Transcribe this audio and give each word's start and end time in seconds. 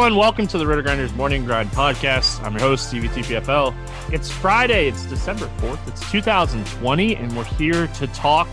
Everyone, 0.00 0.18
welcome 0.18 0.46
to 0.46 0.56
the 0.56 0.64
RotoGrinders 0.64 1.14
Morning 1.14 1.44
Grind 1.44 1.68
Podcast. 1.72 2.42
I'm 2.42 2.52
your 2.52 2.62
host, 2.62 2.88
Stevie 2.88 3.08
TPFL. 3.08 3.74
It's 4.10 4.30
Friday, 4.30 4.88
it's 4.88 5.04
December 5.04 5.44
4th, 5.58 5.86
it's 5.86 6.10
2020, 6.10 7.16
and 7.16 7.36
we're 7.36 7.44
here 7.44 7.86
to 7.86 8.06
talk 8.06 8.48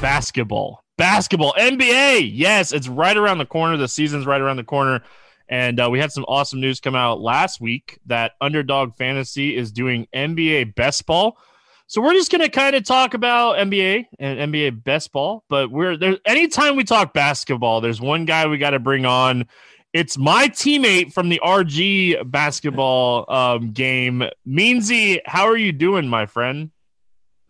basketball. 0.00 0.82
Basketball, 0.98 1.54
NBA. 1.56 2.32
Yes, 2.34 2.72
it's 2.72 2.88
right 2.88 3.16
around 3.16 3.38
the 3.38 3.46
corner. 3.46 3.76
The 3.76 3.86
season's 3.86 4.26
right 4.26 4.40
around 4.40 4.56
the 4.56 4.64
corner. 4.64 5.04
And 5.48 5.78
uh, 5.78 5.88
we 5.88 6.00
had 6.00 6.10
some 6.10 6.24
awesome 6.26 6.60
news 6.60 6.80
come 6.80 6.96
out 6.96 7.20
last 7.20 7.60
week 7.60 8.00
that 8.06 8.32
Underdog 8.40 8.96
Fantasy 8.96 9.56
is 9.56 9.70
doing 9.70 10.08
NBA 10.12 10.74
Best 10.74 11.06
Ball. 11.06 11.38
So 11.86 12.00
we're 12.00 12.14
just 12.14 12.32
going 12.32 12.40
to 12.40 12.48
kind 12.48 12.74
of 12.74 12.84
talk 12.84 13.14
about 13.14 13.56
NBA 13.58 14.06
and 14.18 14.52
NBA 14.52 14.82
Best 14.82 15.12
Ball. 15.12 15.44
But 15.48 15.70
we're 15.70 15.96
there. 15.96 16.16
Anytime 16.26 16.74
we 16.74 16.82
talk 16.82 17.14
basketball, 17.14 17.80
there's 17.80 18.00
one 18.00 18.24
guy 18.24 18.48
we 18.48 18.58
got 18.58 18.70
to 18.70 18.80
bring 18.80 19.06
on 19.06 19.46
it's 19.92 20.16
my 20.16 20.48
teammate 20.48 21.12
from 21.12 21.28
the 21.28 21.40
RG 21.44 22.30
basketball 22.30 23.30
um, 23.30 23.72
game. 23.72 24.24
Meansy, 24.46 25.20
how 25.26 25.46
are 25.46 25.56
you 25.56 25.72
doing, 25.72 26.08
my 26.08 26.26
friend? 26.26 26.70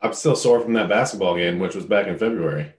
I'm 0.00 0.12
still 0.12 0.34
sore 0.34 0.60
from 0.60 0.72
that 0.72 0.88
basketball 0.88 1.36
game, 1.36 1.60
which 1.60 1.74
was 1.74 1.86
back 1.86 2.08
in 2.08 2.18
February. 2.18 2.72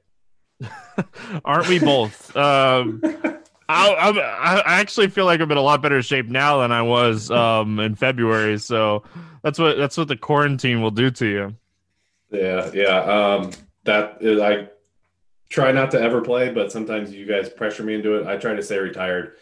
Aren't 1.45 1.69
we 1.69 1.79
both? 1.79 2.35
um, 2.35 3.01
I, 3.69 3.93
I, 3.93 4.09
I, 4.57 4.79
actually 4.79 5.07
feel 5.07 5.25
like 5.25 5.39
I'm 5.39 5.49
in 5.49 5.57
a 5.57 5.61
lot 5.61 5.81
better 5.81 6.01
shape 6.01 6.27
now 6.27 6.59
than 6.59 6.71
I 6.71 6.81
was 6.81 7.31
um, 7.31 7.79
in 7.79 7.95
February. 7.95 8.59
So 8.59 9.03
that's 9.41 9.57
what 9.57 9.77
that's 9.77 9.97
what 9.97 10.09
the 10.09 10.17
quarantine 10.17 10.81
will 10.81 10.91
do 10.91 11.09
to 11.11 11.25
you. 11.25 11.55
Yeah, 12.29 12.69
yeah. 12.73 12.99
Um, 12.99 13.51
that 13.85 14.17
is, 14.21 14.41
I 14.41 14.67
try 15.49 15.71
not 15.71 15.91
to 15.91 16.01
ever 16.01 16.21
play, 16.21 16.49
but 16.49 16.71
sometimes 16.71 17.13
you 17.13 17.25
guys 17.25 17.49
pressure 17.49 17.83
me 17.83 17.95
into 17.95 18.15
it. 18.15 18.27
I 18.27 18.35
try 18.37 18.53
to 18.53 18.61
stay 18.61 18.79
retired. 18.79 19.37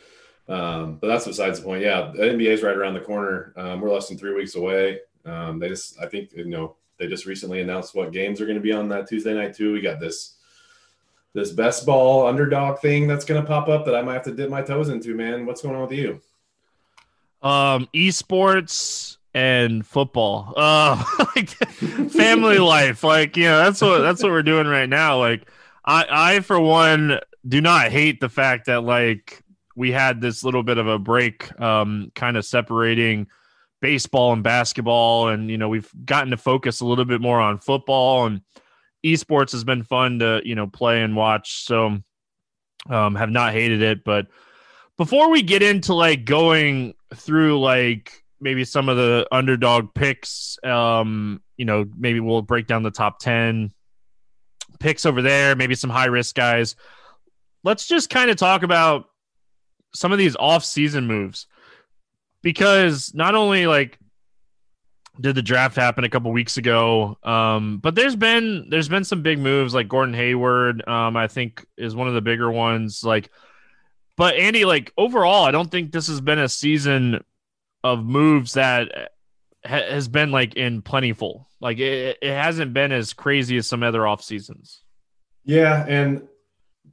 Um, 0.48 0.98
but 0.98 1.08
that's 1.08 1.28
besides 1.28 1.60
the 1.60 1.66
point. 1.66 1.84
Yeah, 1.84 2.12
the 2.14 2.24
NBA 2.24 2.48
is 2.48 2.64
right 2.64 2.76
around 2.76 2.94
the 2.94 3.02
corner. 3.02 3.54
Um, 3.56 3.80
we're 3.80 3.92
less 3.92 4.08
than 4.08 4.18
three 4.18 4.34
weeks 4.34 4.56
away. 4.56 5.00
Um, 5.26 5.60
they 5.60 5.70
just, 5.70 6.00
I 6.02 6.08
think, 6.08 6.34
you 6.34 6.46
know, 6.46 6.76
they 6.98 7.08
just 7.08 7.26
recently 7.26 7.62
announced 7.62 7.96
what 7.96 8.12
games 8.12 8.42
are 8.42 8.46
going 8.46 8.58
to 8.58 8.62
be 8.62 8.72
on 8.72 8.90
that 8.90 9.08
Tuesday 9.08 9.34
night 9.34 9.56
too. 9.56 9.74
We 9.74 9.82
got 9.82 10.00
this 10.00 10.36
this 11.34 11.52
best 11.52 11.86
ball 11.86 12.28
underdog 12.28 12.80
thing 12.80 13.08
that's 13.08 13.26
going 13.26 13.42
to 13.42 13.48
pop 13.48 13.70
up 13.70 13.86
that 13.86 13.96
I 13.96 14.02
might 14.02 14.14
have 14.14 14.24
to 14.24 14.34
dip 14.34 14.50
my 14.50 14.62
toes 14.62 14.90
into. 14.90 15.16
Man, 15.16 15.46
what's 15.46 15.62
going 15.62 15.76
on 15.76 15.82
with 15.82 15.94
you? 15.94 16.22
Um, 17.42 17.88
esports 17.94 19.18
and 19.34 19.86
football. 19.86 20.54
Uh, 20.56 21.04
like 21.36 21.50
family 21.50 22.58
life. 22.60 23.04
Like 23.04 23.38
you 23.38 23.46
know, 23.46 23.58
that's 23.60 23.82
what 23.82 24.00
that's 24.00 24.22
what 24.22 24.32
we're 24.32 24.44
doing 24.44 24.68
right 24.68 24.90
now. 24.90 25.18
Like 25.18 25.50
I, 25.86 26.06
I 26.10 26.40
for 26.42 26.60
one 26.60 27.20
do 27.48 27.62
not 27.62 27.92
hate 27.92 28.20
the 28.20 28.30
fact 28.30 28.68
that 28.68 28.84
like 28.84 29.42
we 29.82 29.92
had 29.92 30.22
this 30.22 30.44
little 30.44 30.62
bit 30.62 30.78
of 30.78 30.88
a 30.88 31.00
break, 31.00 31.60
um, 31.60 32.12
kind 32.14 32.38
of 32.38 32.46
separating 32.46 33.26
baseball 33.82 34.32
and 34.32 34.44
basketball, 34.44 35.30
and 35.30 35.50
you 35.50 35.58
know 35.58 35.70
we've 35.70 35.90
gotten 36.06 36.30
to 36.30 36.38
focus 36.38 36.82
a 36.82 36.86
little 36.86 37.04
bit 37.04 37.20
more 37.20 37.42
on 37.42 37.58
football 37.58 38.28
and 38.28 38.42
esports 39.04 39.54
has 39.54 39.64
been 39.64 39.82
fun 39.82 40.20
to 40.20 40.40
you 40.46 40.54
know 40.54 40.68
play 40.68 41.02
and 41.02 41.16
watch. 41.16 41.66
So 41.66 41.98
um, 42.92 43.16
have 43.16 43.32
not 43.32 43.54
hated 43.54 43.82
it, 43.82 44.04
but 44.04 44.28
before 45.00 45.32
we 45.32 45.42
get 45.42 45.64
into 45.64 45.96
like 45.96 46.26
going 46.26 46.94
through 47.16 47.60
like 47.60 48.24
maybe 48.40 48.66
some 48.66 48.88
of 48.88 48.98
the 48.98 49.28
underdog 49.32 49.96
picks, 49.96 50.60
um, 50.64 51.42
you 51.58 51.66
know, 51.66 51.86
maybe 51.98 52.20
we'll 52.20 52.44
break 52.44 52.68
down 52.68 52.84
the 52.84 52.92
top 52.92 53.18
ten 53.18 53.72
picks 54.80 55.08
over 55.08 55.24
there, 55.24 55.56
maybe 55.56 55.74
some 55.74 55.90
high 55.90 56.06
risk 56.06 56.36
guys. 56.36 56.76
Let's 57.64 57.88
just 57.88 58.12
kind 58.12 58.30
of 58.30 58.38
talk 58.38 58.62
about 58.62 59.08
some 59.94 60.12
of 60.12 60.18
these 60.18 60.36
off-season 60.38 61.08
moves 61.08 61.48
because 62.42 63.14
not 63.14 63.36
only 63.36 63.68
like 63.68 63.98
did 65.20 65.36
the 65.36 65.42
draft 65.42 65.76
happen 65.76 66.04
a 66.04 66.10
couple 66.10 66.32
weeks 66.32 66.58
ago 66.58 67.18
um, 67.24 67.80
but 67.80 67.96
there's 67.96 68.16
been 68.16 68.68
there's 68.70 68.90
been 68.90 69.04
some 69.04 69.22
big 69.22 69.40
moves 69.40 69.74
like 69.74 69.88
Gordon 69.88 70.14
Hayward 70.16 70.88
um, 70.88 71.18
I 71.18 71.28
think 71.28 71.66
is 71.78 71.96
one 71.96 72.08
of 72.08 72.14
the 72.14 72.22
bigger 72.22 72.50
ones 72.52 73.04
like 73.04 73.30
but 74.18 74.36
Andy 74.36 74.66
like 74.66 74.94
overall 74.98 75.46
I 75.46 75.52
don't 75.52 75.70
think 75.70 75.92
this 75.92 76.08
has 76.08 76.22
been 76.22 76.40
a 76.40 76.50
season 76.50 77.24
of 77.84 78.06
moves 78.06 78.54
that 78.54 79.12
ha- 79.66 79.90
has 79.90 80.08
been 80.08 80.32
like 80.32 80.56
in 80.56 80.82
plentiful. 80.82 81.48
Like 81.60 81.80
it, 81.80 82.18
it 82.22 82.32
hasn't 82.34 82.74
been 82.74 82.92
as 82.92 83.14
crazy 83.14 83.58
as 83.58 83.68
some 83.68 83.84
other 83.84 84.08
off 84.08 84.24
seasons 84.24 84.82
Yeah, 85.44 85.86
and 85.88 86.28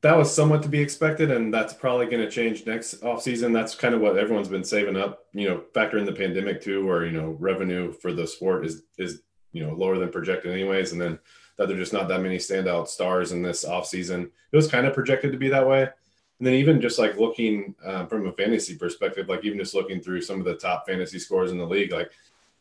that 0.00 0.16
was 0.16 0.32
somewhat 0.32 0.62
to 0.62 0.68
be 0.68 0.80
expected, 0.80 1.30
and 1.30 1.52
that's 1.52 1.74
probably 1.74 2.06
going 2.06 2.22
to 2.22 2.30
change 2.30 2.66
next 2.66 3.00
offseason. 3.02 3.52
That's 3.52 3.74
kind 3.74 3.94
of 3.94 4.00
what 4.00 4.16
everyone's 4.16 4.48
been 4.48 4.64
saving 4.64 4.96
up. 4.96 5.24
You 5.32 5.48
know, 5.48 5.62
factor 5.74 5.98
in 5.98 6.06
the 6.06 6.12
pandemic 6.12 6.60
too, 6.60 6.86
where 6.86 7.04
you 7.04 7.12
know 7.12 7.36
revenue 7.38 7.92
for 7.92 8.12
the 8.12 8.26
sport 8.26 8.64
is 8.64 8.82
is 8.96 9.22
you 9.52 9.66
know 9.66 9.74
lower 9.74 9.98
than 9.98 10.10
projected 10.10 10.52
anyways, 10.52 10.92
and 10.92 11.00
then 11.00 11.18
that 11.56 11.66
there's 11.66 11.80
just 11.80 11.92
not 11.92 12.08
that 12.08 12.22
many 12.22 12.38
standout 12.38 12.88
stars 12.88 13.32
in 13.32 13.42
this 13.42 13.64
offseason. 13.64 14.30
It 14.52 14.56
was 14.56 14.70
kind 14.70 14.86
of 14.86 14.94
projected 14.94 15.32
to 15.32 15.38
be 15.38 15.48
that 15.48 15.66
way. 15.66 15.82
And 15.82 16.46
then 16.46 16.54
even 16.54 16.80
just 16.80 17.00
like 17.00 17.18
looking 17.18 17.74
uh, 17.84 18.06
from 18.06 18.28
a 18.28 18.32
fantasy 18.32 18.76
perspective, 18.76 19.28
like 19.28 19.44
even 19.44 19.58
just 19.58 19.74
looking 19.74 20.00
through 20.00 20.20
some 20.20 20.38
of 20.38 20.44
the 20.44 20.54
top 20.54 20.86
fantasy 20.86 21.18
scores 21.18 21.50
in 21.50 21.58
the 21.58 21.66
league, 21.66 21.92
like 21.92 22.12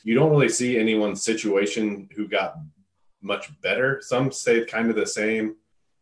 you 0.04 0.16
don't 0.16 0.32
really 0.32 0.50
see 0.50 0.80
anyone's 0.80 1.24
situation 1.24 2.10
who 2.16 2.28
got 2.28 2.56
much 3.22 3.50
better. 3.62 4.02
Some 4.02 4.32
stayed 4.32 4.68
kind 4.68 4.90
of 4.90 4.96
the 4.96 5.06
same 5.06 5.58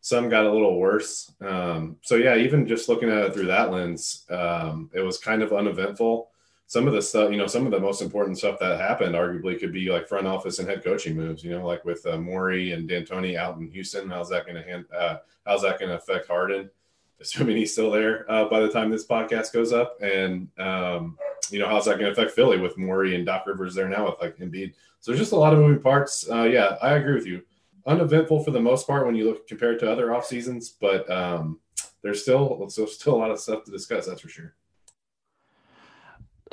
some 0.06 0.30
got 0.30 0.46
a 0.46 0.52
little 0.52 0.78
worse. 0.78 1.32
Um, 1.42 1.98
so 2.04 2.14
yeah, 2.14 2.36
even 2.36 2.68
just 2.68 2.88
looking 2.88 3.10
at 3.10 3.24
it 3.24 3.34
through 3.34 3.48
that 3.48 3.72
lens, 3.72 4.24
um, 4.30 4.88
it 4.94 5.02
was 5.02 5.18
kind 5.18 5.42
of 5.42 5.52
uneventful. 5.52 6.30
Some 6.68 6.86
of 6.86 6.94
the 6.94 7.02
stuff, 7.02 7.32
you 7.32 7.38
know, 7.38 7.48
some 7.48 7.66
of 7.66 7.72
the 7.72 7.80
most 7.80 8.04
important 8.04 8.38
stuff 8.38 8.60
that 8.60 8.80
happened 8.80 9.16
arguably 9.16 9.60
could 9.60 9.74
be 9.74 9.90
like 9.90 10.08
front 10.08 10.28
office 10.28 10.60
and 10.60 10.70
head 10.70 10.84
coaching 10.84 11.16
moves. 11.16 11.44
You 11.44 11.58
know, 11.58 11.66
like 11.66 11.84
with 11.86 12.06
uh, 12.06 12.20
Morey 12.20 12.74
and 12.74 12.88
D'Antoni 12.88 13.36
out 13.36 13.58
in 13.58 13.68
Houston. 13.72 14.08
How's 14.08 14.30
that 14.30 14.46
going 14.46 14.58
to 14.58 14.70
hand? 14.70 14.86
Uh, 14.96 15.18
how's 15.44 15.64
that 15.64 15.80
going 15.80 15.90
to 15.90 15.98
affect 15.98 16.28
Harden? 16.28 16.70
Assuming 17.20 17.58
he's 17.58 17.72
still 17.72 17.90
there 17.90 18.32
uh, 18.32 18.46
by 18.46 18.60
the 18.60 18.70
time 18.70 18.92
this 18.92 19.08
podcast 19.08 19.54
goes 19.54 19.74
up, 19.74 20.00
and 20.04 20.48
um, 20.60 21.18
you 21.50 21.58
know, 21.58 21.68
how's 21.68 21.86
that 21.86 21.98
going 21.98 22.06
to 22.06 22.12
affect 22.12 22.36
Philly 22.36 22.60
with 22.60 22.78
Morey 22.78 23.16
and 23.16 23.26
Doc 23.26 23.48
Rivers 23.48 23.74
there 23.74 23.90
now 23.90 24.06
with 24.06 24.22
like 24.22 24.38
Embiid? 24.38 24.76
So 25.00 25.10
there's 25.10 25.22
just 25.22 25.32
a 25.32 25.36
lot 25.36 25.54
of 25.54 25.58
moving 25.58 25.82
parts. 25.82 26.30
Uh, 26.30 26.44
yeah, 26.44 26.78
I 26.80 26.94
agree 26.94 27.16
with 27.16 27.26
you. 27.26 27.42
Uneventful 27.86 28.44
for 28.44 28.52
the 28.52 28.60
most 28.60 28.88
part 28.88 29.06
when 29.06 29.16
you 29.16 29.26
look 29.26 29.48
compared 29.48 29.80
to 29.80 29.92
other 29.92 30.14
off 30.14 30.26
seasons, 30.26 30.70
but 30.70 31.10
um, 31.10 31.60
there's 32.02 32.22
still 32.22 32.58
there's 32.58 32.96
still 32.96 33.16
a 33.16 33.18
lot 33.18 33.32
of 33.32 33.40
stuff 33.40 33.64
to 33.66 33.72
discuss. 33.72 34.08
That's 34.08 34.22
for 34.22 34.30
sure. 34.30 34.56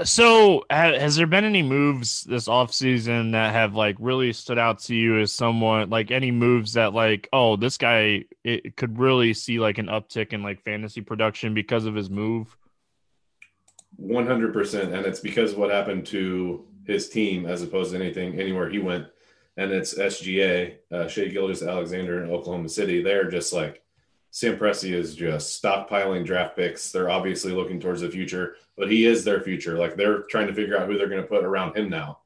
So, 0.04 0.64
has 0.70 1.16
there 1.16 1.26
been 1.26 1.44
any 1.44 1.62
moves 1.62 2.22
this 2.24 2.48
offseason 2.48 3.32
that 3.32 3.52
have 3.52 3.74
like 3.74 3.96
really 3.98 4.32
stood 4.32 4.58
out 4.58 4.78
to 4.80 4.94
you 4.94 5.20
as 5.20 5.32
someone 5.32 5.90
like 5.90 6.10
any 6.10 6.30
moves 6.30 6.72
that 6.72 6.94
like, 6.94 7.28
oh, 7.32 7.56
this 7.56 7.76
guy 7.76 8.24
it 8.42 8.76
could 8.76 8.98
really 8.98 9.34
see 9.34 9.58
like 9.58 9.76
an 9.76 9.86
uptick 9.86 10.32
in 10.32 10.42
like 10.42 10.62
fantasy 10.62 11.02
production 11.02 11.52
because 11.52 11.84
of 11.84 11.94
his 11.94 12.08
move? 12.08 12.56
100%. 14.00 14.94
And 14.94 15.06
it's 15.06 15.20
because 15.20 15.52
of 15.52 15.58
what 15.58 15.70
happened 15.70 16.06
to 16.06 16.66
his 16.86 17.10
team 17.10 17.44
as 17.44 17.62
opposed 17.62 17.92
to 17.92 17.98
anything 17.98 18.40
anywhere 18.40 18.70
he 18.70 18.78
went. 18.78 19.06
And 19.56 19.70
it's 19.70 19.94
SGA, 19.94 20.76
uh, 20.90 21.08
Shai 21.08 21.26
Gilgeous-Alexander 21.26 22.24
in 22.24 22.30
Oklahoma 22.30 22.68
City. 22.68 23.02
They're 23.02 23.30
just 23.30 23.52
like, 23.52 23.82
Sam 24.30 24.56
Presti 24.56 24.94
is 24.94 25.14
just 25.14 25.62
stockpiling 25.62 26.24
draft 26.24 26.56
picks. 26.56 26.90
They're 26.90 27.10
obviously 27.10 27.52
looking 27.52 27.78
towards 27.78 28.00
the 28.00 28.08
future, 28.08 28.56
but 28.78 28.90
he 28.90 29.04
is 29.04 29.24
their 29.24 29.42
future. 29.42 29.76
Like 29.76 29.94
they're 29.94 30.22
trying 30.22 30.46
to 30.46 30.54
figure 30.54 30.78
out 30.78 30.88
who 30.88 30.96
they're 30.96 31.08
going 31.08 31.20
to 31.20 31.28
put 31.28 31.44
around 31.44 31.76
him 31.76 31.90
now. 31.90 32.20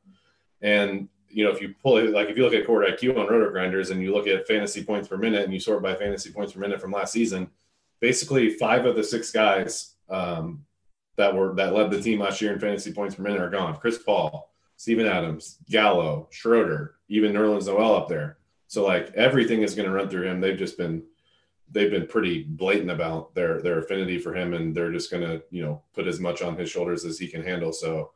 And 0.63 1.09
you 1.29 1.45
know, 1.45 1.51
if 1.51 1.61
you 1.61 1.75
pull 1.83 1.97
it, 1.97 2.11
like 2.11 2.29
if 2.29 2.37
you 2.37 2.45
look 2.45 2.55
at 2.55 2.65
court 2.65 2.87
IQ 2.87 3.19
on 3.19 3.27
RotoGrinders 3.27 3.91
and 3.91 4.01
you 4.01 4.15
look 4.15 4.29
at 4.29 4.47
fantasy 4.47 4.85
points 4.85 5.09
per 5.09 5.17
minute 5.17 5.43
and 5.43 5.53
you 5.53 5.59
sort 5.59 5.83
by 5.83 5.95
fantasy 5.97 6.31
points 6.31 6.53
per 6.53 6.61
minute 6.61 6.81
from 6.81 6.93
last 6.93 7.13
season, 7.13 7.51
basically 8.01 8.51
five 8.51 8.87
of 8.87 8.95
the 8.95 9.03
six 9.03 9.33
guys 9.33 9.97
um, 10.09 10.65
that 11.17 11.35
were 11.35 11.55
that 11.57 11.75
led 11.75 11.91
the 11.91 12.01
team 12.01 12.21
last 12.21 12.41
year 12.41 12.53
in 12.53 12.61
fantasy 12.61 12.93
points 12.93 13.17
per 13.17 13.23
minute 13.23 13.41
are 13.41 13.51
gone. 13.51 13.77
Chris 13.77 13.99
Paul, 13.99 14.55
Steven 14.77 15.07
Adams, 15.07 15.59
Gallo, 15.69 16.29
Schroeder, 16.31 16.97
even 17.09 17.33
Nerlens 17.33 17.67
Noel 17.67 17.97
up 17.97 18.09
there. 18.09 18.39
So 18.69 18.85
like 18.85 19.13
everything 19.15 19.63
is 19.63 19.75
going 19.75 19.89
to 19.89 19.95
run 19.95 20.09
through 20.09 20.29
him. 20.29 20.41
They've 20.41 20.59
just 20.59 20.77
been 20.77 21.03
they've 21.73 21.91
been 21.91 22.07
pretty 22.07 22.45
blatant 22.45 22.91
about 22.91 23.35
their 23.35 23.61
their 23.61 23.79
affinity 23.79 24.19
for 24.19 24.35
him, 24.35 24.55
and 24.55 24.75
they're 24.75 24.93
just 24.93 25.11
going 25.11 25.23
to 25.23 25.43
you 25.51 25.63
know 25.63 25.83
put 25.95 26.07
as 26.07 26.21
much 26.21 26.43
on 26.43 26.57
his 26.57 26.71
shoulders 26.71 27.05
as 27.05 27.19
he 27.19 27.29
can 27.29 27.43
handle. 27.43 27.73
So 27.73 28.13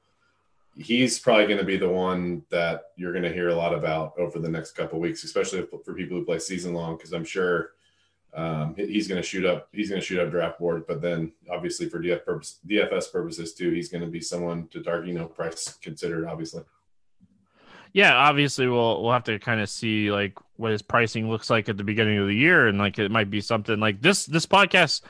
he's 0.76 1.18
probably 1.18 1.46
going 1.46 1.58
to 1.58 1.64
be 1.64 1.76
the 1.76 1.88
one 1.88 2.42
that 2.50 2.84
you're 2.96 3.12
going 3.12 3.24
to 3.24 3.32
hear 3.32 3.48
a 3.48 3.54
lot 3.54 3.74
about 3.74 4.18
over 4.18 4.38
the 4.38 4.48
next 4.48 4.72
couple 4.72 5.00
weeks, 5.00 5.24
especially 5.24 5.66
for 5.84 5.94
people 5.94 6.18
who 6.18 6.24
play 6.24 6.38
season 6.38 6.74
long, 6.74 6.96
because 6.96 7.12
I'm 7.12 7.24
sure 7.24 7.72
um, 8.34 8.74
he's 8.76 9.08
going 9.08 9.20
to 9.20 9.26
shoot 9.26 9.44
up. 9.44 9.68
He's 9.72 9.88
going 9.88 10.00
to 10.00 10.06
shoot 10.06 10.20
up 10.20 10.30
draft 10.30 10.58
board, 10.58 10.86
but 10.86 11.00
then 11.02 11.32
obviously 11.50 11.88
for 11.88 12.00
DF 12.00 12.24
purpose, 12.24 12.60
DFS 12.66 13.12
purposes 13.12 13.54
too, 13.54 13.70
he's 13.70 13.88
going 13.88 14.02
to 14.02 14.10
be 14.10 14.20
someone 14.20 14.68
to 14.68 14.82
target. 14.82 15.08
You 15.08 15.14
know, 15.14 15.26
price 15.26 15.74
considered, 15.82 16.26
obviously. 16.26 16.62
Yeah, 17.92 18.14
obviously 18.14 18.68
we'll 18.68 19.02
we'll 19.02 19.12
have 19.12 19.24
to 19.24 19.38
kind 19.40 19.60
of 19.60 19.68
see 19.68 20.12
like 20.12 20.38
what 20.56 20.70
his 20.70 20.82
pricing 20.82 21.28
looks 21.28 21.50
like 21.50 21.68
at 21.68 21.76
the 21.76 21.84
beginning 21.84 22.18
of 22.18 22.28
the 22.28 22.34
year, 22.34 22.68
and 22.68 22.78
like 22.78 22.98
it 22.98 23.10
might 23.10 23.30
be 23.30 23.40
something 23.40 23.80
like 23.80 24.00
this. 24.00 24.26
This 24.26 24.46
podcast 24.46 25.02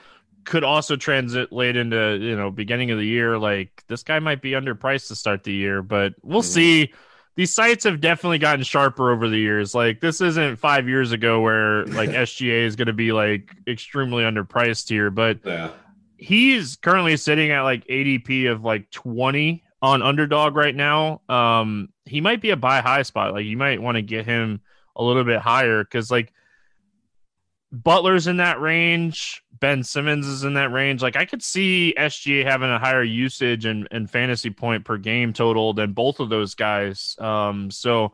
could 0.44 0.64
also 0.64 0.96
translate 0.96 1.76
into 1.76 2.18
you 2.20 2.36
know 2.36 2.50
beginning 2.50 2.90
of 2.90 2.98
the 2.98 3.06
year. 3.06 3.38
Like 3.38 3.84
this 3.86 4.02
guy 4.02 4.18
might 4.18 4.40
be 4.40 4.52
underpriced 4.52 5.08
to 5.08 5.14
start 5.14 5.44
the 5.44 5.52
year, 5.52 5.82
but 5.82 6.14
we'll 6.22 6.40
mm-hmm. 6.40 6.48
see 6.48 6.94
these 7.40 7.54
sites 7.54 7.84
have 7.84 8.02
definitely 8.02 8.36
gotten 8.36 8.62
sharper 8.62 9.10
over 9.10 9.26
the 9.26 9.38
years. 9.38 9.74
Like 9.74 9.98
this 9.98 10.20
isn't 10.20 10.58
five 10.58 10.86
years 10.86 11.12
ago 11.12 11.40
where 11.40 11.86
like 11.86 12.10
SGA 12.26 12.66
is 12.66 12.76
going 12.76 12.88
to 12.88 12.92
be 12.92 13.12
like 13.12 13.56
extremely 13.66 14.24
underpriced 14.24 14.90
here, 14.90 15.10
but 15.10 15.38
yeah. 15.42 15.70
he's 16.18 16.76
currently 16.76 17.16
sitting 17.16 17.50
at 17.50 17.62
like 17.62 17.86
ADP 17.86 18.52
of 18.52 18.62
like 18.62 18.90
20 18.90 19.64
on 19.80 20.02
underdog 20.02 20.54
right 20.54 20.76
now. 20.76 21.22
Um, 21.30 21.88
he 22.04 22.20
might 22.20 22.42
be 22.42 22.50
a 22.50 22.58
buy 22.58 22.82
high 22.82 23.04
spot. 23.04 23.32
Like 23.32 23.46
you 23.46 23.56
might 23.56 23.80
want 23.80 23.94
to 23.94 24.02
get 24.02 24.26
him 24.26 24.60
a 24.94 25.02
little 25.02 25.24
bit 25.24 25.40
higher 25.40 25.82
because 25.82 26.10
like 26.10 26.34
Butler's 27.72 28.26
in 28.26 28.36
that 28.36 28.60
range. 28.60 29.42
Ben 29.60 29.82
Simmons 29.82 30.26
is 30.26 30.44
in 30.44 30.54
that 30.54 30.72
range. 30.72 31.02
Like 31.02 31.16
I 31.16 31.26
could 31.26 31.42
see 31.42 31.94
SGA 31.96 32.44
having 32.44 32.70
a 32.70 32.78
higher 32.78 33.02
usage 33.02 33.66
and, 33.66 33.86
and 33.90 34.10
fantasy 34.10 34.50
point 34.50 34.84
per 34.84 34.96
game 34.96 35.32
total 35.32 35.74
than 35.74 35.92
both 35.92 36.18
of 36.18 36.30
those 36.30 36.54
guys. 36.54 37.16
Um, 37.18 37.70
so 37.70 38.12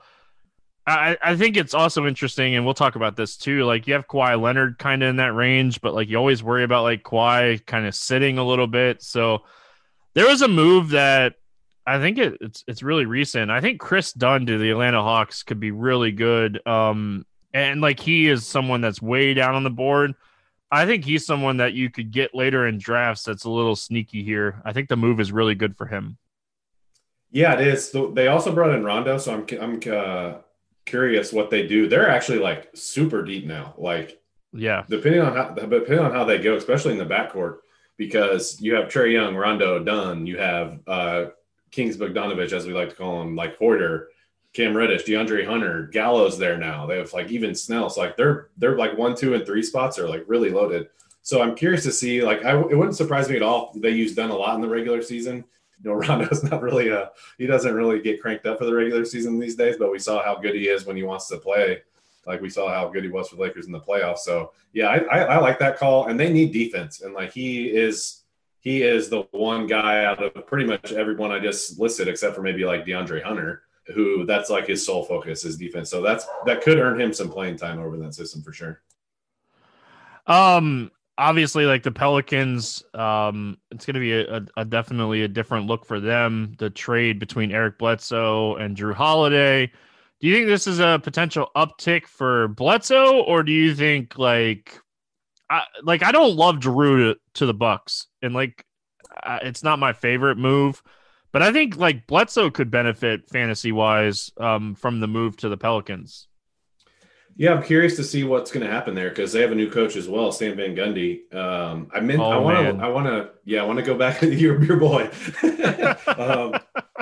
I, 0.87 1.17
I 1.23 1.37
think 1.37 1.57
it's 1.57 1.75
also 1.75 2.07
interesting, 2.07 2.55
and 2.55 2.65
we'll 2.65 2.75
talk 2.75 2.95
about 2.95 3.17
this 3.17 3.37
too. 3.37 3.65
Like 3.65 3.87
you 3.87 3.95
have 3.95 4.07
Kawhi 4.07 4.41
Leonard 4.41 4.79
kind 4.79 5.03
of 5.03 5.09
in 5.09 5.17
that 5.17 5.35
range, 5.35 5.81
but 5.81 5.95
like 5.95 6.09
you 6.09 6.17
always 6.17 6.43
worry 6.43 6.63
about 6.63 6.83
like 6.83 7.03
Kawhi 7.03 7.65
kind 7.65 7.87
of 7.87 7.95
sitting 7.95 8.39
a 8.39 8.47
little 8.47 8.69
bit. 8.69 9.03
So 9.03 9.43
there 10.15 10.27
was 10.27 10.43
a 10.43 10.49
move 10.49 10.91
that 10.91 11.35
I 11.87 11.99
think 11.99 12.19
it, 12.19 12.39
it's 12.41 12.65
it's 12.67 12.83
really 12.83 13.05
recent. 13.05 13.51
I 13.51 13.61
think 13.61 13.81
Kris 13.81 14.13
Dunn 14.13 14.47
to 14.47 14.59
the 14.59 14.71
Atlanta 14.71 15.03
Hawks 15.03 15.43
could 15.43 15.61
be 15.61 15.71
really 15.71 16.13
good. 16.13 16.65
Um, 16.67 17.27
and 17.53 17.81
like 17.81 17.99
he 17.99 18.29
is 18.29 18.47
someone 18.47 18.81
that's 18.81 19.01
way 19.01 19.35
down 19.35 19.55
on 19.55 19.65
the 19.65 19.71
board. 19.71 20.15
I 20.71 20.87
think 20.87 21.05
he's 21.05 21.25
someone 21.25 21.59
that 21.59 21.75
you 21.75 21.91
could 21.91 22.11
get 22.11 22.35
later 22.35 22.67
in 22.67 22.79
drafts. 22.79 23.25
That's 23.25 23.45
a 23.45 23.51
little 23.51 23.77
sneaky 23.77 24.23
here. 24.23 24.61
I 24.65 24.73
think 24.73 24.89
the 24.89 24.97
move 24.97 25.21
is 25.21 25.31
really 25.31 25.55
good 25.55 25.77
for 25.77 25.87
him. 25.87 26.19
Yeah, 27.31 27.55
it 27.55 27.67
is. 27.67 27.95
They 28.15 28.29
also 28.29 28.53
brought 28.53 28.75
in 28.75 28.85
Rondo, 28.85 29.19
so 29.19 29.35
I'm 29.35 29.61
I'm 29.61 29.81
uh, 29.93 30.39
curious 30.85 31.33
what 31.33 31.51
they 31.51 31.67
do. 31.67 31.89
They're 31.89 32.11
actually 32.11 32.39
like 32.39 32.71
super 32.75 33.23
deep 33.23 33.47
now. 33.47 33.75
Like, 33.77 34.21
yeah, 34.53 34.85
depending 34.89 35.21
on 35.21 35.37
how 35.37 35.51
depending 35.51 35.99
on 35.99 36.13
how 36.13 36.25
they 36.25 36.39
go, 36.39 36.57
especially 36.57 36.93
in 36.93 36.99
the 36.99 37.05
backcourt, 37.05 37.59
because 37.97 38.61
you 38.61 38.75
have 38.75 38.89
Trae 38.89 39.13
Young, 39.13 39.37
Rondo, 39.37 39.83
Dunn, 39.83 40.27
you 40.27 40.39
have 40.39 40.81
uh, 40.87 41.25
Kings 41.71 41.97
Bogdanovich, 41.97 42.53
as 42.53 42.67
we 42.67 42.73
like 42.73 42.91
to 42.91 42.97
call 42.97 43.23
him, 43.23 43.37
like 43.37 43.57
Hoarder, 43.59 44.09
Cam 44.57 44.75
Reddish, 44.75 45.05
DeAndre 45.05 45.47
Hunter, 45.47 45.87
Gallo's 45.93 46.39
there 46.39 46.57
now. 46.57 46.87
They 46.87 46.97
have 46.97 47.13
like 47.13 47.31
even 47.31 47.55
Snell. 47.55 47.91
So 47.91 48.01
like 48.01 48.17
they're 48.17 48.49
they're 48.57 48.79
like 48.79 48.97
one, 48.97 49.15
two, 49.15 49.35
and 49.35 49.45
three 49.45 49.63
spots 49.63 49.99
are 49.99 50.09
like 50.09 50.25
really 50.27 50.49
loaded. 50.49 50.89
So 51.21 51.43
I'm 51.43 51.55
curious 51.55 51.83
to 51.83 51.93
see. 51.93 52.23
Like 52.23 52.43
I, 52.43 52.59
it 52.59 52.75
wouldn't 52.75 52.97
surprise 52.97 53.29
me 53.29 53.37
at 53.37 53.43
all. 53.43 53.73
They 53.77 53.91
use 53.91 54.15
Dunn 54.15 54.31
a 54.31 54.35
lot 54.35 54.55
in 54.55 54.63
the 54.63 54.69
regular 54.69 55.03
season. 55.03 55.45
You 55.85 55.91
know, 55.91 55.93
Rondo's 55.97 56.43
not 56.43 56.63
really 56.63 56.89
a 56.89 57.11
he 57.37 57.47
doesn't 57.47 57.75
really 57.75 58.01
get 58.01 58.23
cranked 58.23 58.47
up 58.47 58.57
for 58.57 58.65
the 58.65 58.73
regular 58.73 59.05
season 59.05 59.39
these 59.39 59.57
days. 59.57 59.77
But 59.79 59.93
we 59.93 59.99
saw 59.99 60.25
how 60.25 60.37
good 60.37 60.55
he 60.55 60.69
is 60.69 60.87
when 60.87 60.97
he 60.97 61.03
wants 61.03 61.29
to 61.29 61.37
play. 61.37 61.83
Like 62.27 62.41
we 62.41 62.49
saw 62.49 62.73
how 62.73 62.89
good 62.89 63.05
he 63.05 63.11
was 63.11 63.29
for 63.29 63.37
the 63.37 63.43
Lakers 63.43 63.67
in 63.67 63.73
the 63.73 63.81
playoffs. 63.81 64.21
So 64.21 64.53
yeah, 64.73 64.89
I, 64.89 64.97
I, 64.97 65.19
I 65.19 65.37
like 65.37 65.59
that 65.59 65.77
call. 65.77 66.07
And 66.07 66.19
they 66.19 66.33
need 66.33 66.55
defense. 66.55 67.03
And 67.03 67.13
like 67.13 67.31
he 67.31 67.67
is 67.67 68.23
he 68.61 68.83
is 68.83 69.11
the 69.11 69.29
one 69.33 69.67
guy 69.67 70.07
out 70.07 70.23
of 70.23 70.47
pretty 70.47 70.65
much 70.65 70.93
everyone 70.93 71.31
I 71.31 71.41
just 71.41 71.79
listed, 71.79 72.09
except 72.09 72.35
for 72.35 72.41
maybe 72.41 72.65
like 72.65 72.87
DeAndre 72.87 73.23
Hunter 73.23 73.65
who 73.95 74.25
that's 74.25 74.51
like 74.51 74.67
his 74.67 74.85
sole 74.85 75.05
focus 75.05 75.45
is 75.45 75.57
defense. 75.57 75.91
So 75.91 76.03
that's 76.03 76.27
that 76.45 76.63
could 76.63 76.79
earn 76.79 77.01
him 77.01 77.13
some 77.13 77.31
playing 77.31 77.57
time 77.57 77.79
over 77.79 77.97
that 77.99 78.15
system 78.15 78.43
for 78.43 78.53
sure. 78.53 78.83
Um 80.27 80.91
obviously 81.19 81.65
like 81.67 81.83
the 81.83 81.91
Pelicans, 81.91 82.83
um, 82.95 83.59
it's 83.71 83.87
gonna 83.87 84.01
be 84.01 84.13
a, 84.13 84.37
a, 84.37 84.43
a, 84.59 84.65
definitely 84.65 85.23
a 85.23 85.29
different 85.29 85.67
look 85.67 85.87
for 85.87 86.01
them. 86.01 86.55
The 86.59 86.71
trade 86.71 87.19
between 87.19 87.53
Eric 87.53 87.79
Bledsoe 87.79 88.57
and 88.57 88.77
Jrue 88.77 88.95
Holiday. 88.95 89.71
Do 90.21 90.29
you 90.29 90.35
think 90.35 90.47
this 90.47 90.67
is 90.67 90.79
a 90.81 91.01
potential 91.03 91.51
uptick 91.57 92.07
for 92.07 92.49
Bledsoe, 92.49 93.23
or 93.23 93.43
do 93.43 93.53
you 93.53 93.75
think 93.75 94.19
like 94.19 94.81
I, 95.51 95.63
like 95.83 96.03
I 96.03 96.11
don't 96.13 96.37
love 96.37 96.57
Jrue 96.57 97.15
to, 97.15 97.21
to 97.35 97.47
the 97.47 97.55
Bucks, 97.55 98.07
and 98.23 98.35
like 98.35 98.65
it's 99.43 99.63
not 99.63 99.79
my 99.79 99.93
favorite 99.93 100.39
move. 100.39 100.83
But 101.37 101.43
I 101.43 101.53
think 101.53 101.77
like 101.77 102.07
Bledsoe 102.07 102.49
could 102.49 102.71
benefit 102.71 103.29
fantasy 103.29 103.71
wise 103.71 104.33
um, 104.39 104.75
from 104.75 105.01
the 105.01 105.07
move 105.07 105.37
to 105.37 105.51
the 105.51 105.59
Pelicans. 105.59 106.29
Yeah, 107.37 107.53
I'm 107.53 107.63
curious 107.63 107.95
to 107.97 108.05
see 108.05 108.25
what's 108.25 108.51
going 108.51 108.65
to 108.65 108.73
happen 108.73 108.95
there 108.95 109.11
because 109.11 109.35
they 109.35 109.43
have 109.43 109.53
a 109.53 109.55
new 109.55 109.71
coach 109.71 109.97
as 109.97 110.09
well, 110.09 110.33
Stan 110.33 110.57
Van 110.57 110.75
Gundy. 110.75 111.31
Um, 111.35 111.91
I 111.95 112.01
meant 112.01 112.21
oh, 112.21 112.31
I 112.31 112.39
want 112.39 112.79
to 112.79 112.83
I 112.83 112.89
want 112.89 113.07
to 113.09 113.33
yeah 113.45 113.61
I 113.61 113.67
want 113.67 113.79
to 113.79 113.85
go 113.85 113.95
back 113.95 114.19
to 114.21 114.35
your 114.35 114.65
your 114.65 114.79
boy. 114.79 115.11
um, 116.07 116.55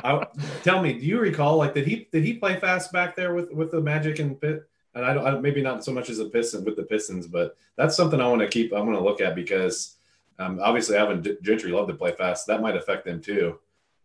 I, 0.02 0.26
tell 0.64 0.82
me, 0.82 0.94
do 0.94 1.06
you 1.06 1.20
recall 1.20 1.56
like 1.56 1.72
did 1.72 1.86
he 1.86 2.08
did 2.10 2.24
he 2.24 2.34
play 2.34 2.58
fast 2.58 2.90
back 2.90 3.14
there 3.14 3.34
with 3.34 3.52
with 3.52 3.70
the 3.70 3.80
Magic 3.80 4.18
and 4.18 4.40
Pit? 4.40 4.68
And 4.96 5.04
I 5.04 5.14
don't 5.14 5.24
I, 5.24 5.38
maybe 5.38 5.62
not 5.62 5.84
so 5.84 5.92
much 5.92 6.10
as 6.10 6.18
a 6.18 6.24
Piston 6.24 6.64
with 6.64 6.74
the 6.74 6.82
Pistons, 6.82 7.28
but 7.28 7.56
that's 7.76 7.96
something 7.96 8.20
I 8.20 8.26
want 8.26 8.40
to 8.40 8.48
keep. 8.48 8.72
I'm 8.72 8.84
going 8.84 8.98
to 8.98 9.04
look 9.04 9.20
at 9.20 9.36
because 9.36 9.94
um, 10.40 10.58
obviously 10.60 10.96
having 10.96 11.24
Gentry 11.40 11.70
love 11.70 11.86
to 11.86 11.94
play 11.94 12.10
fast, 12.16 12.48
that 12.48 12.60
might 12.60 12.74
affect 12.74 13.04
them 13.04 13.20
too. 13.20 13.60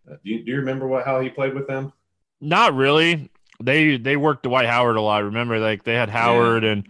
Uh, 0.10 0.16
do 0.24 0.30
you, 0.32 0.44
do 0.44 0.52
you 0.52 0.58
remember 0.58 0.88
what 0.88 1.06
how 1.06 1.20
he 1.20 1.30
played 1.30 1.54
with 1.54 1.68
them? 1.68 1.94
Not 2.42 2.74
really. 2.76 3.30
They 3.62 3.98
they 3.98 4.16
worked 4.16 4.44
Dwight 4.44 4.66
Howard 4.68 4.96
a 4.96 5.02
lot. 5.02 5.24
Remember, 5.24 5.60
like 5.60 5.84
they 5.84 5.96
had 5.96 6.10
Howard 6.10 6.64
yeah. 6.64 6.72
and 6.72 6.88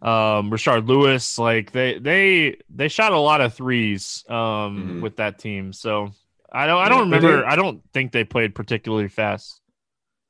um, 0.00 0.50
Rashard 0.50 0.86
Lewis. 0.86 1.38
Like 1.38 1.72
they 1.72 1.98
they 1.98 2.58
they 2.70 2.88
shot 2.88 3.12
a 3.12 3.18
lot 3.18 3.40
of 3.40 3.54
threes 3.54 4.24
um, 4.28 5.00
Mhm. 5.00 5.02
with 5.02 5.16
that 5.16 5.38
team. 5.38 5.72
So 5.72 6.12
I 6.52 6.66
don't 6.66 6.80
I 6.80 6.88
don't 6.88 7.10
but 7.10 7.22
remember. 7.22 7.46
I 7.46 7.56
don't 7.56 7.82
think 7.92 8.12
they 8.12 8.24
played 8.24 8.54
particularly 8.54 9.08
fast. 9.08 9.60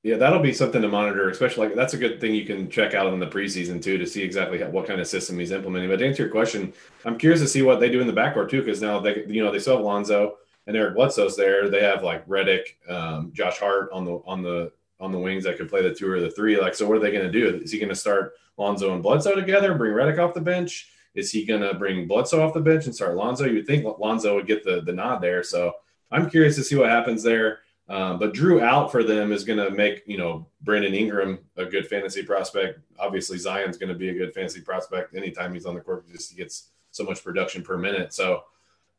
Yeah, 0.04 0.16
that'll 0.16 0.40
be 0.40 0.52
something 0.52 0.82
to 0.82 0.88
monitor, 0.88 1.28
especially 1.28 1.68
like 1.68 1.76
that's 1.76 1.94
a 1.94 1.98
good 1.98 2.20
thing 2.20 2.34
you 2.34 2.44
can 2.44 2.68
check 2.68 2.92
out 2.92 3.12
in 3.12 3.20
the 3.20 3.26
preseason 3.26 3.80
too 3.80 3.98
to 3.98 4.06
see 4.06 4.22
exactly 4.22 4.58
how, 4.58 4.68
what 4.68 4.86
kind 4.86 5.00
of 5.00 5.06
system 5.06 5.38
he's 5.38 5.52
implementing. 5.52 5.88
But 5.90 5.98
to 5.98 6.06
answer 6.06 6.24
your 6.24 6.32
question, 6.32 6.72
I'm 7.04 7.16
curious 7.18 7.40
to 7.40 7.46
see 7.46 7.62
what 7.62 7.78
they 7.78 7.88
do 7.88 8.00
in 8.00 8.08
the 8.08 8.12
backcourt 8.12 8.50
too, 8.50 8.62
because 8.62 8.82
now 8.82 8.98
they 8.98 9.24
you 9.28 9.44
know 9.44 9.52
they 9.52 9.60
still 9.60 9.76
have 9.76 9.84
Lonzo 9.84 10.38
and 10.66 10.76
Eric 10.76 10.94
Bledsoe's 10.94 11.36
there. 11.36 11.68
They 11.68 11.82
have 11.82 12.02
like 12.02 12.26
Redick, 12.26 12.64
um, 12.88 13.32
Josh 13.34 13.58
Hart 13.58 13.90
on 13.92 14.04
the 14.04 14.22
on 14.26 14.42
the 14.42 14.72
on 15.00 15.10
the 15.10 15.18
wings 15.18 15.44
that 15.44 15.56
could 15.56 15.68
play 15.68 15.82
the 15.82 15.94
two 15.94 16.10
or 16.10 16.20
the 16.20 16.30
three. 16.30 16.60
Like, 16.60 16.74
so 16.74 16.86
what 16.86 16.96
are 16.96 17.00
they 17.00 17.10
going 17.10 17.30
to 17.30 17.32
do? 17.32 17.60
Is 17.62 17.72
he 17.72 17.78
going 17.78 17.88
to 17.88 17.94
start 17.94 18.34
Lonzo 18.56 18.94
and 18.94 19.02
Bledsoe 19.02 19.34
together, 19.34 19.74
bring 19.74 19.92
Redick 19.92 20.18
off 20.18 20.34
the 20.34 20.40
bench? 20.40 20.90
Is 21.14 21.30
he 21.30 21.44
going 21.44 21.60
to 21.62 21.74
bring 21.74 22.06
Bledsoe 22.06 22.46
off 22.46 22.54
the 22.54 22.60
bench 22.60 22.86
and 22.86 22.94
start 22.94 23.16
Lonzo? 23.16 23.44
You 23.44 23.56
would 23.56 23.66
think 23.66 23.84
Lonzo 23.98 24.36
would 24.36 24.46
get 24.46 24.64
the 24.64 24.80
the 24.82 24.92
nod 24.92 25.20
there. 25.20 25.42
So 25.42 25.74
I'm 26.10 26.30
curious 26.30 26.56
to 26.56 26.64
see 26.64 26.76
what 26.76 26.88
happens 26.88 27.22
there. 27.22 27.60
Um, 27.88 28.18
but 28.18 28.32
Jrue 28.32 28.62
out 28.62 28.92
for 28.92 29.02
them 29.02 29.32
is 29.32 29.44
going 29.44 29.58
to 29.58 29.70
make 29.70 30.02
you 30.06 30.16
know 30.16 30.46
Brandon 30.62 30.94
Ingram 30.94 31.40
a 31.56 31.66
good 31.66 31.86
fantasy 31.88 32.22
prospect. 32.22 32.78
Obviously, 32.98 33.38
Zion's 33.38 33.76
going 33.76 33.92
to 33.92 33.98
be 33.98 34.10
a 34.10 34.14
good 34.14 34.32
fantasy 34.32 34.60
prospect 34.60 35.14
anytime 35.14 35.52
he's 35.52 35.66
on 35.66 35.74
the 35.74 35.80
court. 35.80 36.08
Just 36.10 36.30
he 36.30 36.36
gets 36.36 36.68
so 36.90 37.04
much 37.04 37.24
production 37.24 37.62
per 37.62 37.76
minute. 37.76 38.14
So, 38.14 38.44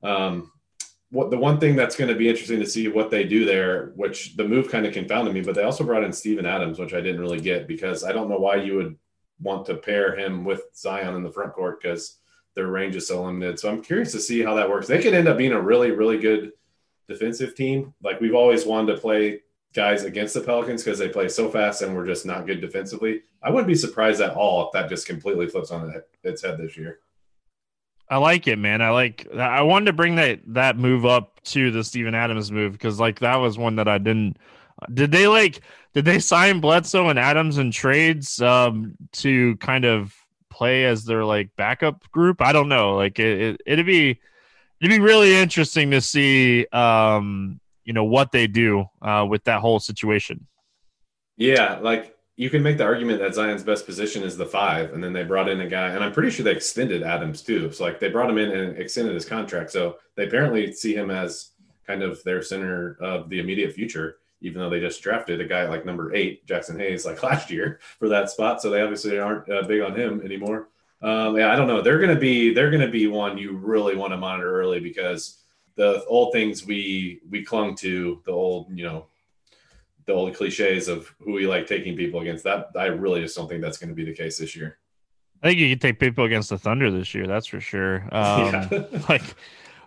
um, 0.04 0.52
what 1.14 1.30
the 1.30 1.38
one 1.38 1.60
thing 1.60 1.76
that's 1.76 1.96
going 1.96 2.10
to 2.10 2.16
be 2.16 2.28
interesting 2.28 2.60
to 2.60 2.66
see 2.66 2.88
what 2.88 3.12
they 3.12 3.24
do 3.24 3.46
there, 3.46 3.92
which 3.96 4.36
the 4.36 4.44
move 4.44 4.72
kind 4.72 4.84
of 4.88 4.94
confounded 4.94 5.32
me, 5.32 5.42
but 5.42 5.54
they 5.54 5.62
also 5.62 5.84
brought 5.84 6.04
in 6.04 6.12
Steven 6.12 6.48
Adams, 6.48 6.80
which 6.80 6.96
I 6.96 7.02
didn't 7.02 7.22
really 7.22 7.40
get 7.40 7.68
because 7.68 8.04
I 8.04 8.12
don't 8.12 8.30
know 8.30 8.40
why 8.40 8.56
you 8.56 8.76
would 8.78 8.98
want 9.40 9.68
to 9.68 9.76
pair 9.76 10.18
him 10.18 10.44
with 10.44 10.64
Zion 10.76 11.16
in 11.16 11.22
the 11.22 11.32
front 11.32 11.54
court 11.54 11.80
because 11.80 12.18
their 12.56 12.66
range 12.66 12.96
is 12.96 13.08
so 13.08 13.24
limited. 13.24 13.60
So 13.60 13.70
I'm 13.70 13.84
curious 13.84 14.12
to 14.14 14.20
see 14.20 14.42
how 14.42 14.56
that 14.56 14.68
works. 14.68 14.88
They 14.88 15.04
could 15.04 15.14
end 15.14 15.28
up 15.28 15.38
being 15.38 15.52
a 15.52 15.62
really, 15.62 15.92
really 15.92 16.18
good 16.18 16.54
defensive 17.08 17.54
team. 17.54 17.94
Like 18.02 18.20
we've 18.20 18.34
always 18.34 18.66
wanted 18.66 18.96
to 18.96 19.02
play 19.02 19.42
guys 19.76 20.06
against 20.06 20.34
the 20.34 20.42
Pelicans 20.42 20.84
because 20.84 20.98
they 20.98 21.10
play 21.10 21.30
so 21.30 21.48
fast 21.48 21.84
and 21.84 21.96
we're 21.96 22.08
just 22.08 22.26
not 22.26 22.48
good 22.48 22.60
defensively. 22.60 23.22
I 23.44 23.52
wouldn't 23.52 23.68
be 23.68 23.76
surprised 23.76 24.22
at 24.22 24.36
all 24.36 24.66
if 24.66 24.72
that 24.74 24.90
just 24.90 25.06
completely 25.06 25.48
flips 25.48 25.70
on 25.70 25.94
its 26.24 26.42
head 26.42 26.58
this 26.58 26.76
year. 26.76 27.02
I 28.14 28.18
like 28.18 28.48
it, 28.48 28.60
man. 28.60 28.84
I 28.84 28.92
like. 28.92 29.28
I 29.36 29.64
wanted 29.64 29.86
to 29.86 29.94
bring 29.94 30.18
that 30.18 30.42
that 30.46 30.78
move 30.78 31.04
up 31.04 31.42
to 31.46 31.72
the 31.72 31.84
Steven 31.84 32.14
Adams 32.14 32.52
move 32.52 32.74
because 32.74 33.00
like 33.00 33.22
that 33.22 33.38
was 33.38 33.58
one 33.58 33.78
that 33.78 33.88
I 33.88 33.98
didn't. 33.98 34.38
Did 34.94 35.12
they 35.12 35.28
like? 35.28 35.62
Did 35.96 36.06
they 36.06 36.20
sign 36.20 36.60
Bledsoe 36.60 37.10
and 37.10 37.18
Adams 37.18 37.58
in 37.58 37.72
trades 37.72 38.40
um, 38.40 38.94
to 39.14 39.56
kind 39.58 39.84
of 39.84 40.16
play 40.52 40.86
as 40.86 41.06
their 41.06 41.26
like 41.26 41.50
backup 41.56 42.08
group? 42.12 42.40
I 42.40 42.54
don't 42.54 42.70
know. 42.70 42.94
Like 42.94 43.18
it, 43.18 43.42
it 43.42 43.62
it'd 43.66 43.88
be 43.88 44.20
it'd 44.80 44.96
be 44.96 45.00
really 45.00 45.36
interesting 45.36 45.90
to 45.90 46.00
see 46.00 46.68
um, 46.68 47.60
you 47.84 47.94
know 47.94 48.04
what 48.04 48.32
they 48.32 48.46
do 48.46 48.86
uh, 49.02 49.26
with 49.28 49.46
that 49.46 49.60
whole 49.60 49.80
situation. 49.80 50.46
Yeah, 51.36 51.80
like 51.82 52.13
you 52.36 52.50
can 52.50 52.64
make 52.64 52.78
the 52.78 52.84
argument 52.84 53.20
that 53.20 53.36
Zion's 53.36 53.64
best 53.64 53.86
position 53.86 54.24
is 54.24 54.36
the 54.38 54.46
five, 54.46 54.94
and 54.94 55.04
then 55.04 55.14
they 55.14 55.24
brought 55.24 55.50
in 55.50 55.62
a 55.62 55.68
guy, 55.68 55.90
and 55.90 56.04
I'm 56.04 56.12
pretty 56.12 56.32
sure 56.32 56.44
they 56.44 56.52
extended 56.52 57.04
Adams 57.04 57.42
too. 57.42 57.72
So 57.72 57.84
like 57.84 58.00
they 58.00 58.10
brought 58.10 58.30
him 58.30 58.40
in 58.40 58.52
and 58.52 58.78
extended 58.78 59.14
his 59.14 59.26
contract. 59.26 59.72
So 59.72 59.98
they 60.16 60.26
apparently 60.26 60.74
see 60.74 60.96
him 60.96 61.12
as 61.12 61.52
kind 61.86 62.02
of 62.02 62.24
their 62.24 62.42
center 62.42 62.98
of 63.00 63.30
the 63.30 63.40
immediate 63.40 63.74
future, 63.74 64.18
even 64.42 64.60
though 64.60 64.70
they 64.70 64.80
just 64.80 65.02
drafted 65.02 65.42
a 65.42 65.46
guy 65.46 65.68
like 65.68 65.86
number 65.86 66.14
eight, 66.16 66.46
Jaxson 66.48 66.80
Hayes, 66.80 67.06
like 67.06 67.22
last 67.24 67.52
year 67.52 67.80
for 68.00 68.10
that 68.10 68.32
spot. 68.32 68.62
So 68.62 68.72
they 68.72 68.82
obviously 68.82 69.20
aren't 69.20 69.50
uh, 69.50 69.64
big 69.64 69.82
on 69.82 69.96
him 69.96 70.22
anymore. 70.22 70.70
Um, 71.04 71.38
yeah, 71.38 71.52
I 71.52 71.56
don't 71.56 71.68
know. 71.68 71.82
They're 71.82 72.00
gonna 72.00 72.16
be 72.16 72.54
they're 72.54 72.72
gonna 72.72 72.90
be 72.90 73.08
one 73.08 73.38
you 73.38 73.58
really 73.58 73.96
want 73.96 74.14
to 74.14 74.18
monitor 74.18 74.60
early 74.60 74.80
because 74.80 75.44
the 75.76 76.04
old 76.06 76.32
things 76.34 76.66
we 76.66 77.20
we 77.30 77.44
clung 77.44 77.76
to, 77.76 78.22
the 78.26 78.32
old 78.32 78.76
you 78.76 78.86
know 78.86 79.08
the 80.06 80.14
old 80.14 80.36
cliches 80.36 80.88
of 80.88 81.14
who 81.20 81.34
we 81.34 81.48
like 81.48 81.68
taking 81.68 81.96
people 81.96 82.20
against. 82.22 82.44
That 82.44 82.68
I 82.78 82.86
really 82.88 83.22
just 83.22 83.36
don't 83.36 83.48
think 83.48 83.62
that's 83.62 83.78
going 83.78 83.90
to 83.90 83.96
be 83.96 84.06
the 84.06 84.14
case 84.14 84.38
this 84.38 84.56
year. 84.56 84.78
I 85.42 85.48
think 85.48 85.60
you 85.60 85.70
could 85.70 85.82
take 85.82 86.00
people 86.00 86.24
against 86.26 86.50
the 86.50 86.58
Thunder 86.58 86.90
this 86.90 87.14
year. 87.14 87.28
That's 87.28 87.48
for 87.48 87.60
sure. 87.60 88.08
Um, 88.12 88.54
Yeah. 88.72 88.84
like, 89.10 89.24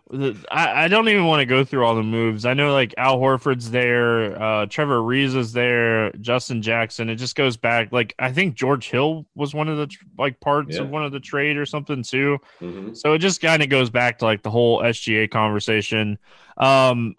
the, 0.08 0.36
I, 0.52 0.84
I 0.84 0.88
don't 0.88 1.08
even 1.08 1.24
want 1.24 1.40
to 1.40 1.46
go 1.46 1.64
through 1.64 1.84
all 1.84 1.96
the 1.96 2.02
moves. 2.02 2.44
I 2.44 2.54
know 2.54 2.72
like 2.72 2.94
Al 2.96 3.18
Horford's 3.18 3.70
there, 3.72 4.40
uh, 4.40 4.66
Trevor 4.66 5.00
Ariza 5.00 5.36
is 5.38 5.52
there, 5.52 6.12
Justin 6.20 6.62
Jackson. 6.62 7.08
It 7.10 7.16
just 7.16 7.34
goes 7.34 7.56
back. 7.56 7.90
Like 7.90 8.14
I 8.18 8.30
think 8.30 8.54
George 8.54 8.88
Hill 8.88 9.26
was 9.34 9.52
one 9.52 9.68
of 9.68 9.78
the 9.78 9.88
like 10.16 10.38
parts 10.38 10.76
Yeah. 10.76 10.82
of 10.82 10.90
one 10.90 11.04
of 11.04 11.10
the 11.10 11.18
trade 11.18 11.56
or 11.56 11.66
something 11.66 12.04
too. 12.04 12.38
Mhm. 12.60 12.96
So 12.96 13.14
it 13.14 13.18
just 13.18 13.40
kind 13.40 13.62
of 13.64 13.68
goes 13.68 13.90
back 13.90 14.18
to 14.20 14.26
like 14.26 14.42
the 14.42 14.50
whole 14.50 14.80
SGA 14.80 15.28
conversation. 15.28 16.18
Um, 16.56 17.16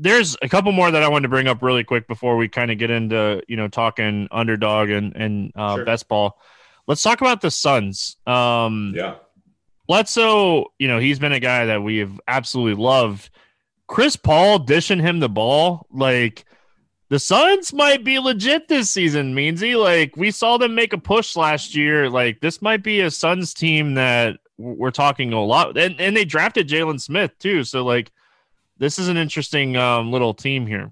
there's 0.00 0.36
a 0.42 0.48
couple 0.48 0.72
more 0.72 0.90
that 0.90 1.02
I 1.02 1.08
wanted 1.08 1.22
to 1.24 1.28
bring 1.28 1.46
up 1.46 1.62
really 1.62 1.84
quick 1.84 2.08
before 2.08 2.36
we 2.36 2.48
kind 2.48 2.70
of 2.70 2.78
get 2.78 2.90
into 2.90 3.42
you 3.48 3.56
know 3.56 3.68
talking 3.68 4.28
underdog 4.30 4.90
and 4.90 5.14
and 5.14 5.52
uh, 5.54 5.76
Sure. 5.76 5.84
best 5.84 6.08
ball. 6.08 6.38
Let's 6.86 7.02
talk 7.02 7.20
about 7.20 7.40
the 7.40 7.50
Suns. 7.50 8.16
Um, 8.26 8.92
Yeah, 8.96 9.16
Bledsoe, 9.86 10.66
you 10.78 10.88
know, 10.88 10.98
he's 10.98 11.18
been 11.18 11.32
a 11.32 11.40
guy 11.40 11.66
that 11.66 11.82
we 11.82 11.98
have 11.98 12.20
absolutely 12.28 12.82
loved. 12.82 13.30
Chris 13.86 14.16
Paul 14.16 14.60
dishing 14.60 15.00
him 15.00 15.18
the 15.20 15.28
ball, 15.28 15.86
like 15.90 16.44
the 17.08 17.18
Suns 17.18 17.72
might 17.72 18.04
be 18.04 18.20
legit 18.20 18.68
this 18.68 18.88
season, 18.88 19.34
Meansy. 19.34 19.76
Like 19.80 20.16
we 20.16 20.30
saw 20.30 20.58
them 20.58 20.74
make 20.76 20.92
a 20.92 20.98
push 20.98 21.34
last 21.36 21.74
year. 21.74 22.08
Like 22.08 22.40
this 22.40 22.62
might 22.62 22.84
be 22.84 23.00
a 23.00 23.10
Suns 23.10 23.52
team 23.52 23.94
that 23.94 24.38
we're 24.58 24.92
talking 24.92 25.32
a 25.32 25.42
lot, 25.44 25.76
and, 25.76 26.00
and 26.00 26.16
they 26.16 26.24
drafted 26.24 26.68
Jalen 26.68 27.00
Smith 27.00 27.32
too. 27.40 27.64
So 27.64 27.84
like, 27.84 28.12
this 28.80 28.98
is 28.98 29.08
an 29.08 29.16
interesting 29.16 29.76
um, 29.76 30.10
little 30.10 30.34
team 30.34 30.66
here. 30.66 30.90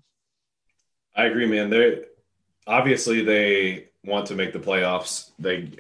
I 1.17 1.25
agree, 1.25 1.47
man. 1.47 1.71
They 1.71 2.05
obviously 2.67 3.25
they 3.25 3.89
want 4.05 4.27
to 4.27 4.37
make 4.37 4.53
the 4.53 4.61
playoffs. 4.61 5.31
They 5.39 5.71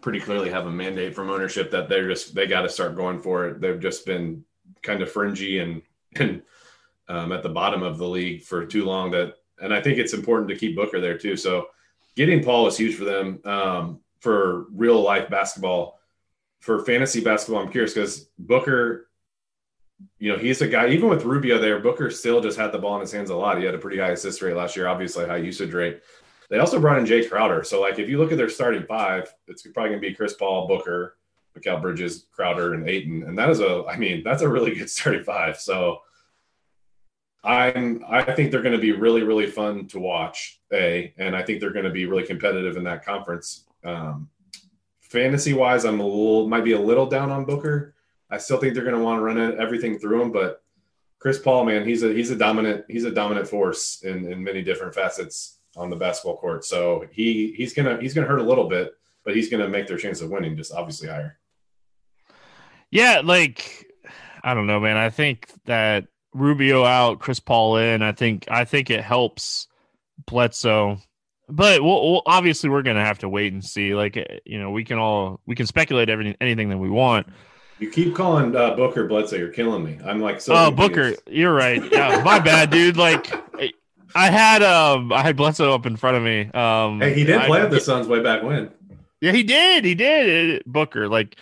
pretty 0.00 0.18
clearly 0.18 0.50
have 0.50 0.66
a 0.66 0.70
mandate 0.70 1.14
from 1.14 1.30
ownership 1.30 1.70
that 1.70 1.88
they're 1.88 2.08
just 2.08 2.34
they 2.34 2.46
got 2.46 2.62
to 2.62 2.68
start 2.68 2.96
going 2.96 3.20
for 3.20 3.46
it. 3.46 3.60
They've 3.60 3.78
just 3.78 4.04
been 4.06 4.44
kind 4.82 5.02
of 5.02 5.12
fringy 5.12 5.58
and 5.58 5.82
and 6.16 6.42
um, 7.08 7.30
at 7.30 7.42
the 7.42 7.48
bottom 7.50 7.82
of 7.82 7.98
the 7.98 8.08
league 8.08 8.42
for 8.42 8.64
too 8.66 8.84
long. 8.84 9.10
That 9.10 9.34
and 9.60 9.72
I 9.72 9.82
think 9.82 9.98
it's 9.98 10.14
important 10.14 10.48
to 10.48 10.56
keep 10.56 10.74
Booker 10.74 11.00
there 11.00 11.18
too. 11.18 11.36
So 11.36 11.68
getting 12.16 12.42
Paul 12.42 12.66
is 12.66 12.78
huge 12.78 12.96
for 12.96 13.04
them 13.04 13.40
um, 13.44 14.00
for 14.20 14.66
real 14.72 15.00
life 15.00 15.28
basketball. 15.28 15.98
For 16.60 16.84
fantasy 16.84 17.20
basketball, 17.22 17.62
I'm 17.62 17.72
curious 17.72 17.94
because 17.94 18.28
Booker 18.38 19.09
you 20.18 20.30
know, 20.30 20.38
he's 20.38 20.60
a 20.60 20.68
guy, 20.68 20.88
even 20.88 21.08
with 21.08 21.24
Rubio 21.24 21.58
there, 21.58 21.78
Booker 21.80 22.10
still 22.10 22.40
just 22.40 22.58
had 22.58 22.72
the 22.72 22.78
ball 22.78 22.96
in 22.96 23.00
his 23.00 23.12
hands 23.12 23.30
a 23.30 23.36
lot. 23.36 23.58
He 23.58 23.64
had 23.64 23.74
a 23.74 23.78
pretty 23.78 23.98
high 23.98 24.10
assist 24.10 24.42
rate 24.42 24.54
last 24.54 24.76
year, 24.76 24.86
obviously 24.86 25.26
high 25.26 25.38
usage 25.38 25.72
rate. 25.72 26.02
They 26.50 26.58
also 26.58 26.80
brought 26.80 26.98
in 26.98 27.06
Jay 27.06 27.26
Crowder. 27.26 27.64
So, 27.64 27.80
like, 27.80 27.98
if 27.98 28.08
you 28.08 28.18
look 28.18 28.32
at 28.32 28.38
their 28.38 28.48
starting 28.48 28.84
five, 28.84 29.32
it's 29.46 29.62
probably 29.62 29.90
going 29.90 30.02
to 30.02 30.08
be 30.08 30.14
Chris 30.14 30.34
Paul, 30.34 30.66
Booker, 30.66 31.16
Mikal 31.56 31.80
Bridges, 31.80 32.26
Crowder, 32.32 32.74
and 32.74 32.88
Ayton. 32.88 33.22
And 33.22 33.38
that 33.38 33.50
is 33.50 33.60
a, 33.60 33.84
I 33.88 33.96
mean, 33.96 34.22
that's 34.24 34.42
a 34.42 34.48
really 34.48 34.74
good 34.74 34.90
starting 34.90 35.24
five. 35.24 35.58
So, 35.58 36.00
I'm, 37.42 38.04
I 38.06 38.22
think 38.22 38.50
they're 38.50 38.62
going 38.62 38.74
to 38.74 38.80
be 38.80 38.92
really, 38.92 39.22
really 39.22 39.46
fun 39.46 39.86
to 39.88 39.98
watch. 39.98 40.60
A, 40.72 41.14
and 41.16 41.34
I 41.34 41.42
think 41.42 41.60
they're 41.60 41.72
going 41.72 41.86
to 41.86 41.90
be 41.90 42.04
really 42.04 42.26
competitive 42.26 42.76
in 42.76 42.84
that 42.84 43.04
conference. 43.04 43.64
Um, 43.82 44.28
fantasy 45.00 45.54
wise, 45.54 45.84
I'm 45.84 46.00
a 46.00 46.04
little, 46.04 46.48
might 46.48 46.64
be 46.64 46.72
a 46.72 46.80
little 46.80 47.06
down 47.06 47.30
on 47.30 47.46
Booker. 47.46 47.94
I 48.30 48.38
still 48.38 48.58
think 48.58 48.74
they're 48.74 48.84
going 48.84 48.96
to 48.96 49.02
want 49.02 49.18
to 49.18 49.22
run 49.22 49.60
everything 49.60 49.98
through 49.98 50.22
him, 50.22 50.32
but 50.32 50.62
Chris 51.20 51.38
Paul, 51.38 51.64
man, 51.64 51.86
he's 51.86 52.02
a 52.02 52.12
he's 52.12 52.30
a 52.30 52.36
dominant 52.36 52.86
he's 52.88 53.04
a 53.04 53.10
dominant 53.10 53.46
force 53.46 54.02
in, 54.02 54.30
in 54.32 54.42
many 54.42 54.62
different 54.62 54.94
facets 54.94 55.58
on 55.76 55.90
the 55.90 55.96
basketball 55.96 56.38
court. 56.38 56.64
So 56.64 57.06
he 57.12 57.52
he's 57.56 57.74
gonna 57.74 58.00
he's 58.00 58.14
gonna 58.14 58.26
hurt 58.26 58.40
a 58.40 58.44
little 58.44 58.68
bit, 58.68 58.92
but 59.24 59.36
he's 59.36 59.50
gonna 59.50 59.68
make 59.68 59.86
their 59.86 59.98
chance 59.98 60.22
of 60.22 60.30
winning 60.30 60.56
just 60.56 60.72
obviously 60.72 61.08
higher. 61.08 61.38
Yeah, 62.90 63.20
like 63.22 63.86
I 64.42 64.54
don't 64.54 64.66
know, 64.66 64.80
man. 64.80 64.96
I 64.96 65.10
think 65.10 65.50
that 65.66 66.06
Rubio 66.32 66.84
out, 66.84 67.20
Chris 67.20 67.38
Paul 67.38 67.76
in. 67.76 68.02
I 68.02 68.12
think 68.12 68.46
I 68.50 68.64
think 68.64 68.88
it 68.88 69.02
helps 69.02 69.68
Bledsoe, 70.26 70.98
but 71.50 71.82
we'll, 71.82 72.12
we'll, 72.12 72.22
obviously 72.24 72.70
we're 72.70 72.82
gonna 72.82 73.04
have 73.04 73.18
to 73.18 73.28
wait 73.28 73.52
and 73.52 73.62
see. 73.62 73.94
Like 73.94 74.16
you 74.46 74.58
know, 74.58 74.70
we 74.70 74.84
can 74.84 74.98
all 74.98 75.40
we 75.46 75.54
can 75.54 75.66
speculate 75.66 76.08
everything 76.08 76.36
anything 76.40 76.70
that 76.70 76.78
we 76.78 76.88
want. 76.88 77.26
You 77.80 77.90
keep 77.90 78.14
calling 78.14 78.54
uh, 78.54 78.76
Booker 78.76 79.06
Bledsoe, 79.06 79.36
you're 79.36 79.48
killing 79.48 79.82
me. 79.82 79.98
I'm 80.04 80.20
like 80.20 80.40
so. 80.40 80.54
Oh, 80.54 80.70
confused. 80.70 81.24
Booker, 81.24 81.32
you're 81.32 81.54
right. 81.54 81.82
Yeah, 81.90 82.22
my 82.22 82.38
bad, 82.38 82.70
dude. 82.70 82.98
Like 82.98 83.32
I 84.14 84.30
had 84.30 84.62
um 84.62 85.12
I 85.12 85.22
had 85.22 85.36
Bledsoe 85.36 85.74
up 85.74 85.86
in 85.86 85.96
front 85.96 86.16
of 86.16 86.22
me. 86.22 86.50
Um, 86.52 87.00
Hey, 87.00 87.14
he 87.14 87.24
did 87.24 87.36
I- 87.36 87.46
play 87.46 87.60
with 87.62 87.70
the 87.70 87.80
Suns 87.80 88.06
way 88.06 88.20
back 88.22 88.42
when. 88.42 88.70
Yeah, 89.20 89.32
he 89.32 89.42
did. 89.42 89.84
He 89.84 89.94
did. 89.94 90.62
Booker, 90.64 91.06
like, 91.06 91.36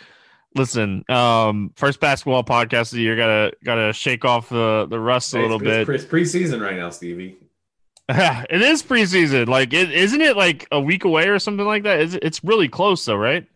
listen, 0.56 1.04
um, 1.08 1.72
first 1.76 2.00
basketball 2.00 2.42
podcast 2.42 2.92
of 2.92 2.96
the 2.96 3.02
year. 3.02 3.16
Gotta 3.16 3.52
gotta 3.64 3.92
shake 3.92 4.24
off 4.24 4.48
the 4.48 4.86
the 4.88 4.98
rust 4.98 5.34
a 5.34 5.40
little 5.40 5.56
it's, 5.56 5.64
bit. 5.64 5.88
It's, 5.88 6.04
pre- 6.04 6.22
preseason 6.22 6.60
right 6.60 6.76
now, 6.76 6.90
Stevie. 6.90 7.36
it 8.08 8.62
is 8.62 8.82
preseason. 8.82 9.48
Like, 9.48 9.72
is 9.72 9.90
isn't 9.90 10.20
it 10.20 10.36
like 10.36 10.66
a 10.72 10.80
week 10.80 11.04
away 11.04 11.28
or 11.28 11.38
something 11.38 11.66
like 11.66 11.84
that? 11.84 12.00
Is 12.00 12.14
it's 12.20 12.42
really 12.42 12.68
close 12.68 13.04
though, 13.04 13.16
right? 13.16 13.46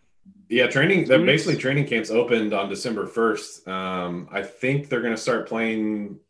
Yeah, 0.52 0.66
training. 0.66 1.06
They're 1.06 1.24
basically 1.24 1.56
training 1.56 1.86
camps 1.86 2.10
opened 2.10 2.52
on 2.52 2.68
December 2.68 3.06
first. 3.06 3.66
Um, 3.66 4.28
I 4.30 4.42
think 4.42 4.90
they're 4.90 5.00
going 5.00 5.14
to 5.14 5.20
start 5.20 5.48
playing 5.48 6.20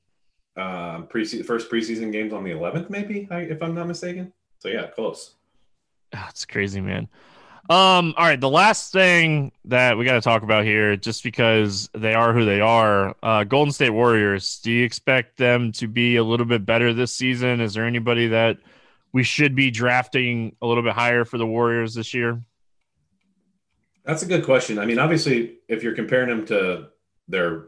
uh, 0.56 1.00
pre 1.02 1.24
first 1.24 1.68
preseason 1.68 2.12
games 2.12 2.32
on 2.32 2.44
the 2.44 2.52
11th, 2.52 2.88
maybe, 2.88 3.26
if 3.32 3.60
I'm 3.60 3.74
not 3.74 3.88
mistaken. 3.88 4.32
So 4.60 4.68
yeah, 4.68 4.86
close. 4.86 5.34
That's 6.12 6.44
crazy, 6.44 6.80
man. 6.80 7.08
Um, 7.68 8.14
all 8.16 8.24
right, 8.24 8.40
the 8.40 8.48
last 8.48 8.92
thing 8.92 9.50
that 9.64 9.98
we 9.98 10.04
got 10.04 10.14
to 10.14 10.20
talk 10.20 10.44
about 10.44 10.64
here, 10.64 10.96
just 10.96 11.24
because 11.24 11.90
they 11.92 12.14
are 12.14 12.32
who 12.32 12.44
they 12.44 12.60
are, 12.60 13.16
uh, 13.24 13.42
Golden 13.42 13.72
State 13.72 13.90
Warriors. 13.90 14.60
Do 14.60 14.70
you 14.70 14.84
expect 14.84 15.36
them 15.36 15.72
to 15.72 15.88
be 15.88 16.14
a 16.14 16.22
little 16.22 16.46
bit 16.46 16.64
better 16.64 16.94
this 16.94 17.12
season? 17.12 17.60
Is 17.60 17.74
there 17.74 17.86
anybody 17.86 18.28
that 18.28 18.58
we 19.12 19.24
should 19.24 19.56
be 19.56 19.72
drafting 19.72 20.54
a 20.62 20.66
little 20.68 20.84
bit 20.84 20.92
higher 20.92 21.24
for 21.24 21.38
the 21.38 21.46
Warriors 21.46 21.94
this 21.94 22.14
year? 22.14 22.40
That's 24.04 24.22
a 24.22 24.26
good 24.26 24.44
question. 24.44 24.78
I 24.78 24.86
mean, 24.86 24.98
obviously, 24.98 25.58
if 25.68 25.82
you're 25.82 25.94
comparing 25.94 26.28
them 26.28 26.46
to 26.46 26.88
their 27.28 27.66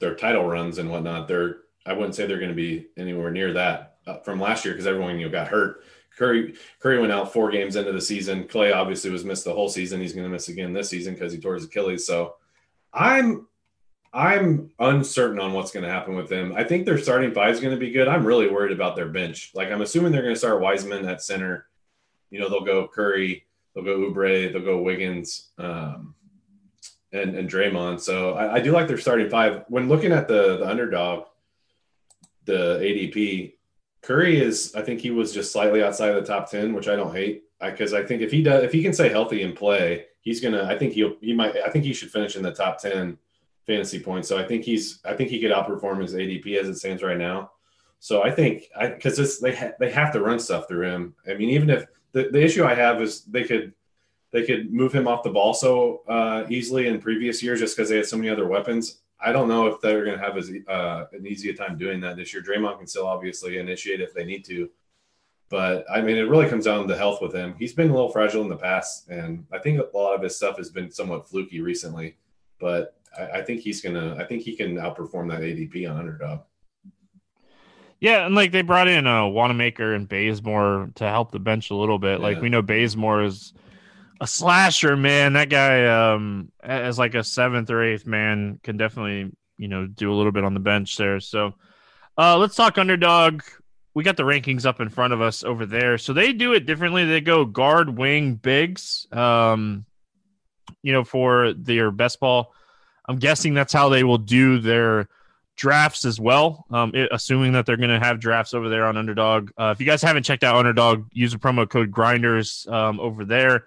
their 0.00 0.14
title 0.14 0.44
runs 0.44 0.78
and 0.78 0.90
whatnot, 0.90 1.28
they're 1.28 1.58
I 1.86 1.92
wouldn't 1.92 2.14
say 2.14 2.26
they're 2.26 2.38
going 2.38 2.50
to 2.50 2.54
be 2.54 2.88
anywhere 2.96 3.30
near 3.30 3.52
that 3.54 3.96
uh, 4.06 4.18
from 4.18 4.40
last 4.40 4.64
year 4.64 4.74
because 4.74 4.86
everyone 4.86 5.18
you 5.18 5.26
know 5.26 5.32
got 5.32 5.48
hurt. 5.48 5.84
Curry 6.16 6.54
Curry 6.80 7.00
went 7.00 7.12
out 7.12 7.32
four 7.32 7.50
games 7.50 7.76
into 7.76 7.92
the 7.92 8.00
season. 8.00 8.46
Clay 8.46 8.72
obviously 8.72 9.10
was 9.10 9.24
missed 9.24 9.44
the 9.44 9.54
whole 9.54 9.68
season. 9.68 10.00
He's 10.00 10.12
going 10.12 10.24
to 10.24 10.30
miss 10.30 10.48
again 10.48 10.72
this 10.72 10.90
season 10.90 11.14
because 11.14 11.32
he 11.32 11.40
tore 11.40 11.54
his 11.54 11.64
Achilles. 11.64 12.06
So 12.06 12.36
I'm 12.92 13.46
I'm 14.12 14.70
uncertain 14.78 15.40
on 15.40 15.54
what's 15.54 15.70
going 15.70 15.84
to 15.84 15.90
happen 15.90 16.14
with 16.14 16.28
them. 16.28 16.52
I 16.54 16.64
think 16.64 16.84
their 16.84 16.98
starting 16.98 17.32
five 17.32 17.54
is 17.54 17.60
going 17.60 17.74
to 17.74 17.80
be 17.80 17.90
good. 17.90 18.08
I'm 18.08 18.26
really 18.26 18.48
worried 18.48 18.72
about 18.72 18.94
their 18.94 19.08
bench. 19.08 19.52
Like 19.54 19.70
I'm 19.70 19.80
assuming 19.80 20.12
they're 20.12 20.22
going 20.22 20.34
to 20.34 20.38
start 20.38 20.60
Wiseman 20.60 21.08
at 21.08 21.22
center. 21.22 21.66
You 22.30 22.40
know 22.40 22.48
they'll 22.48 22.64
go 22.64 22.88
Curry, 22.88 23.46
they'll 23.74 23.84
go 23.84 23.98
Oubre, 23.98 24.52
they'll 24.52 24.62
go 24.62 24.82
Wiggins, 24.82 25.50
um, 25.58 26.14
and 27.12 27.34
and 27.36 27.48
Draymond. 27.48 28.00
So 28.00 28.34
I, 28.34 28.54
I 28.54 28.60
do 28.60 28.72
like 28.72 28.88
their 28.88 28.98
starting 28.98 29.28
five. 29.28 29.64
When 29.68 29.88
looking 29.88 30.12
at 30.12 30.28
the 30.28 30.58
the 30.58 30.68
underdog, 30.68 31.26
the 32.44 32.78
ADP, 32.80 33.54
Curry 34.02 34.40
is, 34.40 34.74
I 34.74 34.82
think 34.82 35.00
he 35.00 35.10
was 35.10 35.32
just 35.32 35.52
slightly 35.52 35.82
outside 35.82 36.10
of 36.10 36.16
the 36.16 36.32
top 36.32 36.50
10, 36.50 36.74
which 36.74 36.88
I 36.88 36.96
don't 36.96 37.14
hate 37.14 37.44
because 37.60 37.94
I, 37.94 38.00
I, 38.00 38.06
think 38.06 38.20
if 38.20 38.32
he 38.32 38.42
does, 38.42 38.64
if 38.64 38.72
he 38.72 38.82
can 38.82 38.92
stay 38.92 39.08
healthy 39.08 39.42
and 39.42 39.54
play, 39.54 40.06
he's 40.20 40.40
to, 40.40 40.64
I 40.64 40.76
think 40.76 40.92
he'll, 40.92 41.14
he 41.20 41.32
might, 41.32 41.56
I 41.56 41.70
think 41.70 41.84
he 41.84 41.92
should 41.92 42.10
finish 42.10 42.36
in 42.36 42.42
the 42.42 42.52
top 42.52 42.80
10 42.80 43.16
fantasy 43.66 44.00
points. 44.00 44.28
So 44.28 44.38
I 44.38 44.44
think 44.44 44.64
he's, 44.64 45.00
I 45.04 45.14
think 45.14 45.30
he 45.30 45.40
could 45.40 45.52
outperform 45.52 46.02
his 46.02 46.14
ADP 46.14 46.56
as 46.56 46.68
it 46.68 46.76
stands 46.76 47.02
right 47.02 47.16
now. 47.16 47.52
So 48.00 48.24
I 48.24 48.32
think, 48.32 48.64
I, 48.76 48.90
cause 48.90 49.16
this, 49.16 49.38
they, 49.38 49.54
ha, 49.54 49.70
they 49.78 49.92
have 49.92 50.12
to 50.14 50.20
run 50.20 50.40
stuff 50.40 50.66
through 50.66 50.88
him. 50.88 51.14
I 51.28 51.34
mean, 51.34 51.50
even 51.50 51.70
if 51.70 51.86
the, 52.12 52.28
the 52.30 52.42
issue 52.42 52.64
I 52.64 52.74
have 52.74 53.00
is 53.02 53.24
they 53.24 53.44
could, 53.44 53.72
they 54.30 54.44
could 54.44 54.72
move 54.72 54.92
him 54.92 55.06
off 55.08 55.22
the 55.22 55.30
ball 55.30 55.54
so 55.54 56.02
uh, 56.08 56.44
easily 56.48 56.86
in 56.86 57.00
previous 57.00 57.42
years 57.42 57.60
just 57.60 57.76
because 57.76 57.90
they 57.90 57.96
had 57.96 58.06
so 58.06 58.16
many 58.16 58.30
other 58.30 58.46
weapons. 58.46 59.00
I 59.20 59.30
don't 59.32 59.48
know 59.48 59.66
if 59.66 59.80
they're 59.80 60.04
going 60.04 60.18
to 60.18 60.24
have 60.24 60.36
as, 60.36 60.50
uh, 60.68 61.04
an 61.12 61.26
easier 61.26 61.52
time 61.52 61.78
doing 61.78 62.00
that 62.00 62.16
this 62.16 62.32
year. 62.32 62.42
Draymond 62.42 62.78
can 62.78 62.86
still 62.86 63.06
obviously 63.06 63.58
initiate 63.58 64.00
if 64.00 64.14
they 64.14 64.24
need 64.24 64.44
to, 64.46 64.68
but 65.52 65.84
I 65.92 66.00
mean, 66.00 66.16
it 66.16 66.30
really 66.30 66.48
comes 66.48 66.64
down 66.64 66.88
to 66.88 66.96
health 66.96 67.20
with 67.20 67.34
him. 67.34 67.54
He's 67.58 67.74
been 67.74 67.90
a 67.90 67.92
little 67.92 68.08
fragile 68.08 68.40
in 68.40 68.48
the 68.48 68.56
past, 68.56 69.10
and 69.10 69.44
I 69.52 69.58
think 69.58 69.78
a 69.78 69.96
lot 69.96 70.14
of 70.14 70.22
his 70.22 70.34
stuff 70.34 70.56
has 70.56 70.70
been 70.70 70.90
somewhat 70.90 71.28
fluky 71.28 71.60
recently. 71.60 72.16
But 72.58 72.96
I, 73.16 73.40
I 73.40 73.42
think 73.42 73.60
he's 73.60 73.82
gonna. 73.82 74.16
I 74.18 74.24
think 74.24 74.40
he 74.40 74.56
can 74.56 74.76
outperform 74.76 75.28
that 75.28 75.42
ADP 75.42 75.90
on 75.90 75.98
underdog. 75.98 76.40
Yeah, 78.02 78.26
and 78.26 78.34
like 78.34 78.50
they 78.50 78.62
brought 78.62 78.88
in 78.88 79.06
uh, 79.06 79.26
Wanamaker 79.26 79.94
and 79.94 80.08
Bazemore 80.08 80.90
to 80.96 81.08
help 81.08 81.30
the 81.30 81.38
bench 81.38 81.70
a 81.70 81.76
little 81.76 82.00
bit. 82.00 82.18
Yeah. 82.18 82.26
Like 82.26 82.40
we 82.40 82.48
know 82.48 82.60
Bazemore 82.60 83.22
is 83.22 83.52
a 84.20 84.26
slasher, 84.26 84.96
man. 84.96 85.34
That 85.34 85.48
guy, 85.48 85.86
um, 85.86 86.50
as 86.60 86.98
like 86.98 87.14
a 87.14 87.22
seventh 87.22 87.70
or 87.70 87.80
eighth 87.80 88.04
man, 88.04 88.58
can 88.64 88.76
definitely 88.76 89.30
you 89.56 89.68
know 89.68 89.86
do 89.86 90.12
a 90.12 90.16
little 90.16 90.32
bit 90.32 90.42
on 90.42 90.52
the 90.52 90.58
bench 90.58 90.96
there. 90.96 91.20
So, 91.20 91.54
uh, 92.18 92.38
let's 92.38 92.56
talk 92.56 92.76
underdog. 92.76 93.44
We 93.94 94.02
got 94.02 94.16
the 94.16 94.24
rankings 94.24 94.66
up 94.66 94.80
in 94.80 94.88
front 94.88 95.12
of 95.12 95.20
us 95.20 95.44
over 95.44 95.64
there. 95.64 95.96
So 95.96 96.12
they 96.12 96.32
do 96.32 96.54
it 96.54 96.66
differently. 96.66 97.04
They 97.04 97.20
go 97.20 97.44
guard, 97.44 97.96
wing, 97.96 98.34
bigs. 98.34 99.06
Um, 99.12 99.84
you 100.82 100.92
know, 100.92 101.04
for 101.04 101.52
their 101.52 101.92
best 101.92 102.18
ball. 102.18 102.52
I'm 103.08 103.20
guessing 103.20 103.54
that's 103.54 103.72
how 103.72 103.90
they 103.90 104.02
will 104.02 104.18
do 104.18 104.58
their 104.58 105.08
drafts 105.62 106.04
as 106.04 106.18
well. 106.18 106.66
Um, 106.72 106.90
it, 106.92 107.08
assuming 107.12 107.52
that 107.52 107.66
they're 107.66 107.76
going 107.76 107.88
to 107.88 108.00
have 108.00 108.18
drafts 108.18 108.52
over 108.52 108.68
there 108.68 108.84
on 108.84 108.96
Underdog. 108.96 109.52
Uh, 109.56 109.72
if 109.72 109.78
you 109.78 109.86
guys 109.86 110.02
haven't 110.02 110.24
checked 110.24 110.42
out 110.42 110.56
Underdog, 110.56 111.06
use 111.12 111.30
the 111.30 111.38
promo 111.38 111.70
code 111.70 111.92
Grinders 111.92 112.66
um, 112.68 112.98
over 112.98 113.24
there 113.24 113.66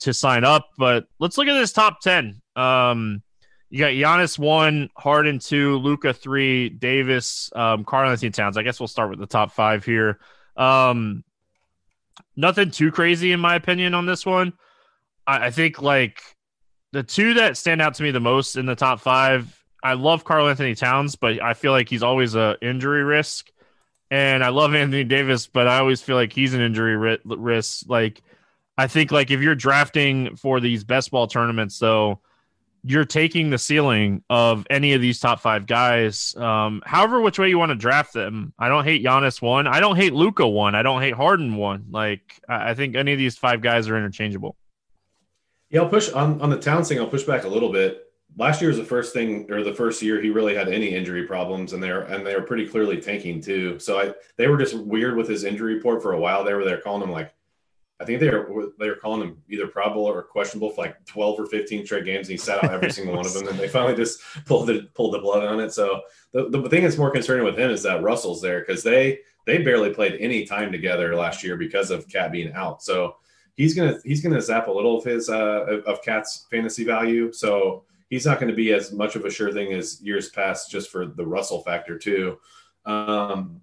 to 0.00 0.14
sign 0.14 0.42
up. 0.42 0.70
But 0.78 1.04
let's 1.18 1.36
look 1.36 1.46
at 1.46 1.52
this 1.52 1.70
top 1.70 2.00
10. 2.00 2.40
Um, 2.56 3.22
you 3.68 3.78
got 3.78 3.88
Giannis 3.88 4.38
one, 4.38 4.88
Harden 4.96 5.38
two, 5.38 5.76
Luka 5.76 6.14
three, 6.14 6.70
Davis, 6.70 7.50
um, 7.54 7.84
Karl-Anthony 7.84 8.30
Towns. 8.30 8.56
I 8.56 8.62
guess 8.62 8.80
we'll 8.80 8.86
start 8.86 9.10
with 9.10 9.18
the 9.18 9.26
top 9.26 9.52
five 9.52 9.84
here. 9.84 10.20
Um, 10.56 11.24
nothing 12.36 12.70
too 12.70 12.90
crazy 12.90 13.32
in 13.32 13.40
my 13.40 13.54
opinion 13.54 13.92
on 13.92 14.06
this 14.06 14.24
one. 14.24 14.54
I, 15.26 15.48
I 15.48 15.50
think 15.50 15.82
like 15.82 16.22
the 16.92 17.02
two 17.02 17.34
that 17.34 17.58
stand 17.58 17.82
out 17.82 17.92
to 17.96 18.02
me 18.02 18.12
the 18.12 18.18
most 18.18 18.56
in 18.56 18.64
the 18.64 18.74
top 18.74 19.00
five. 19.00 19.54
I 19.82 19.94
love 19.94 20.24
Karl-Anthony 20.24 20.74
Towns, 20.74 21.16
but 21.16 21.42
I 21.42 21.54
feel 21.54 21.72
like 21.72 21.88
he's 21.88 22.02
always 22.02 22.34
a 22.34 22.56
injury 22.60 23.04
risk. 23.04 23.50
And 24.10 24.42
I 24.42 24.48
love 24.48 24.74
Anthony 24.74 25.04
Davis, 25.04 25.46
but 25.46 25.68
I 25.68 25.78
always 25.78 26.00
feel 26.00 26.16
like 26.16 26.32
he's 26.32 26.54
an 26.54 26.60
injury 26.60 26.96
ri- 26.96 27.20
risk. 27.24 27.84
Like 27.88 28.22
I 28.78 28.86
think 28.86 29.10
like 29.10 29.30
if 29.30 29.40
you're 29.40 29.54
drafting 29.54 30.36
for 30.36 30.60
these 30.60 30.84
best 30.84 31.10
ball 31.10 31.26
tournaments, 31.26 31.78
though, 31.78 32.20
you're 32.84 33.04
taking 33.04 33.50
the 33.50 33.58
ceiling 33.58 34.22
of 34.30 34.64
any 34.70 34.94
of 34.94 35.00
these 35.00 35.18
top 35.18 35.40
five 35.40 35.66
guys. 35.66 36.34
Um, 36.36 36.80
however, 36.86 37.20
which 37.20 37.38
way 37.38 37.48
you 37.48 37.58
want 37.58 37.70
to 37.70 37.76
draft 37.76 38.14
them, 38.14 38.54
I 38.58 38.68
don't 38.68 38.84
hate 38.84 39.04
Giannis 39.04 39.42
one. 39.42 39.66
I 39.66 39.80
don't 39.80 39.96
hate 39.96 40.14
Luka 40.14 40.46
one. 40.48 40.74
I 40.76 40.82
don't 40.82 41.02
hate 41.02 41.14
Harden 41.14 41.56
one. 41.56 41.86
Like 41.90 42.40
I 42.48 42.74
think 42.74 42.94
any 42.94 43.12
of 43.12 43.18
these 43.18 43.36
five 43.36 43.60
guys 43.60 43.88
are 43.88 43.96
interchangeable. 43.96 44.56
Yeah, 45.70 45.82
I'll 45.82 45.88
push 45.88 46.10
on 46.12 46.40
on 46.40 46.48
the 46.48 46.58
Towns 46.58 46.88
thing. 46.88 46.98
I'll 46.98 47.08
push 47.08 47.24
back 47.24 47.44
a 47.44 47.48
little 47.48 47.72
bit. 47.72 48.07
Last 48.36 48.60
year 48.60 48.68
was 48.68 48.78
the 48.78 48.84
first 48.84 49.12
thing, 49.12 49.50
or 49.50 49.64
the 49.64 49.74
first 49.74 50.00
year 50.00 50.20
he 50.20 50.30
really 50.30 50.54
had 50.54 50.68
any 50.68 50.94
injury 50.94 51.26
problems, 51.26 51.72
and 51.72 51.82
they're 51.82 52.02
and 52.02 52.26
they 52.26 52.34
were 52.34 52.42
pretty 52.42 52.68
clearly 52.68 53.00
tanking 53.00 53.40
too. 53.40 53.78
So 53.78 53.98
I 53.98 54.14
they 54.36 54.48
were 54.48 54.58
just 54.58 54.78
weird 54.78 55.16
with 55.16 55.28
his 55.28 55.44
injury 55.44 55.74
report 55.74 56.02
for 56.02 56.12
a 56.12 56.20
while. 56.20 56.44
They 56.44 56.54
were 56.54 56.64
there 56.64 56.80
calling 56.80 57.02
him 57.02 57.10
like 57.10 57.32
I 58.00 58.04
think 58.04 58.20
they 58.20 58.30
were 58.30 58.68
they 58.78 58.88
were 58.88 58.94
calling 58.94 59.22
him 59.22 59.42
either 59.48 59.66
probable 59.66 60.04
or 60.04 60.22
questionable 60.22 60.70
for 60.70 60.82
like 60.82 61.04
12 61.06 61.40
or 61.40 61.46
15 61.46 61.84
straight 61.84 62.04
games, 62.04 62.28
and 62.28 62.32
he 62.32 62.36
sat 62.36 62.62
out 62.62 62.72
every 62.72 62.92
single 62.92 63.16
one 63.16 63.26
of 63.26 63.34
them. 63.34 63.48
And 63.48 63.58
they 63.58 63.68
finally 63.68 63.96
just 63.96 64.20
pulled 64.46 64.68
the 64.68 64.88
pulled 64.94 65.14
the 65.14 65.18
blood 65.18 65.44
on 65.44 65.58
it. 65.58 65.72
So 65.72 66.02
the, 66.32 66.48
the 66.48 66.68
thing 66.68 66.84
that's 66.84 66.96
more 66.96 67.10
concerning 67.10 67.44
with 67.44 67.58
him 67.58 67.70
is 67.70 67.82
that 67.82 68.02
Russell's 68.02 68.40
there 68.40 68.60
because 68.60 68.84
they 68.84 69.18
they 69.46 69.58
barely 69.58 69.92
played 69.92 70.16
any 70.20 70.44
time 70.44 70.70
together 70.70 71.16
last 71.16 71.42
year 71.42 71.56
because 71.56 71.90
of 71.90 72.08
KAT 72.08 72.30
being 72.30 72.52
out. 72.52 72.82
So 72.82 73.16
he's 73.56 73.74
gonna 73.74 73.98
he's 74.04 74.22
gonna 74.22 74.40
zap 74.40 74.68
a 74.68 74.72
little 74.72 74.98
of 74.98 75.04
his 75.04 75.28
uh, 75.28 75.80
of 75.84 76.00
KAT's 76.02 76.46
fantasy 76.52 76.84
value. 76.84 77.32
So 77.32 77.84
he's 78.08 78.26
not 78.26 78.40
going 78.40 78.50
to 78.50 78.56
be 78.56 78.72
as 78.72 78.92
much 78.92 79.16
of 79.16 79.24
a 79.24 79.30
sure 79.30 79.52
thing 79.52 79.72
as 79.72 80.00
years 80.02 80.28
past, 80.30 80.70
just 80.70 80.90
for 80.90 81.06
the 81.06 81.26
Russell 81.26 81.62
factor 81.62 81.98
too. 81.98 82.38
Um, 82.84 83.60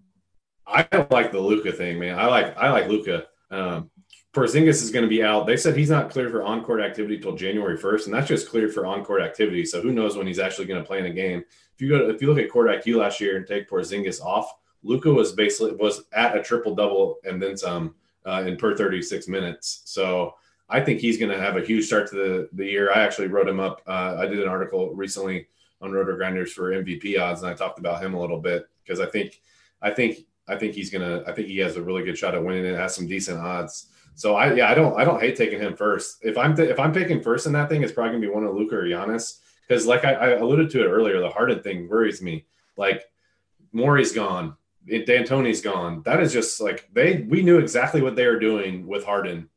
I 0.67 0.88
like 1.12 1.31
the 1.31 1.39
Luka 1.39 1.71
thing, 1.71 1.99
man. 1.99 2.17
I 2.17 2.25
like 2.27 2.58
I 2.58 2.71
like 2.71 2.88
Luka. 2.88 3.25
Um, 3.51 3.91
Porzingis 4.34 4.84
is 4.84 4.91
going 4.91 5.03
to 5.03 5.10
be 5.10 5.23
out. 5.23 5.47
They 5.47 5.55
said 5.55 5.77
he's 5.77 5.89
not 5.89 6.10
cleared 6.10 6.31
for 6.31 6.43
on-court 6.43 6.81
activity 6.81 7.17
till 7.17 7.36
January 7.36 7.77
1st, 7.77 8.05
and 8.05 8.13
that's 8.13 8.27
just 8.27 8.49
cleared 8.49 8.73
for 8.73 8.86
on-court 8.86 9.21
activity. 9.21 9.63
So 9.63 9.81
who 9.81 9.93
knows 9.93 10.17
when 10.17 10.27
he's 10.27 10.39
actually 10.39 10.65
going 10.65 10.81
to 10.81 10.86
play 10.86 10.99
in 10.99 11.05
a 11.05 11.13
game? 11.13 11.45
If 11.73 11.81
you 11.81 11.88
go, 11.88 11.99
to, 11.99 12.13
if 12.13 12.21
you 12.21 12.27
look 12.27 12.43
at 12.43 12.51
court 12.51 12.67
IQ 12.67 12.97
last 12.97 13.21
year 13.21 13.38
and 13.38 13.47
take 13.47 13.69
Porzingis 13.69 14.21
off, 14.21 14.51
Luka 14.84 15.12
was 15.12 15.31
basically 15.31 15.75
was 15.75 16.03
at 16.12 16.38
a 16.38 16.43
triple 16.43 16.75
double 16.75 17.17
and 17.23 17.41
then 17.41 17.55
some 17.55 17.95
uh, 18.25 18.43
in 18.45 18.58
per 18.58 18.75
36 18.75 19.27
minutes. 19.29 19.81
So 19.86 20.36
I 20.67 20.82
think 20.82 20.99
he's 20.99 21.17
going 21.17 21.32
to 21.32 21.39
have 21.39 21.58
a 21.58 21.65
huge 21.65 21.86
start 21.86 22.10
to 22.10 22.15
the, 22.15 22.49
the 22.54 22.65
year. 22.65 22.91
I 22.91 23.04
actually 23.04 23.28
wrote 23.28 23.47
him 23.47 23.60
up. 23.60 23.82
Uh, 23.86 24.17
I 24.19 24.25
did 24.25 24.39
an 24.39 24.49
article 24.49 24.93
recently 24.95 25.47
on 25.82 25.91
RotoGrinders 25.91 26.49
for 26.49 26.71
MVP 26.71 27.19
odds, 27.19 27.41
and 27.43 27.51
I 27.51 27.54
talked 27.54 27.80
about 27.80 28.01
him 28.01 28.13
a 28.13 28.19
little 28.19 28.39
bit 28.39 28.67
because 28.84 28.99
I 28.99 29.06
think, 29.06 29.41
I 29.82 29.91
think, 29.91 30.25
I 30.47 30.56
think 30.56 30.73
he's 30.73 30.89
gonna. 30.91 31.23
I 31.25 31.32
think 31.32 31.47
he 31.47 31.58
has 31.58 31.75
a 31.75 31.82
really 31.82 32.04
good 32.04 32.17
shot 32.17 32.36
at 32.36 32.43
winning 32.43 32.65
it. 32.65 32.75
Has 32.75 32.95
some 32.95 33.08
decent 33.08 33.39
odds. 33.39 33.88
So 34.13 34.36
I 34.36 34.54
yeah 34.54 34.69
I 34.69 34.75
don't 34.75 34.97
I 34.99 35.04
don't 35.04 35.19
hate 35.19 35.36
taking 35.36 35.60
him 35.60 35.75
first. 35.75 36.19
If 36.21 36.38
I'm 36.38 36.56
th- 36.56 36.69
if 36.69 36.80
I'm 36.80 36.93
picking 36.93 37.21
first 37.21 37.47
in 37.47 37.54
that 37.54 37.69
thing, 37.69 37.84
it's 37.84 37.91
probably 37.91 38.12
gonna 38.12 38.28
be 38.28 38.34
one 38.34 38.45
of 38.45 38.54
Luka 38.54 38.75
or 38.75 38.84
Giannis 38.84 39.39
because 39.67 39.88
like 39.88 40.06
I, 40.06 40.13
I, 40.13 40.28
alluded 40.38 40.69
to 40.71 40.82
it 40.84 40.88
earlier, 40.88 41.19
the 41.19 41.30
Harden 41.30 41.62
thing 41.62 41.89
worries 41.89 42.21
me. 42.21 42.45
Like 42.78 43.04
Morey's 43.73 44.13
gone, 44.13 44.56
D'Antoni's 44.88 45.62
gone. 45.62 46.04
That 46.06 46.21
is 46.21 46.32
just 46.32 46.62
like 46.62 46.89
they 46.93 47.25
we 47.28 47.41
knew 47.41 47.58
exactly 47.58 48.01
what 48.01 48.15
they 48.15 48.28
were 48.28 48.39
doing 48.39 48.86
with 48.86 49.04
Harden 49.04 49.49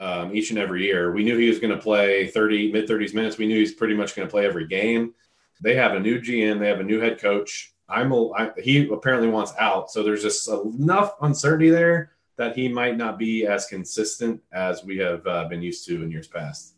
um, 0.00 0.34
each 0.34 0.50
and 0.50 0.58
every 0.58 0.84
year. 0.84 1.12
We 1.12 1.22
knew 1.22 1.36
he 1.36 1.48
was 1.48 1.60
going 1.60 1.74
to 1.74 1.80
play 1.80 2.26
30 2.26 2.72
mid 2.72 2.88
30s 2.88 3.14
minutes. 3.14 3.38
We 3.38 3.46
knew 3.46 3.58
he's 3.58 3.74
pretty 3.74 3.94
much 3.94 4.16
going 4.16 4.26
to 4.26 4.32
play 4.32 4.46
every 4.46 4.66
game. 4.66 5.14
They 5.62 5.76
have 5.76 5.92
a 5.92 6.00
new 6.00 6.20
GM. 6.20 6.58
They 6.58 6.68
have 6.68 6.80
a 6.80 6.84
new 6.84 7.00
head 7.00 7.20
coach. 7.20 7.74
I'm 7.88 8.12
a, 8.12 8.30
I, 8.32 8.50
he 8.56 8.88
apparently 8.88 9.28
wants 9.28 9.52
out, 9.58 9.90
so 9.90 10.02
there's 10.02 10.22
just 10.22 10.48
enough 10.48 11.14
uncertainty 11.22 11.70
there 11.70 12.12
that 12.36 12.56
he 12.56 12.68
might 12.68 12.96
not 12.96 13.18
be 13.18 13.46
as 13.46 13.66
consistent 13.66 14.40
as 14.52 14.84
we 14.84 14.96
have 14.98 15.26
uh, 15.26 15.46
been 15.48 15.60
used 15.60 15.84
to 15.86 16.02
in 16.02 16.10
years 16.10 16.28
past. 16.28 16.74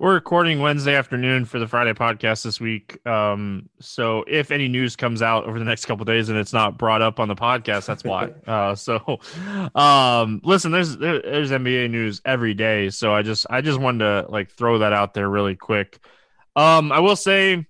We're 0.00 0.14
recording 0.14 0.60
Wednesday 0.60 0.94
afternoon 0.94 1.44
for 1.44 1.58
the 1.58 1.66
Friday 1.66 1.92
podcast 1.92 2.44
this 2.44 2.60
week. 2.60 3.04
Um, 3.04 3.68
so 3.80 4.22
if 4.28 4.52
any 4.52 4.68
news 4.68 4.94
comes 4.94 5.22
out 5.22 5.44
over 5.44 5.58
the 5.58 5.64
next 5.64 5.86
couple 5.86 6.04
days 6.04 6.28
and 6.28 6.38
it's 6.38 6.52
not 6.52 6.78
brought 6.78 7.02
up 7.02 7.18
on 7.18 7.26
the 7.26 7.34
podcast, 7.34 7.86
that's 7.86 8.04
why. 8.04 8.30
uh, 8.46 8.76
so, 8.76 9.18
um, 9.74 10.40
listen, 10.44 10.70
there's 10.70 10.96
there, 10.98 11.20
there's 11.20 11.50
NBA 11.50 11.90
news 11.90 12.22
every 12.24 12.54
day, 12.54 12.90
so 12.90 13.12
I 13.12 13.22
just 13.22 13.48
I 13.50 13.60
just 13.60 13.80
wanted 13.80 14.04
to 14.04 14.30
like 14.30 14.52
throw 14.52 14.78
that 14.78 14.92
out 14.92 15.14
there 15.14 15.28
really 15.28 15.56
quick. 15.56 15.98
Um, 16.54 16.92
I 16.92 17.00
will 17.00 17.16
say, 17.16 17.66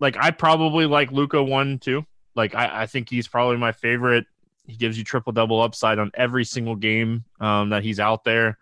like 0.00 0.18
I 0.20 0.32
probably 0.32 0.84
like 0.84 1.12
Luka 1.12 1.42
one 1.42 1.78
too. 1.78 2.04
Like 2.34 2.54
I, 2.54 2.82
I 2.82 2.86
think 2.88 3.08
he's 3.08 3.26
probably 3.26 3.56
my 3.56 3.72
favorite. 3.72 4.26
He 4.66 4.76
gives 4.76 4.98
you 4.98 5.04
triple 5.04 5.32
double 5.32 5.62
upside 5.62 5.98
on 5.98 6.10
every 6.12 6.44
single 6.44 6.76
game 6.76 7.24
um, 7.40 7.70
that 7.70 7.84
he's 7.84 8.00
out 8.00 8.24
there. 8.24 8.58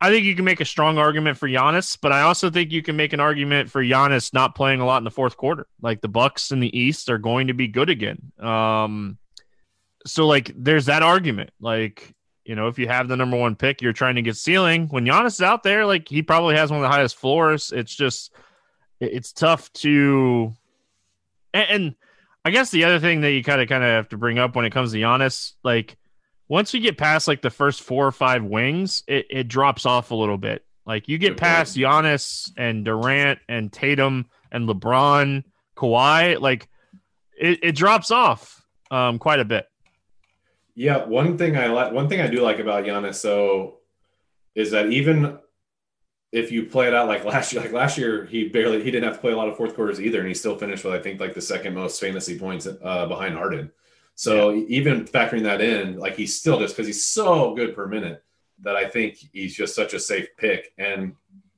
I 0.00 0.10
think 0.10 0.24
you 0.24 0.36
can 0.36 0.44
make 0.44 0.60
a 0.60 0.66
strong 0.66 0.98
argument 0.98 1.38
for 1.38 1.48
Giannis, 1.48 1.96
but 2.00 2.12
I 2.12 2.22
also 2.22 2.50
think 2.50 2.70
you 2.70 2.82
can 2.82 2.96
make 2.96 3.12
an 3.12 3.20
argument 3.20 3.70
for 3.70 3.82
Giannis 3.82 4.34
not 4.34 4.54
playing 4.54 4.80
a 4.80 4.86
lot 4.86 4.98
in 4.98 5.04
the 5.04 5.10
fourth 5.10 5.36
quarter. 5.36 5.66
Like 5.80 6.02
the 6.02 6.08
Bucks 6.08 6.50
in 6.50 6.60
the 6.60 6.78
East 6.78 7.08
are 7.08 7.18
going 7.18 7.46
to 7.46 7.54
be 7.54 7.66
good 7.66 7.88
again. 7.88 8.32
Um, 8.38 9.16
so 10.04 10.26
like 10.26 10.52
there's 10.54 10.86
that 10.86 11.02
argument. 11.02 11.50
Like 11.60 12.14
you 12.44 12.54
know, 12.54 12.68
if 12.68 12.78
you 12.78 12.86
have 12.86 13.08
the 13.08 13.16
number 13.16 13.36
one 13.36 13.56
pick, 13.56 13.82
you're 13.82 13.92
trying 13.92 14.16
to 14.16 14.22
get 14.22 14.36
ceiling. 14.36 14.86
When 14.88 15.04
Giannis 15.04 15.34
is 15.34 15.42
out 15.42 15.62
there, 15.62 15.86
like 15.86 16.08
he 16.08 16.22
probably 16.22 16.56
has 16.56 16.70
one 16.70 16.78
of 16.78 16.82
the 16.82 16.94
highest 16.94 17.16
floors. 17.16 17.72
It's 17.74 17.94
just 17.94 18.32
it's 19.00 19.32
tough 19.32 19.72
to 19.74 20.54
and, 21.52 21.70
and 21.70 21.94
I 22.44 22.50
guess 22.50 22.70
the 22.70 22.84
other 22.84 23.00
thing 23.00 23.22
that 23.22 23.32
you 23.32 23.42
kind 23.42 23.60
of 23.60 23.68
kind 23.68 23.82
of 23.82 23.88
have 23.88 24.08
to 24.10 24.18
bring 24.18 24.38
up 24.38 24.54
when 24.54 24.64
it 24.64 24.70
comes 24.70 24.92
to 24.92 24.98
Giannis, 24.98 25.54
like 25.64 25.96
once 26.48 26.72
you 26.72 26.80
get 26.80 26.96
past 26.96 27.26
like 27.26 27.42
the 27.42 27.50
first 27.50 27.82
four 27.82 28.06
or 28.06 28.12
five 28.12 28.44
wings, 28.44 29.02
it, 29.06 29.26
it 29.30 29.48
drops 29.48 29.86
off 29.86 30.10
a 30.10 30.14
little 30.14 30.38
bit. 30.38 30.64
Like 30.86 31.08
you 31.08 31.18
get 31.18 31.36
past. 31.36 31.76
Giannis 31.76 32.52
and 32.56 32.84
Durant 32.84 33.40
and 33.48 33.72
Tatum 33.72 34.26
and 34.52 34.68
LeBron, 34.68 35.42
Kawhi, 35.76 36.40
like 36.40 36.68
it, 37.36 37.58
it 37.62 37.72
drops 37.72 38.10
off 38.10 38.64
um, 38.90 39.18
quite 39.18 39.40
a 39.40 39.44
bit. 39.44 39.66
Yeah, 40.74 41.04
one 41.04 41.38
thing 41.38 41.56
I 41.56 41.66
like, 41.66 41.92
one 41.92 42.08
thing 42.08 42.20
I 42.20 42.28
do 42.28 42.40
like 42.40 42.60
about 42.60 42.84
Giannis, 42.84 43.16
so 43.16 43.78
is 44.54 44.70
that 44.70 44.92
even 44.92 45.38
if 46.32 46.52
you 46.52 46.66
play 46.66 46.86
it 46.86 46.94
out 46.94 47.08
like 47.08 47.24
last 47.24 47.52
year, 47.52 47.62
like 47.62 47.72
last 47.72 47.98
year, 47.98 48.24
he 48.26 48.48
barely 48.48 48.82
he 48.84 48.90
didn't 48.90 49.04
have 49.04 49.14
to 49.14 49.20
play 49.20 49.32
a 49.32 49.36
lot 49.36 49.48
of 49.48 49.56
fourth 49.56 49.74
quarters 49.74 50.00
either, 50.00 50.20
and 50.20 50.28
he 50.28 50.34
still 50.34 50.56
finished 50.56 50.84
with 50.84 50.94
I 50.94 51.00
think 51.00 51.18
like 51.18 51.34
the 51.34 51.40
second 51.40 51.74
most 51.74 52.00
fantasy 52.00 52.38
points 52.38 52.66
uh, 52.66 53.06
behind 53.06 53.34
Harden. 53.34 53.72
So 54.16 54.50
yeah. 54.50 54.64
even 54.68 55.04
factoring 55.04 55.42
that 55.42 55.60
in, 55.60 55.98
like 55.98 56.16
he's 56.16 56.36
still 56.36 56.58
just 56.58 56.74
because 56.74 56.86
he's 56.86 57.04
so 57.04 57.54
good 57.54 57.74
per 57.74 57.86
minute 57.86 58.24
that 58.62 58.74
I 58.74 58.88
think 58.88 59.18
he's 59.32 59.54
just 59.54 59.74
such 59.74 59.92
a 59.94 60.00
safe 60.00 60.28
pick. 60.36 60.72
And 60.78 61.14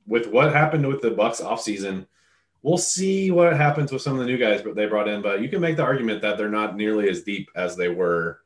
with 0.07 0.27
what 0.27 0.53
happened 0.53 0.87
with 0.87 1.01
the 1.01 1.13
Bucks 1.13 1.41
offseason, 1.41 2.07
we'll 2.63 2.77
see 2.77 3.31
what 3.31 3.57
happens 3.57 3.93
with 3.93 4.03
some 4.03 4.15
of 4.15 4.19
the 4.19 4.27
new 4.27 4.37
guys 4.37 4.63
they 4.75 4.87
brought 4.87 5.09
in. 5.09 5.23
But 5.23 5.41
you 5.41 5.49
can 5.49 5.61
make 5.61 5.77
the 5.77 5.85
argument 5.85 6.21
that 6.23 6.37
they're 6.37 6.49
not 6.49 6.77
nearly 6.77 7.09
as 7.09 7.23
deep 7.23 7.49
as 7.55 7.77
they 7.77 7.89
were 7.89 8.41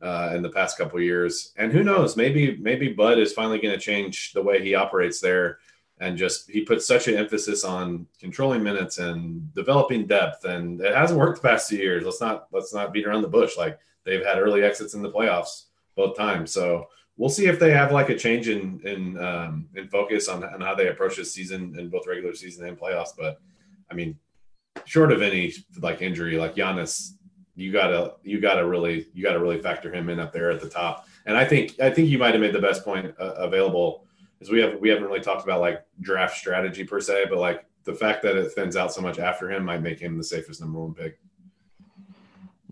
uh, 0.00 0.32
in 0.34 0.40
the 0.40 0.48
past 0.48 0.78
couple 0.78 0.98
years. 1.00 1.52
And 1.56 1.70
who 1.70 1.84
knows? 1.84 2.16
Maybe 2.16 2.56
maybe 2.56 2.92
Bud 2.92 3.18
is 3.18 3.34
finally 3.34 3.60
going 3.60 3.74
to 3.74 3.80
change 3.80 4.32
the 4.32 4.42
way 4.42 4.62
he 4.62 4.74
operates 4.74 5.20
there 5.20 5.58
and 6.00 6.16
just 6.16 6.50
he 6.50 6.62
puts 6.62 6.86
such 6.86 7.08
an 7.08 7.16
emphasis 7.16 7.62
on 7.62 8.06
controlling 8.18 8.62
minutes 8.62 8.98
and 8.98 9.54
developing 9.54 10.06
depth 10.06 10.44
and 10.46 10.80
it 10.80 10.94
hasn't 10.94 11.20
worked 11.20 11.40
the 11.40 11.48
past 11.48 11.68
two 11.68 11.76
years. 11.76 12.04
Let's 12.04 12.20
not 12.20 12.48
let's 12.52 12.74
not 12.74 12.92
beat 12.92 13.06
around 13.06 13.22
the 13.22 13.28
bush. 13.28 13.56
Like 13.56 13.78
they've 14.04 14.24
had 14.24 14.38
early 14.38 14.64
exits 14.64 14.94
in 14.94 15.02
the 15.02 15.12
playoffs 15.12 15.66
both 15.94 16.16
times. 16.16 16.52
So 16.52 16.88
we'll 17.18 17.28
see 17.28 17.46
if 17.46 17.60
they 17.60 17.70
have 17.70 17.92
like 17.92 18.08
a 18.08 18.16
change 18.16 18.48
in 18.48 18.80
in 18.84 19.22
um, 19.22 19.68
in 19.76 19.88
focus 19.88 20.28
on, 20.28 20.42
on 20.42 20.62
how 20.62 20.74
they 20.74 20.88
approach 20.88 21.16
this 21.16 21.34
season 21.34 21.78
in 21.78 21.90
both 21.90 22.06
regular 22.06 22.34
season 22.34 22.66
and 22.66 22.80
playoffs. 22.80 23.10
But 23.16 23.40
i 23.90 23.94
mean 23.94 24.18
short 24.86 25.12
of 25.12 25.20
any 25.20 25.52
like 25.80 26.00
injury 26.00 26.38
like 26.38 26.54
Giannis 26.54 27.14
you 27.56 27.72
gotta 27.72 28.14
you 28.22 28.40
gotta 28.40 28.66
really 28.66 29.08
you 29.12 29.22
gotta 29.22 29.38
really 29.38 29.60
factor 29.60 29.92
him 29.92 30.08
in 30.08 30.18
up 30.18 30.32
there 30.32 30.50
at 30.50 30.60
the 30.60 30.68
top. 30.68 31.06
And 31.26 31.36
i 31.36 31.44
think 31.44 31.78
i 31.78 31.90
think 31.90 32.08
you 32.08 32.16
might 32.16 32.32
have 32.32 32.40
made 32.40 32.54
the 32.54 32.60
best 32.60 32.84
point 32.84 33.14
uh, 33.20 33.34
available 33.34 34.06
is 34.40 34.50
we 34.50 34.60
have 34.60 34.78
we 34.80 34.88
haven't 34.88 35.04
really 35.04 35.20
talked 35.20 35.44
about 35.44 35.60
like 35.60 35.84
draft 36.00 36.36
strategy 36.36 36.84
per 36.84 37.00
se, 37.00 37.26
but 37.28 37.38
like 37.38 37.64
the 37.84 37.94
fact 37.94 38.22
that 38.22 38.36
it 38.36 38.50
thins 38.52 38.76
out 38.76 38.92
so 38.92 39.00
much 39.00 39.18
after 39.18 39.50
him 39.50 39.64
might 39.64 39.82
make 39.82 39.98
him 39.98 40.16
the 40.16 40.24
safest 40.24 40.60
number 40.60 40.80
one 40.80 40.94
pick. 40.94 41.18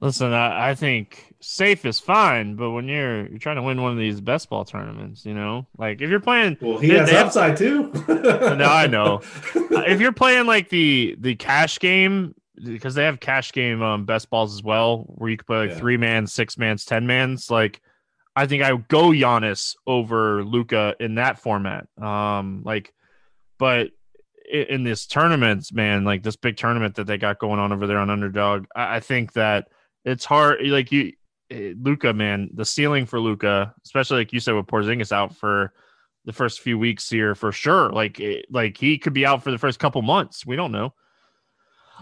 Listen, 0.01 0.33
I, 0.33 0.71
I 0.71 0.75
think 0.75 1.35
safe 1.41 1.85
is 1.85 1.99
fine, 1.99 2.55
but 2.55 2.71
when 2.71 2.87
you're 2.87 3.27
you're 3.27 3.39
trying 3.39 3.57
to 3.57 3.63
win 3.63 3.83
one 3.83 3.93
of 3.93 3.99
these 3.99 4.21
best 4.21 4.49
ball 4.49 4.65
tournaments, 4.65 5.27
you 5.27 5.35
know, 5.35 5.67
like 5.77 6.01
if 6.01 6.09
you're 6.09 6.21
playing, 6.21 6.57
well, 6.61 6.79
he 6.79 6.89
they, 6.89 6.99
has 6.99 7.11
they 7.11 7.17
upside 7.17 7.51
have, 7.51 7.59
too. 7.59 7.93
no, 8.09 8.65
I 8.65 8.87
know. 8.87 9.21
if 9.55 10.01
you're 10.01 10.13
playing 10.13 10.47
like 10.47 10.69
the 10.69 11.17
the 11.19 11.35
cash 11.35 11.81
game, 11.81 12.35
because 12.63 12.95
they 12.95 13.05
have 13.05 13.19
cash 13.19 13.53
game 13.53 13.83
um, 13.83 14.05
best 14.05 14.31
balls 14.31 14.55
as 14.55 14.63
well, 14.63 14.99
where 15.09 15.31
you 15.31 15.37
can 15.37 15.47
play 15.47 15.59
like 15.59 15.71
yeah. 15.71 15.79
three 15.79 15.97
man, 15.97 16.29
six 16.29 16.57
mans, 16.57 16.85
ten 16.85 17.07
mans, 17.07 17.51
like 17.51 17.83
I 18.39 18.47
think 18.47 18.63
I 18.63 18.73
would 18.73 18.87
go 18.87 19.09
Giannis 19.09 19.75
over 19.85 20.45
Luka 20.45 20.95
in 21.01 21.17
that 21.17 21.41
format. 21.41 21.89
Um, 22.01 22.63
like, 22.65 22.95
but 23.59 23.91
in 24.49 24.85
this 24.85 25.07
tournament, 25.07 25.73
man, 25.73 26.05
like 26.05 26.23
this 26.23 26.37
big 26.37 26.57
tournament 26.57 26.95
that 26.95 27.09
they 27.09 27.19
got 27.19 27.41
going 27.41 27.59
on 27.59 27.73
over 27.73 27.89
there 27.89 27.99
on 27.99 28.11
Underdog, 28.11 28.67
I, 28.77 28.97
I 28.97 29.01
think 29.01 29.33
that 29.33 29.71
it's 30.05 30.25
hard. 30.25 30.65
Like 30.65 30.93
you, 30.93 31.15
eh, 31.51 31.73
Luka, 31.77 32.13
man, 32.13 32.51
the 32.55 32.65
ceiling 32.65 33.07
for 33.07 33.19
Luka, 33.19 33.75
especially 33.85 34.19
like 34.19 34.33
you 34.33 34.39
said 34.39 34.55
with 34.55 34.67
Porzingis 34.67 35.11
out 35.11 35.35
for 35.35 35.73
the 36.25 36.33
first 36.33 36.61
few 36.61 36.79
weeks 36.79 37.11
here 37.11 37.35
for 37.35 37.51
sure. 37.51 37.91
Like, 37.91 38.21
it, 38.21 38.47
like 38.51 38.77
he 38.77 38.99
could 38.99 39.15
be 39.15 39.27
out 39.27 39.43
for 39.43 39.51
the 39.51 39.59
first 39.59 39.81
couple 39.81 40.01
months. 40.03 40.47
We 40.47 40.55
don't 40.55 40.71
know. 40.71 40.95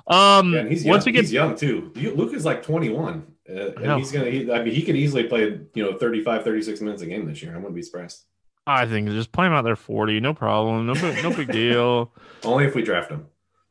Um, 0.06 0.52
yeah, 0.52 0.64
once 0.64 0.84
young. 0.84 1.02
we 1.06 1.12
get 1.12 1.22
he's 1.22 1.32
young 1.32 1.56
too. 1.56 1.92
Luka's 1.94 2.44
like 2.44 2.62
21. 2.62 3.35
Uh, 3.48 3.72
and 3.72 3.98
he's 3.98 4.10
gonna. 4.10 4.30
He, 4.30 4.50
I 4.50 4.62
mean, 4.62 4.74
he 4.74 4.82
could 4.82 4.96
easily 4.96 5.24
play 5.24 5.60
you 5.74 5.82
know 5.84 5.96
35, 5.96 6.44
36 6.44 6.80
minutes 6.80 7.02
a 7.02 7.06
game 7.06 7.26
this 7.26 7.42
year. 7.42 7.52
I 7.52 7.56
wouldn't 7.56 7.74
be 7.74 7.82
surprised. 7.82 8.24
I 8.66 8.86
think 8.86 9.08
just 9.10 9.30
play 9.30 9.46
him 9.46 9.52
out 9.52 9.62
there 9.62 9.76
forty, 9.76 10.18
no 10.18 10.34
problem, 10.34 10.86
no 10.86 10.94
no 11.22 11.34
big 11.34 11.52
deal. 11.52 12.12
Only 12.44 12.64
if 12.64 12.74
we 12.74 12.82
draft 12.82 13.10
him. 13.10 13.26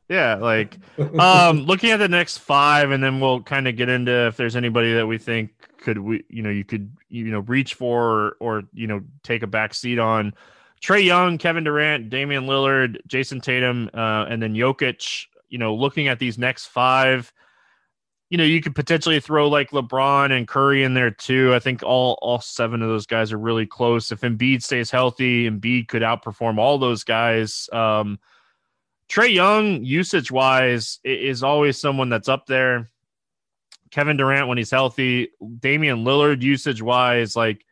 Yeah, 0.08 0.36
like 0.36 0.78
um, 1.18 1.60
looking 1.66 1.90
at 1.90 1.98
the 1.98 2.08
next 2.08 2.38
five, 2.38 2.90
and 2.90 3.02
then 3.02 3.20
we'll 3.20 3.42
kind 3.42 3.68
of 3.68 3.76
get 3.76 3.88
into 3.88 4.28
if 4.28 4.36
there's 4.36 4.56
anybody 4.56 4.94
that 4.94 5.06
we 5.06 5.18
think 5.18 5.50
could 5.78 5.98
we 5.98 6.24
you 6.30 6.42
know 6.42 6.50
you 6.50 6.64
could 6.64 6.90
you 7.08 7.26
know 7.26 7.40
reach 7.40 7.74
for 7.74 8.10
or, 8.10 8.36
or 8.40 8.62
you 8.72 8.86
know 8.86 9.02
take 9.22 9.42
a 9.42 9.46
back 9.46 9.74
seat 9.74 9.98
on. 9.98 10.32
Trae 10.82 11.04
Young, 11.04 11.38
Kevin 11.38 11.64
Durant, 11.64 12.10
Damian 12.10 12.44
Lillard, 12.44 12.98
Jayson 13.08 13.40
Tatum, 13.40 13.90
uh, 13.94 14.26
and 14.28 14.42
then 14.42 14.54
Jokic. 14.54 15.26
You 15.48 15.58
know, 15.58 15.74
looking 15.74 16.08
at 16.08 16.18
these 16.18 16.38
next 16.38 16.66
five 16.66 17.32
you 18.28 18.36
know, 18.38 18.44
you 18.44 18.60
could 18.60 18.74
potentially 18.74 19.20
throw 19.20 19.48
like 19.48 19.70
LeBron 19.70 20.36
and 20.36 20.48
Curry 20.48 20.82
in 20.82 20.94
there 20.94 21.12
too. 21.12 21.54
I 21.54 21.60
think 21.60 21.82
all 21.82 22.18
all 22.20 22.40
seven 22.40 22.82
of 22.82 22.88
those 22.88 23.06
guys 23.06 23.32
are 23.32 23.38
really 23.38 23.66
close. 23.66 24.10
If 24.10 24.22
Embiid 24.22 24.62
stays 24.62 24.90
healthy, 24.90 25.48
Embiid 25.48 25.88
could 25.88 26.02
outperform 26.02 26.58
all 26.58 26.78
those 26.78 27.04
guys. 27.04 27.68
Um, 27.72 28.18
Trae 29.08 29.32
Young, 29.32 29.84
usage 29.84 30.32
wise, 30.32 30.98
is 31.04 31.44
always 31.44 31.80
someone 31.80 32.08
that's 32.08 32.28
up 32.28 32.46
there. 32.46 32.90
Kevin 33.92 34.16
Durant 34.16 34.48
when 34.48 34.58
he's 34.58 34.72
healthy, 34.72 35.30
Damian 35.60 36.04
Lillard, 36.04 36.42
usage 36.42 36.82
wise, 36.82 37.36
like 37.36 37.64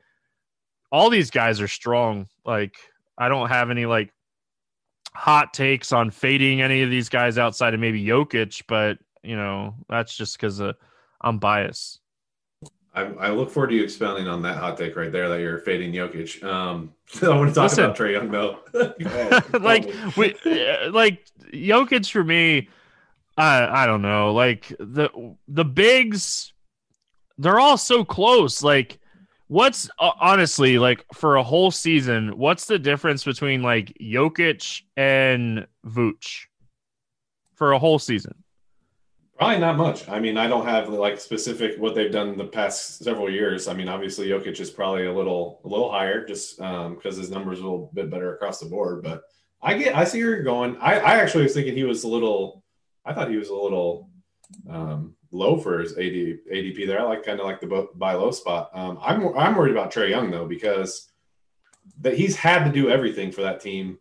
all 0.92 1.10
these 1.10 1.30
guys 1.30 1.60
are 1.60 1.68
strong. 1.68 2.28
Like 2.44 2.76
I 3.18 3.28
don't 3.28 3.48
have 3.48 3.70
any 3.70 3.86
like 3.86 4.12
hot 5.12 5.52
takes 5.52 5.92
on 5.92 6.12
fading 6.12 6.62
any 6.62 6.82
of 6.82 6.90
these 6.90 7.08
guys 7.08 7.38
outside 7.38 7.74
of 7.74 7.80
maybe 7.80 8.04
Jokic, 8.04 8.62
but 8.68 8.98
you 9.24 9.36
know, 9.36 9.74
that's 9.88 10.16
just 10.16 10.36
because 10.36 10.60
uh, 10.60 10.72
I'm 11.20 11.38
biased. 11.38 12.00
I, 12.94 13.02
I, 13.02 13.30
look 13.30 13.50
forward 13.50 13.70
to 13.70 13.74
you 13.74 13.82
expounding 13.82 14.28
on 14.28 14.42
that 14.42 14.56
hot 14.56 14.78
take 14.78 14.94
right 14.94 15.10
there 15.10 15.28
that 15.28 15.40
you're 15.40 15.58
fading 15.58 15.92
Jokic. 15.92 16.42
Um, 16.44 16.92
I 17.22 17.28
want 17.30 17.48
to 17.48 17.54
talk 17.54 17.70
Listen, 17.70 17.84
about 17.84 17.96
Trae 17.96 18.12
Young 18.12 18.30
though. 18.30 18.60
like 19.58 19.86
we, 20.16 20.36
like 20.90 21.26
Jokic 21.52 22.08
for 22.08 22.22
me, 22.22 22.68
I 23.36 23.82
I 23.82 23.86
don't 23.86 24.02
know. 24.02 24.32
Like 24.32 24.68
the 24.78 25.34
the 25.48 25.64
bigs, 25.64 26.52
they're 27.36 27.58
all 27.58 27.76
so 27.76 28.04
close. 28.04 28.62
Like 28.62 29.00
what's 29.48 29.90
uh, 29.98 30.12
honestly 30.20 30.78
like 30.78 31.04
for 31.12 31.36
a 31.36 31.42
whole 31.42 31.72
season? 31.72 32.38
What's 32.38 32.66
the 32.66 32.78
difference 32.78 33.24
between 33.24 33.62
like 33.62 33.92
Jokic 34.00 34.82
and 34.96 35.66
Vooch 35.84 36.46
for 37.54 37.72
a 37.72 37.78
whole 37.78 37.98
season? 37.98 38.43
Probably 39.36 39.58
not 39.58 39.76
much. 39.76 40.08
I 40.08 40.20
mean, 40.20 40.36
I 40.36 40.46
don't 40.46 40.64
have 40.64 40.88
like 40.88 41.18
specific 41.18 41.76
what 41.78 41.96
they've 41.96 42.12
done 42.12 42.38
the 42.38 42.44
past 42.44 43.02
several 43.02 43.28
years. 43.28 43.66
I 43.66 43.74
mean, 43.74 43.88
obviously 43.88 44.28
Jokic 44.28 44.60
is 44.60 44.70
probably 44.70 45.06
a 45.06 45.12
little 45.12 45.60
a 45.64 45.68
little 45.68 45.90
higher 45.90 46.24
just 46.24 46.60
um, 46.60 46.94
because 46.94 47.16
his 47.16 47.30
numbers 47.30 47.58
are 47.58 47.62
a 47.62 47.64
little 47.64 47.90
bit 47.94 48.10
better 48.10 48.34
across 48.34 48.60
the 48.60 48.66
board. 48.66 49.02
But 49.02 49.22
I 49.60 49.76
get 49.76 49.96
I 49.96 50.04
see 50.04 50.22
where 50.22 50.36
you're 50.36 50.44
going. 50.44 50.76
I, 50.76 51.00
I 51.00 51.14
actually 51.16 51.42
was 51.42 51.54
thinking 51.54 51.74
he 51.74 51.82
was 51.82 52.04
a 52.04 52.08
little. 52.08 52.62
I 53.04 53.12
thought 53.12 53.28
he 53.28 53.36
was 53.36 53.48
a 53.48 53.54
little 53.54 54.08
um, 54.70 55.16
low 55.32 55.58
for 55.58 55.80
his 55.80 55.92
AD, 55.92 55.98
ADP 56.52 56.86
there. 56.86 57.00
I 57.00 57.02
like 57.02 57.24
kind 57.24 57.40
of 57.40 57.46
like 57.46 57.60
the 57.60 57.88
buy 57.96 58.14
low 58.14 58.30
spot. 58.30 58.70
Um, 58.72 59.00
I'm 59.02 59.36
I'm 59.36 59.56
worried 59.56 59.72
about 59.72 59.92
Trae 59.92 60.10
Young 60.10 60.30
though 60.30 60.46
because 60.46 61.10
that 62.00 62.16
he's 62.16 62.36
had 62.36 62.64
to 62.64 62.72
do 62.72 62.88
everything 62.88 63.32
for 63.32 63.42
that 63.42 63.60
team 63.60 63.98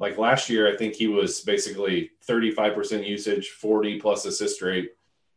like 0.00 0.16
last 0.16 0.48
year, 0.48 0.72
I 0.72 0.76
think 0.76 0.94
he 0.94 1.06
was 1.06 1.40
basically 1.42 2.10
35% 2.26 3.06
usage, 3.06 3.50
40 3.50 4.00
plus 4.00 4.24
assist 4.24 4.62
rate, 4.62 4.92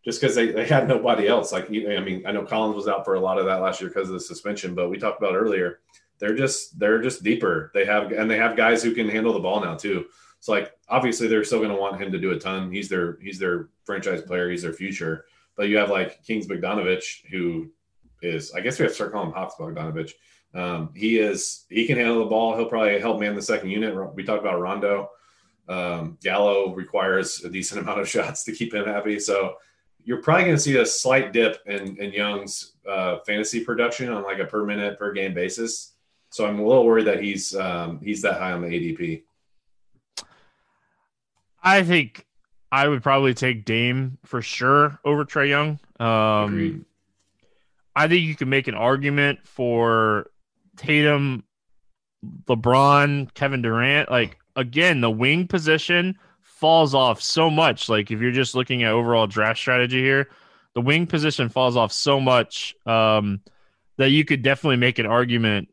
just 0.05 0.21
because 0.21 0.35
they, 0.35 0.47
they 0.47 0.65
had 0.65 0.87
nobody 0.87 1.27
else. 1.27 1.51
Like, 1.51 1.65
I 1.65 1.99
mean, 1.99 2.23
I 2.25 2.31
know 2.31 2.45
Collins 2.45 2.77
was 2.77 2.87
out 2.87 3.03
for 3.03 3.15
a 3.15 3.19
lot 3.19 3.37
of 3.37 3.45
that 3.45 3.61
last 3.61 3.81
year 3.81 3.89
because 3.89 4.07
of 4.07 4.13
the 4.13 4.21
suspension, 4.21 4.73
but 4.73 4.89
we 4.89 4.97
talked 4.97 5.21
about 5.21 5.35
earlier, 5.35 5.81
they're 6.19 6.35
just 6.35 6.79
they're 6.79 7.01
just 7.01 7.23
deeper. 7.23 7.69
They 7.73 7.83
have 7.83 8.13
and 8.13 8.31
they 8.31 8.37
have 8.37 8.55
guys 8.55 8.81
who 8.81 8.93
can 8.93 9.09
handle 9.09 9.33
the 9.33 9.39
ball 9.39 9.59
now 9.59 9.75
too. 9.75 10.05
So 10.39 10.53
like 10.53 10.71
obviously 10.87 11.27
they're 11.27 11.43
still 11.43 11.59
going 11.59 11.71
to 11.71 11.75
want 11.75 12.01
him 12.01 12.13
to 12.13 12.19
do 12.19 12.31
a 12.31 12.39
ton. 12.39 12.71
He's 12.71 12.87
their 12.87 13.17
he's 13.21 13.39
their 13.39 13.69
franchise 13.83 14.21
player. 14.21 14.49
He's 14.49 14.61
their 14.61 14.71
future. 14.71 15.25
But 15.57 15.67
you 15.67 15.77
have 15.77 15.89
like 15.89 16.23
Kings 16.23 16.47
Bogdanovich, 16.47 17.25
who 17.29 17.71
is 18.21 18.53
I 18.53 18.61
guess 18.61 18.79
we 18.79 18.83
have 18.83 18.91
to 18.91 18.95
start 18.95 19.11
calling 19.11 19.29
him 19.29 19.33
Hops 19.33 19.55
Bogdanovich. 19.59 20.11
Um, 20.53 20.91
he 20.95 21.17
is 21.17 21.65
he 21.69 21.87
can 21.87 21.97
handle 21.97 22.19
the 22.19 22.25
ball. 22.25 22.55
He'll 22.55 22.67
probably 22.67 22.99
help 22.99 23.19
man 23.19 23.35
the 23.35 23.41
second 23.41 23.69
unit. 23.69 24.15
We 24.15 24.23
talked 24.23 24.41
about 24.41 24.59
Rondo. 24.59 25.09
Um, 25.67 26.17
Gallo 26.21 26.73
requires 26.75 27.43
a 27.43 27.49
decent 27.49 27.81
amount 27.81 28.01
of 28.01 28.09
shots 28.09 28.43
to 28.43 28.51
keep 28.51 28.73
him 28.73 28.85
happy. 28.85 29.19
So 29.19 29.55
you're 30.03 30.21
probably 30.21 30.45
going 30.45 30.57
to 30.57 30.61
see 30.61 30.77
a 30.77 30.85
slight 30.85 31.31
dip 31.31 31.59
in, 31.65 31.97
in 31.97 32.11
Young's 32.11 32.73
uh, 32.87 33.19
fantasy 33.25 33.63
production 33.63 34.09
on 34.11 34.23
like 34.23 34.39
a 34.39 34.45
per 34.45 34.65
minute 34.65 34.99
per 34.99 35.13
game 35.13 35.33
basis. 35.33 35.93
So 36.29 36.45
I'm 36.45 36.59
a 36.59 36.65
little 36.65 36.85
worried 36.85 37.05
that 37.05 37.21
he's 37.21 37.55
um, 37.55 37.99
he's 38.01 38.21
that 38.23 38.39
high 38.39 38.51
on 38.51 38.61
the 38.61 38.67
ADP. 38.67 39.23
I 41.63 41.83
think 41.83 42.25
I 42.71 42.87
would 42.87 43.01
probably 43.01 43.33
take 43.33 43.65
Dame 43.65 44.17
for 44.25 44.41
sure 44.41 44.99
over 45.05 45.23
Trae 45.23 45.47
Young. 45.47 45.79
Um, 45.99 46.85
I 47.95 48.07
think 48.07 48.25
you 48.25 48.35
can 48.35 48.49
make 48.49 48.67
an 48.67 48.75
argument 48.75 49.47
for 49.47 50.31
Tatum, 50.77 51.43
LeBron, 52.47 53.33
Kevin 53.33 53.61
Durant. 53.61 54.09
Like 54.09 54.37
again, 54.55 55.01
the 55.01 55.11
wing 55.11 55.47
position 55.47 56.17
falls 56.41 56.93
off 56.93 57.21
so 57.21 57.49
much. 57.49 57.89
Like 57.89 58.11
if 58.11 58.21
you're 58.21 58.31
just 58.31 58.55
looking 58.55 58.83
at 58.83 58.91
overall 58.91 59.27
draft 59.27 59.59
strategy 59.59 60.01
here, 60.01 60.29
the 60.75 60.81
wing 60.81 61.07
position 61.07 61.49
falls 61.49 61.75
off 61.75 61.91
so 61.91 62.19
much 62.19 62.75
um, 62.85 63.41
that 63.97 64.09
you 64.09 64.25
could 64.25 64.41
definitely 64.41 64.77
make 64.77 64.99
an 64.99 65.05
argument 65.05 65.69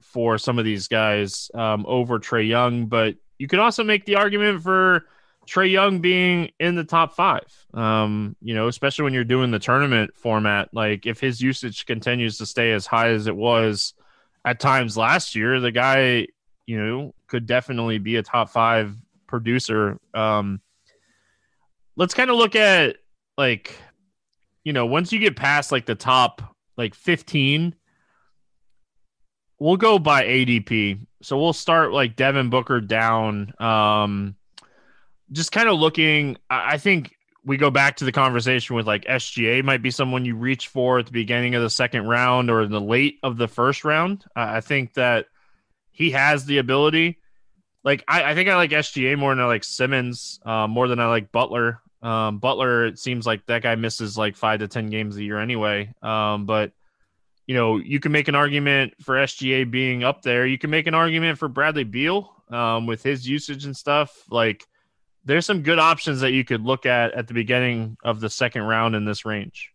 for 0.00 0.38
some 0.38 0.58
of 0.58 0.64
these 0.64 0.88
guys 0.88 1.50
um, 1.54 1.84
over 1.88 2.18
Trae 2.18 2.46
Young. 2.46 2.86
But 2.86 3.16
you 3.38 3.48
could 3.48 3.58
also 3.58 3.84
make 3.84 4.04
the 4.04 4.16
argument 4.16 4.62
for 4.62 5.06
Trae 5.48 5.70
Young 5.70 6.00
being 6.00 6.50
in 6.58 6.74
the 6.74 6.84
top 6.84 7.14
five. 7.14 7.46
Um, 7.72 8.36
you 8.40 8.54
know, 8.54 8.68
especially 8.68 9.04
when 9.04 9.14
you're 9.14 9.24
doing 9.24 9.50
the 9.50 9.58
tournament 9.58 10.14
format. 10.14 10.68
Like 10.72 11.06
if 11.06 11.20
his 11.20 11.40
usage 11.40 11.86
continues 11.86 12.38
to 12.38 12.46
stay 12.46 12.72
as 12.72 12.86
high 12.86 13.10
as 13.10 13.26
it 13.26 13.36
was 13.36 13.94
at 14.44 14.60
times 14.60 14.96
last 14.96 15.34
year, 15.34 15.60
the 15.60 15.70
guy, 15.72 16.26
you 16.66 16.78
know, 16.78 17.14
could 17.28 17.46
definitely 17.46 17.98
be 17.98 18.16
a 18.16 18.22
top 18.22 18.50
five 18.50 18.96
producer. 19.26 19.98
Um, 20.12 20.60
let's 21.96 22.14
kind 22.14 22.30
of 22.30 22.36
look 22.36 22.54
at 22.54 22.96
like, 23.38 23.76
you 24.64 24.72
know, 24.72 24.86
once 24.86 25.12
you 25.12 25.18
get 25.18 25.36
past 25.36 25.72
like 25.72 25.86
the 25.86 25.94
top 25.94 26.42
like 26.76 26.94
15, 26.94 27.74
we'll 29.58 29.76
go 29.76 29.98
by 29.98 30.24
ADP. 30.24 31.06
So 31.22 31.38
we'll 31.38 31.52
start 31.52 31.92
like 31.92 32.16
Devin 32.16 32.50
Booker 32.50 32.80
down. 32.80 33.52
Um, 33.58 34.36
just 35.32 35.52
kind 35.52 35.68
of 35.68 35.78
looking, 35.78 36.36
I 36.50 36.76
think 36.78 37.13
we 37.44 37.56
go 37.56 37.70
back 37.70 37.96
to 37.96 38.04
the 38.04 38.12
conversation 38.12 38.74
with 38.76 38.86
like 38.86 39.04
SGA 39.04 39.62
might 39.62 39.82
be 39.82 39.90
someone 39.90 40.24
you 40.24 40.34
reach 40.34 40.68
for 40.68 40.98
at 40.98 41.06
the 41.06 41.12
beginning 41.12 41.54
of 41.54 41.62
the 41.62 41.70
second 41.70 42.08
round 42.08 42.50
or 42.50 42.62
in 42.62 42.70
the 42.70 42.80
late 42.80 43.18
of 43.22 43.36
the 43.36 43.48
first 43.48 43.84
round. 43.84 44.24
Uh, 44.34 44.46
I 44.48 44.60
think 44.60 44.94
that 44.94 45.26
he 45.90 46.10
has 46.12 46.44
the 46.44 46.58
ability. 46.58 47.18
Like 47.82 48.02
I, 48.08 48.30
I, 48.30 48.34
think 48.34 48.48
I 48.48 48.56
like 48.56 48.70
SGA 48.70 49.18
more 49.18 49.30
than 49.30 49.44
I 49.44 49.46
like 49.46 49.64
Simmons, 49.64 50.40
uh, 50.44 50.66
more 50.66 50.88
than 50.88 51.00
I 51.00 51.06
like 51.06 51.32
Butler. 51.32 51.80
Um, 52.02 52.38
Butler, 52.38 52.86
it 52.86 52.98
seems 52.98 53.26
like 53.26 53.44
that 53.46 53.62
guy 53.62 53.74
misses 53.74 54.16
like 54.16 54.36
five 54.36 54.60
to 54.60 54.68
ten 54.68 54.88
games 54.88 55.16
a 55.16 55.22
year 55.22 55.38
anyway. 55.38 55.92
Um, 56.02 56.46
but 56.46 56.72
you 57.46 57.54
know, 57.54 57.76
you 57.76 58.00
can 58.00 58.12
make 58.12 58.28
an 58.28 58.34
argument 58.34 58.94
for 59.02 59.16
SGA 59.16 59.70
being 59.70 60.02
up 60.02 60.22
there. 60.22 60.46
You 60.46 60.56
can 60.56 60.70
make 60.70 60.86
an 60.86 60.94
argument 60.94 61.38
for 61.38 61.48
Bradley 61.48 61.84
Beal 61.84 62.34
um, 62.48 62.86
with 62.86 63.02
his 63.02 63.28
usage 63.28 63.66
and 63.66 63.76
stuff. 63.76 64.24
Like 64.30 64.66
there's 65.24 65.46
some 65.46 65.62
good 65.62 65.78
options 65.78 66.20
that 66.20 66.32
you 66.32 66.44
could 66.44 66.62
look 66.62 66.86
at 66.86 67.12
at 67.12 67.28
the 67.28 67.34
beginning 67.34 67.96
of 68.04 68.20
the 68.20 68.30
second 68.30 68.62
round 68.62 68.94
in 68.94 69.04
this 69.04 69.24
range. 69.24 69.70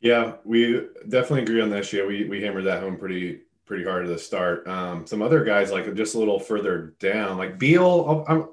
Yeah, 0.00 0.34
we 0.44 0.86
definitely 1.08 1.42
agree 1.42 1.62
on 1.62 1.70
this. 1.70 1.92
Yeah, 1.92 2.04
we 2.04 2.24
we 2.24 2.42
hammered 2.42 2.64
that 2.64 2.82
home 2.82 2.98
pretty 2.98 3.40
pretty 3.66 3.84
hard 3.84 4.04
at 4.04 4.08
the 4.08 4.18
start. 4.18 4.66
Um, 4.68 5.06
some 5.06 5.22
other 5.22 5.44
guys 5.44 5.72
like 5.72 5.92
just 5.94 6.14
a 6.14 6.18
little 6.18 6.38
further 6.38 6.94
down, 7.00 7.38
like 7.38 7.58
Beal. 7.58 8.24
I'm, 8.28 8.48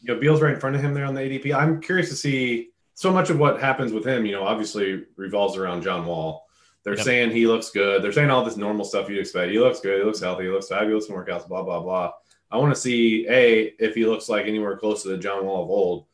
you 0.00 0.14
know, 0.14 0.20
Beal's 0.20 0.40
right 0.40 0.54
in 0.54 0.60
front 0.60 0.76
of 0.76 0.82
him 0.82 0.94
there 0.94 1.04
on 1.04 1.14
the 1.14 1.20
ADP. 1.20 1.54
I'm 1.54 1.82
curious 1.82 2.08
to 2.08 2.16
see 2.16 2.70
so 2.94 3.12
much 3.12 3.28
of 3.28 3.38
what 3.38 3.60
happens 3.60 3.92
with 3.92 4.06
him. 4.06 4.24
You 4.24 4.32
know, 4.32 4.44
obviously 4.44 5.04
revolves 5.16 5.56
around 5.56 5.82
John 5.82 6.06
Wall. 6.06 6.46
They're 6.84 6.96
yep. 6.96 7.04
saying 7.04 7.30
he 7.32 7.46
looks 7.46 7.70
good. 7.70 8.02
They're 8.02 8.12
saying 8.12 8.30
all 8.30 8.44
this 8.44 8.56
normal 8.56 8.86
stuff 8.86 9.10
you'd 9.10 9.18
expect. 9.18 9.52
He 9.52 9.58
looks 9.58 9.80
good. 9.80 9.98
He 9.98 10.04
looks 10.04 10.20
healthy. 10.20 10.44
He 10.44 10.48
looks 10.48 10.68
fabulous 10.68 11.08
in 11.08 11.14
workouts. 11.14 11.46
Blah 11.46 11.64
blah 11.64 11.80
blah. 11.80 12.12
I 12.50 12.56
want 12.56 12.74
to 12.74 12.80
see 12.80 13.26
a 13.28 13.74
if 13.78 13.94
he 13.94 14.06
looks 14.06 14.28
like 14.28 14.46
anywhere 14.46 14.76
close 14.76 15.02
to 15.02 15.08
the 15.08 15.18
John 15.18 15.44
Wall 15.44 15.64
of 15.64 15.70
old, 15.70 16.06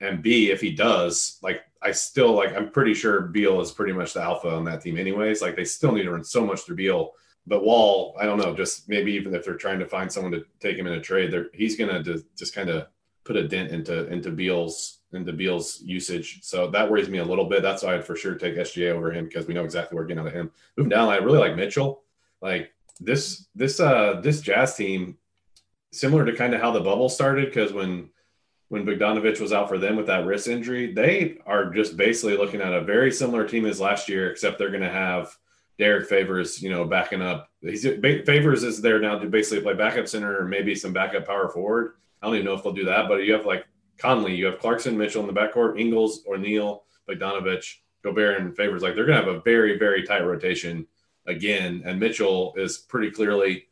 and 0.00 0.22
b 0.22 0.50
if 0.50 0.60
he 0.60 0.72
does. 0.72 1.38
Like 1.42 1.60
I 1.82 1.92
still 1.92 2.32
like 2.32 2.54
I'm 2.54 2.70
pretty 2.70 2.94
sure 2.94 3.22
Beal 3.22 3.60
is 3.60 3.72
pretty 3.72 3.92
much 3.92 4.14
the 4.14 4.22
alpha 4.22 4.50
on 4.50 4.64
that 4.64 4.82
team, 4.82 4.98
anyways. 4.98 5.42
Like 5.42 5.56
they 5.56 5.64
still 5.64 5.92
need 5.92 6.04
to 6.04 6.12
run 6.12 6.24
so 6.24 6.44
much 6.44 6.62
through 6.62 6.76
Beal, 6.76 7.12
but 7.46 7.64
Wall, 7.64 8.16
I 8.18 8.24
don't 8.24 8.38
know. 8.38 8.54
Just 8.54 8.88
maybe 8.88 9.12
even 9.12 9.34
if 9.34 9.44
they're 9.44 9.54
trying 9.54 9.78
to 9.80 9.86
find 9.86 10.10
someone 10.10 10.32
to 10.32 10.44
take 10.60 10.76
him 10.76 10.86
in 10.86 10.94
a 10.94 11.00
trade, 11.00 11.30
there 11.30 11.46
he's 11.52 11.76
gonna 11.76 12.02
just, 12.02 12.24
just 12.36 12.54
kind 12.54 12.70
of 12.70 12.86
put 13.24 13.36
a 13.36 13.46
dent 13.46 13.70
into 13.70 14.06
into 14.06 14.30
Beal's 14.30 15.00
into 15.12 15.32
Beal's 15.32 15.80
usage. 15.82 16.40
So 16.42 16.70
that 16.70 16.90
worries 16.90 17.08
me 17.08 17.18
a 17.18 17.24
little 17.24 17.46
bit. 17.46 17.62
That's 17.62 17.82
why 17.82 17.94
I'd 17.94 18.04
for 18.04 18.16
sure 18.16 18.34
take 18.34 18.56
SGA 18.56 18.90
over 18.92 19.12
him 19.12 19.26
because 19.26 19.46
we 19.46 19.54
know 19.54 19.64
exactly 19.64 19.96
what 19.96 20.02
we're 20.02 20.06
getting 20.06 20.20
out 20.20 20.28
of 20.28 20.32
him. 20.32 20.50
Moving 20.76 20.90
down, 20.90 21.08
I 21.08 21.16
really 21.16 21.38
like 21.38 21.56
Mitchell. 21.56 22.02
Like 22.40 22.72
this 23.00 23.46
this 23.54 23.80
uh 23.80 24.20
this 24.22 24.40
Jazz 24.40 24.76
team 24.76 25.16
similar 25.92 26.24
to 26.24 26.34
kind 26.34 26.54
of 26.54 26.60
how 26.60 26.70
the 26.70 26.80
bubble 26.80 27.08
started 27.08 27.46
because 27.46 27.72
when 27.72 28.10
when 28.68 28.86
Bogdanovich 28.86 29.40
was 29.40 29.52
out 29.52 29.68
for 29.68 29.78
them 29.78 29.96
with 29.96 30.06
that 30.06 30.24
wrist 30.24 30.46
injury, 30.46 30.92
they 30.92 31.38
are 31.44 31.70
just 31.70 31.96
basically 31.96 32.36
looking 32.36 32.60
at 32.60 32.72
a 32.72 32.80
very 32.80 33.10
similar 33.10 33.44
team 33.44 33.66
as 33.66 33.80
last 33.80 34.08
year, 34.08 34.30
except 34.30 34.58
they're 34.58 34.70
going 34.70 34.80
to 34.80 34.88
have 34.88 35.36
Derrick 35.76 36.08
Favors, 36.08 36.62
you 36.62 36.70
know, 36.70 36.84
backing 36.84 37.20
up. 37.20 37.50
He's 37.60 37.82
Favors 37.82 38.62
is 38.62 38.80
there 38.80 39.00
now 39.00 39.18
to 39.18 39.26
basically 39.26 39.62
play 39.62 39.74
backup 39.74 40.06
center 40.06 40.40
or 40.40 40.44
maybe 40.44 40.76
some 40.76 40.92
backup 40.92 41.26
power 41.26 41.48
forward. 41.48 41.94
I 42.22 42.26
don't 42.26 42.36
even 42.36 42.46
know 42.46 42.54
if 42.54 42.62
they'll 42.62 42.72
do 42.72 42.84
that, 42.84 43.08
but 43.08 43.24
you 43.24 43.32
have 43.32 43.44
like 43.44 43.66
Conley, 43.98 44.36
you 44.36 44.46
have 44.46 44.60
Clarkson, 44.60 44.96
Mitchell 44.96 45.26
in 45.26 45.34
the 45.34 45.40
backcourt, 45.40 45.80
Ingles, 45.80 46.22
O'Neale, 46.28 46.84
Bogdanovich, 47.08 47.78
Gobert, 48.04 48.40
and 48.40 48.56
Favors. 48.56 48.82
Like 48.82 48.94
they're 48.94 49.06
going 49.06 49.18
to 49.18 49.24
have 49.24 49.36
a 49.36 49.40
very, 49.40 49.78
very 49.78 50.04
tight 50.04 50.24
rotation 50.24 50.86
again. 51.26 51.82
And 51.84 51.98
Mitchell 51.98 52.54
is 52.56 52.78
pretty 52.78 53.10
clearly 53.10 53.66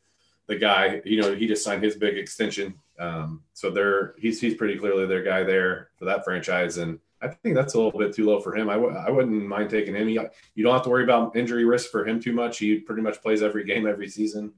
the 0.48 0.56
guy, 0.56 1.00
you 1.04 1.20
know, 1.20 1.34
he 1.34 1.46
just 1.46 1.62
signed 1.62 1.84
his 1.84 1.94
big 1.94 2.16
extension. 2.16 2.74
Um, 2.98 3.42
so 3.52 3.70
they're 3.70 4.14
he's 4.18 4.40
he's 4.40 4.54
pretty 4.54 4.76
clearly 4.76 5.06
their 5.06 5.22
guy 5.22 5.44
there 5.44 5.90
for 5.96 6.06
that 6.06 6.24
franchise, 6.24 6.78
and 6.78 6.98
I 7.22 7.28
think 7.28 7.54
that's 7.54 7.74
a 7.74 7.80
little 7.80 7.98
bit 7.98 8.14
too 8.14 8.26
low 8.26 8.40
for 8.40 8.56
him. 8.56 8.68
I 8.68 8.74
w- 8.74 8.96
I 8.96 9.10
wouldn't 9.10 9.46
mind 9.46 9.70
taking 9.70 9.94
him. 9.94 10.08
you 10.08 10.64
don't 10.64 10.72
have 10.72 10.82
to 10.82 10.88
worry 10.88 11.04
about 11.04 11.36
injury 11.36 11.64
risk 11.64 11.90
for 11.90 12.06
him 12.06 12.18
too 12.18 12.32
much. 12.32 12.58
He 12.58 12.80
pretty 12.80 13.02
much 13.02 13.22
plays 13.22 13.42
every 13.42 13.64
game 13.64 13.86
every 13.86 14.08
season. 14.08 14.52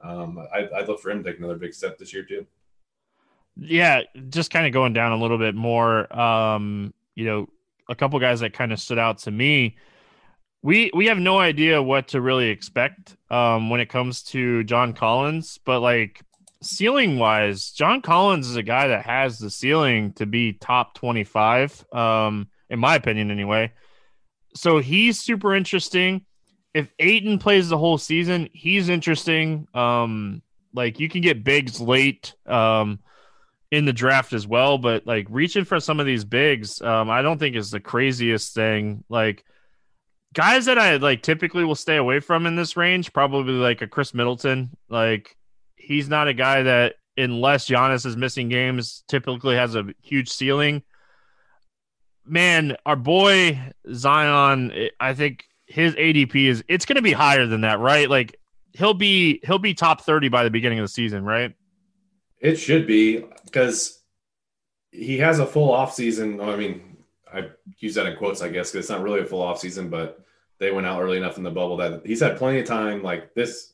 Um, 0.00 0.38
I, 0.54 0.68
I'd 0.74 0.88
look 0.88 1.00
for 1.00 1.10
him 1.10 1.22
to 1.22 1.30
take 1.30 1.38
another 1.38 1.56
big 1.56 1.74
step 1.74 1.98
this 1.98 2.12
year 2.12 2.22
too. 2.22 2.46
Yeah, 3.56 4.02
just 4.28 4.50
kind 4.50 4.66
of 4.66 4.72
going 4.72 4.92
down 4.92 5.12
a 5.12 5.16
little 5.16 5.38
bit 5.38 5.54
more. 5.54 6.12
Um, 6.16 6.92
you 7.14 7.24
know, 7.24 7.48
a 7.88 7.94
couple 7.94 8.18
guys 8.18 8.40
that 8.40 8.52
kind 8.52 8.72
of 8.72 8.80
stood 8.80 8.98
out 8.98 9.18
to 9.18 9.30
me 9.30 9.76
we 10.64 10.90
we 10.94 11.06
have 11.06 11.18
no 11.18 11.38
idea 11.38 11.82
what 11.82 12.08
to 12.08 12.22
really 12.22 12.48
expect 12.48 13.14
um, 13.30 13.68
when 13.68 13.80
it 13.80 13.90
comes 13.90 14.22
to 14.22 14.64
John 14.64 14.94
Collins, 14.94 15.58
but 15.62 15.80
like 15.80 16.22
ceiling 16.62 17.18
wise, 17.18 17.70
John 17.70 18.00
Collins 18.00 18.48
is 18.48 18.56
a 18.56 18.62
guy 18.62 18.88
that 18.88 19.04
has 19.04 19.38
the 19.38 19.50
ceiling 19.50 20.14
to 20.14 20.24
be 20.24 20.54
top 20.54 20.94
25, 20.94 21.84
um, 21.92 22.48
in 22.70 22.78
my 22.78 22.94
opinion, 22.94 23.30
anyway. 23.30 23.72
So 24.56 24.78
he's 24.78 25.20
super 25.20 25.54
interesting. 25.54 26.24
If 26.72 26.88
Ayton 26.98 27.38
plays 27.40 27.68
the 27.68 27.76
whole 27.76 27.98
season, 27.98 28.48
he's 28.54 28.88
interesting. 28.88 29.68
Um, 29.74 30.40
like 30.72 30.98
you 30.98 31.10
can 31.10 31.20
get 31.20 31.44
bigs 31.44 31.78
late 31.78 32.34
um, 32.46 33.00
in 33.70 33.84
the 33.84 33.92
draft 33.92 34.32
as 34.32 34.46
well, 34.46 34.78
but 34.78 35.06
like 35.06 35.26
reaching 35.28 35.66
for 35.66 35.78
some 35.78 36.00
of 36.00 36.06
these 36.06 36.24
bigs, 36.24 36.80
um, 36.80 37.10
I 37.10 37.20
don't 37.20 37.36
think 37.36 37.54
is 37.54 37.70
the 37.70 37.80
craziest 37.80 38.54
thing. 38.54 39.04
Like 39.10 39.44
guys 40.34 40.66
that 40.66 40.78
I 40.78 40.96
like 40.96 41.22
typically 41.22 41.64
will 41.64 41.74
stay 41.74 41.96
away 41.96 42.20
from 42.20 42.46
in 42.46 42.56
this 42.56 42.76
range, 42.76 43.12
probably 43.12 43.54
like 43.54 43.80
a 43.80 43.86
Khris 43.86 44.12
Middleton. 44.12 44.76
Like 44.88 45.36
he's 45.76 46.08
not 46.08 46.28
a 46.28 46.34
guy 46.34 46.62
that 46.64 46.96
unless 47.16 47.68
Giannis 47.68 48.04
is 48.04 48.16
missing 48.16 48.48
games, 48.48 49.04
typically 49.08 49.56
has 49.56 49.74
a 49.74 49.86
huge 50.02 50.28
ceiling. 50.28 50.82
Man, 52.26 52.76
our 52.84 52.96
boy 52.96 53.60
Zion, 53.92 54.72
I 54.98 55.14
think 55.14 55.44
his 55.66 55.94
ADP 55.94 56.46
is 56.46 56.64
it's 56.68 56.84
going 56.84 56.96
to 56.96 57.02
be 57.02 57.12
higher 57.12 57.46
than 57.46 57.62
that, 57.62 57.78
right? 57.78 58.10
Like 58.10 58.38
he'll 58.72 58.94
be 58.94 59.40
he'll 59.44 59.58
be 59.58 59.74
top 59.74 60.02
30 60.02 60.28
by 60.28 60.44
the 60.44 60.50
beginning 60.50 60.78
of 60.78 60.84
the 60.84 60.88
season, 60.88 61.24
right? 61.24 61.54
It 62.40 62.56
should 62.56 62.86
be 62.86 63.24
because 63.44 64.02
he 64.90 65.18
has 65.18 65.38
a 65.38 65.46
full 65.46 65.72
off 65.72 65.94
season. 65.94 66.40
Oh, 66.40 66.52
I 66.52 66.56
mean, 66.56 66.93
I 67.34 67.50
use 67.78 67.94
that 67.94 68.06
in 68.06 68.16
quotes, 68.16 68.42
I 68.42 68.48
guess, 68.48 68.70
because 68.70 68.84
it's 68.84 68.90
not 68.90 69.02
really 69.02 69.20
a 69.20 69.24
full 69.26 69.42
off 69.42 69.58
season, 69.58 69.90
but 69.90 70.24
they 70.58 70.70
went 70.70 70.86
out 70.86 71.02
early 71.02 71.16
enough 71.18 71.36
in 71.36 71.42
the 71.42 71.50
bubble 71.50 71.76
that 71.78 72.06
he's 72.06 72.20
had 72.20 72.38
plenty 72.38 72.60
of 72.60 72.66
time. 72.66 73.02
Like 73.02 73.34
this, 73.34 73.72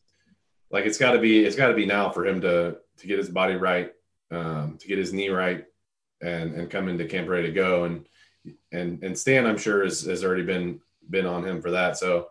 like 0.70 0.86
it's 0.86 0.98
got 0.98 1.12
to 1.12 1.18
be, 1.18 1.44
it's 1.44 1.56
got 1.56 1.68
to 1.68 1.74
be 1.74 1.86
now 1.86 2.10
for 2.10 2.26
him 2.26 2.40
to 2.40 2.78
to 2.98 3.06
get 3.06 3.18
his 3.18 3.28
body 3.28 3.54
right, 3.54 3.92
um, 4.30 4.78
to 4.78 4.88
get 4.88 4.98
his 4.98 5.12
knee 5.12 5.28
right, 5.28 5.64
and 6.20 6.54
and 6.54 6.70
come 6.70 6.88
into 6.88 7.04
camp 7.04 7.28
ready 7.28 7.48
to 7.48 7.52
go. 7.52 7.84
And 7.84 8.06
and 8.72 9.02
and 9.02 9.18
Stan, 9.18 9.46
I'm 9.46 9.58
sure, 9.58 9.84
has, 9.84 10.02
has 10.02 10.24
already 10.24 10.44
been 10.44 10.80
been 11.08 11.26
on 11.26 11.44
him 11.44 11.60
for 11.60 11.72
that. 11.72 11.98
So, 11.98 12.28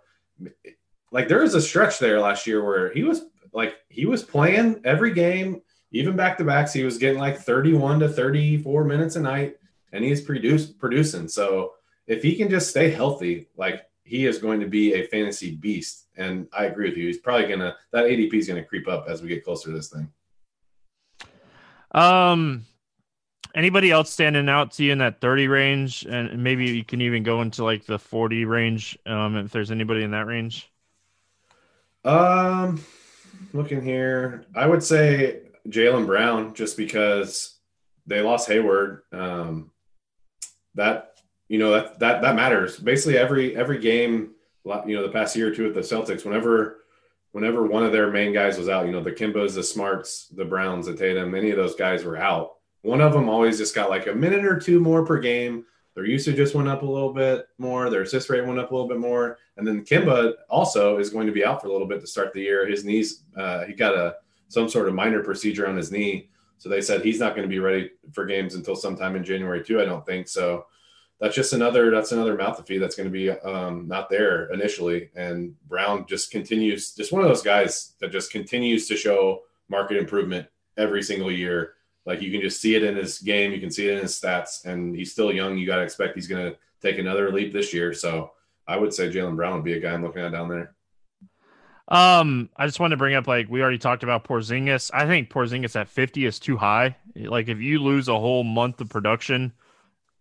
like, 1.11 1.27
there 1.27 1.41
was 1.41 1.55
a 1.55 1.61
stretch 1.61 1.99
there 1.99 2.19
last 2.19 2.47
year 2.47 2.63
where 2.63 2.91
he 2.93 3.03
was 3.03 3.23
like 3.53 3.75
he 3.89 4.05
was 4.05 4.23
playing 4.23 4.81
every 4.83 5.13
game, 5.13 5.61
even 5.91 6.15
back 6.15 6.37
to 6.37 6.43
backs. 6.43 6.73
He 6.73 6.83
was 6.83 6.97
getting 6.97 7.19
like 7.19 7.39
31 7.39 7.99
to 7.99 8.09
34 8.09 8.83
minutes 8.83 9.15
a 9.15 9.21
night, 9.21 9.57
and 9.91 10.03
he's 10.03 10.21
produced 10.21 10.77
producing. 10.79 11.27
So 11.27 11.73
if 12.07 12.23
he 12.23 12.35
can 12.35 12.49
just 12.49 12.69
stay 12.69 12.89
healthy, 12.89 13.47
like 13.57 13.85
he 14.03 14.25
is 14.25 14.39
going 14.39 14.59
to 14.59 14.67
be 14.67 14.93
a 14.95 15.07
fantasy 15.07 15.55
beast. 15.55 16.07
And 16.17 16.47
I 16.51 16.65
agree 16.65 16.89
with 16.89 16.97
you. 16.97 17.07
He's 17.07 17.19
probably 17.19 17.47
gonna 17.47 17.75
that 17.91 18.05
ADP 18.05 18.33
is 18.33 18.47
gonna 18.47 18.63
creep 18.63 18.87
up 18.87 19.05
as 19.07 19.21
we 19.21 19.29
get 19.29 19.45
closer 19.45 19.69
to 19.69 19.75
this 19.75 19.89
thing. 19.89 20.09
Um, 21.91 22.65
anybody 23.55 23.91
else 23.91 24.09
standing 24.09 24.49
out 24.49 24.71
to 24.71 24.83
you 24.83 24.91
in 24.91 24.99
that 24.99 25.21
30 25.21 25.47
range 25.47 26.05
and 26.09 26.43
maybe 26.43 26.65
you 26.65 26.83
can 26.83 27.01
even 27.01 27.23
go 27.23 27.41
into 27.41 27.63
like 27.63 27.85
the 27.85 27.97
40 27.97 28.45
range 28.45 28.97
um 29.05 29.35
if 29.37 29.51
there's 29.51 29.71
anybody 29.71 30.03
in 30.03 30.11
that 30.11 30.27
range 30.27 30.69
um 32.05 32.83
looking 33.53 33.81
here 33.81 34.45
i 34.55 34.65
would 34.65 34.83
say 34.83 35.41
Jalen 35.67 36.05
brown 36.05 36.53
just 36.53 36.77
because 36.77 37.59
they 38.05 38.21
lost 38.21 38.47
hayward 38.47 39.01
um 39.11 39.71
that 40.75 41.19
you 41.47 41.59
know 41.59 41.71
that 41.71 41.99
that 41.99 42.21
that 42.21 42.35
matters 42.35 42.77
basically 42.77 43.17
every 43.17 43.55
every 43.55 43.79
game 43.79 44.31
you 44.85 44.95
know 44.95 45.01
the 45.01 45.11
past 45.11 45.35
year 45.35 45.47
or 45.47 45.55
two 45.55 45.67
at 45.67 45.73
the 45.73 45.79
celtics 45.79 46.25
whenever 46.25 46.81
whenever 47.31 47.65
one 47.65 47.83
of 47.83 47.91
their 47.91 48.11
main 48.11 48.33
guys 48.33 48.57
was 48.57 48.69
out 48.69 48.85
you 48.85 48.91
know 48.91 49.03
the 49.03 49.11
Kembas, 49.11 49.55
the 49.55 49.63
smarts 49.63 50.27
the 50.35 50.45
browns 50.45 50.85
the 50.85 50.95
tatum 50.95 51.33
any 51.33 51.49
of 51.49 51.57
those 51.57 51.75
guys 51.75 52.03
were 52.03 52.17
out 52.17 52.53
one 52.81 53.01
of 53.01 53.13
them 53.13 53.29
always 53.29 53.57
just 53.57 53.75
got 53.75 53.89
like 53.89 54.07
a 54.07 54.13
minute 54.13 54.45
or 54.45 54.59
two 54.59 54.79
more 54.79 55.05
per 55.05 55.19
game. 55.19 55.65
Their 55.95 56.05
usage 56.05 56.37
just 56.37 56.55
went 56.55 56.69
up 56.69 56.81
a 56.81 56.85
little 56.85 57.13
bit 57.13 57.47
more. 57.57 57.89
Their 57.89 58.03
assist 58.03 58.29
rate 58.29 58.45
went 58.45 58.59
up 58.59 58.71
a 58.71 58.73
little 58.73 58.87
bit 58.87 58.99
more. 58.99 59.37
And 59.57 59.67
then 59.67 59.83
Kemba 59.83 60.33
also 60.49 60.97
is 60.97 61.09
going 61.09 61.27
to 61.27 61.33
be 61.33 61.43
out 61.43 61.61
for 61.61 61.67
a 61.67 61.71
little 61.71 61.87
bit 61.87 61.99
to 62.01 62.07
start 62.07 62.31
the 62.31 62.41
year. 62.41 62.67
His 62.67 62.85
knees, 62.85 63.23
uh, 63.35 63.65
he 63.65 63.73
got 63.73 63.95
a 63.95 64.15
some 64.47 64.69
sort 64.69 64.87
of 64.87 64.95
minor 64.95 65.21
procedure 65.21 65.67
on 65.67 65.75
his 65.75 65.91
knee. 65.91 66.29
So 66.59 66.69
they 66.69 66.81
said 66.81 67.01
he's 67.01 67.19
not 67.19 67.35
going 67.35 67.47
to 67.47 67.49
be 67.49 67.59
ready 67.59 67.91
for 68.11 68.25
games 68.25 68.53
until 68.53 68.75
sometime 68.75 69.15
in 69.15 69.23
January 69.23 69.63
too. 69.63 69.81
I 69.81 69.85
don't 69.85 70.05
think 70.05 70.27
so. 70.27 70.65
That's 71.19 71.35
just 71.35 71.53
another 71.53 71.91
that's 71.91 72.11
another 72.11 72.35
mouth 72.35 72.57
to 72.57 72.63
feed 72.63 72.77
that's 72.77 72.95
going 72.95 73.09
to 73.09 73.11
be 73.11 73.29
um, 73.29 73.87
not 73.87 74.09
there 74.09 74.51
initially. 74.53 75.09
And 75.15 75.55
Brown 75.67 76.05
just 76.07 76.31
continues, 76.31 76.93
just 76.93 77.11
one 77.11 77.23
of 77.23 77.27
those 77.27 77.41
guys 77.41 77.93
that 77.99 78.11
just 78.11 78.31
continues 78.31 78.87
to 78.87 78.95
show 78.95 79.41
market 79.67 79.97
improvement 79.97 80.47
every 80.77 81.03
single 81.03 81.31
year 81.31 81.73
like 82.09 82.23
you 82.23 82.31
can 82.31 82.41
just 82.41 82.59
see 82.59 82.73
it 82.73 82.83
in 82.83 82.95
his 82.95 83.19
game, 83.19 83.51
you 83.51 83.59
can 83.59 83.69
see 83.69 83.87
it 83.87 83.93
in 83.93 84.01
his 84.01 84.19
stats, 84.19 84.65
and 84.65 84.95
he's 84.95 85.11
still 85.11 85.31
young. 85.31 85.59
You 85.59 85.67
got 85.67 85.75
to 85.75 85.83
expect 85.83 86.15
he's 86.15 86.27
going 86.27 86.51
to 86.51 86.57
take 86.81 86.97
another 86.97 87.31
leap 87.31 87.53
this 87.53 87.71
year. 87.71 87.93
So 87.93 88.31
I 88.67 88.77
would 88.77 88.93
say 88.93 89.09
Jalen 89.09 89.35
Brown 89.35 89.53
would 89.53 89.63
be 89.63 89.73
a 89.73 89.79
guy 89.79 89.93
I'm 89.93 90.03
looking 90.03 90.23
at 90.23 90.31
down 90.31 90.49
there. 90.49 90.73
Um, 91.89 92.49
I 92.55 92.67
just 92.67 92.79
wanted 92.79 92.93
to 92.93 92.97
bring 92.97 93.15
up 93.15 93.27
like 93.27 93.49
we 93.49 93.61
already 93.61 93.79
talked 93.79 94.03
about 94.03 94.23
Porzingis. 94.23 94.91
I 94.93 95.07
think 95.07 95.29
Porzingis 95.29 95.75
at 95.75 95.89
50 95.89 96.25
is 96.25 96.39
too 96.39 96.55
high. 96.55 96.95
Like 97.15 97.49
if 97.49 97.59
you 97.59 97.79
lose 97.79 98.07
a 98.07 98.19
whole 98.19 98.43
month 98.43 98.79
of 98.79 98.89
production 98.89 99.53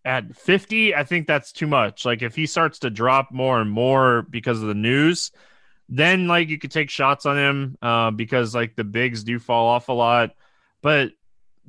at 0.02 0.34
50, 0.34 0.94
I 0.94 1.04
think 1.04 1.26
that's 1.26 1.52
too 1.52 1.66
much. 1.66 2.06
Like 2.06 2.22
if 2.22 2.34
he 2.34 2.46
starts 2.46 2.78
to 2.80 2.90
drop 2.90 3.30
more 3.30 3.60
and 3.60 3.70
more 3.70 4.22
because 4.22 4.62
of 4.62 4.68
the 4.68 4.74
news, 4.74 5.30
then 5.90 6.26
like 6.26 6.48
you 6.48 6.58
could 6.58 6.70
take 6.70 6.88
shots 6.88 7.26
on 7.26 7.36
him 7.36 7.78
uh, 7.82 8.10
because 8.12 8.54
like 8.54 8.74
the 8.74 8.84
bigs 8.84 9.22
do 9.22 9.38
fall 9.38 9.68
off 9.68 9.90
a 9.90 9.92
lot. 9.92 10.30
But 10.80 11.12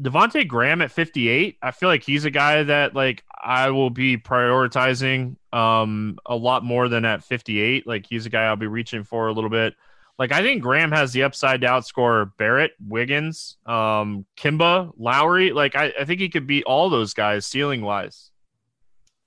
Devonte 0.01 0.47
Graham 0.47 0.81
at 0.81 0.91
58, 0.91 1.57
I 1.61 1.71
feel 1.71 1.89
like 1.89 2.03
he's 2.03 2.23
a 2.23 2.31
guy 2.31 2.63
that 2.63 2.95
like 2.95 3.25
I 3.37 3.71
will 3.71 3.89
be 3.89 4.17
prioritizing 4.17 5.35
um 5.51 6.19
a 6.25 6.37
lot 6.37 6.63
more 6.63 6.87
than 6.87 7.03
at 7.03 7.21
58. 7.21 7.85
Like 7.85 8.05
he's 8.05 8.25
a 8.25 8.29
guy 8.29 8.45
I'll 8.45 8.55
be 8.55 8.67
reaching 8.67 9.03
for 9.03 9.27
a 9.27 9.33
little 9.33 9.49
bit. 9.49 9.75
Like 10.19 10.33
I 10.33 10.41
think 10.41 10.61
Graham 10.61 10.91
has 10.91 11.13
the 11.13 11.23
upside 11.23 11.61
to 11.61 11.67
outscore 11.67 12.33
Barrett, 12.37 12.73
Wiggins, 12.85 13.57
um, 13.65 14.25
Kemba, 14.37 14.91
Lowry. 14.97 15.53
Like 15.53 15.77
I, 15.77 15.93
I 15.97 16.03
think 16.03 16.19
he 16.19 16.27
could 16.27 16.45
beat 16.45 16.65
all 16.65 16.89
those 16.89 17.13
guys 17.13 17.47
ceiling 17.47 17.81
wise. 17.81 18.29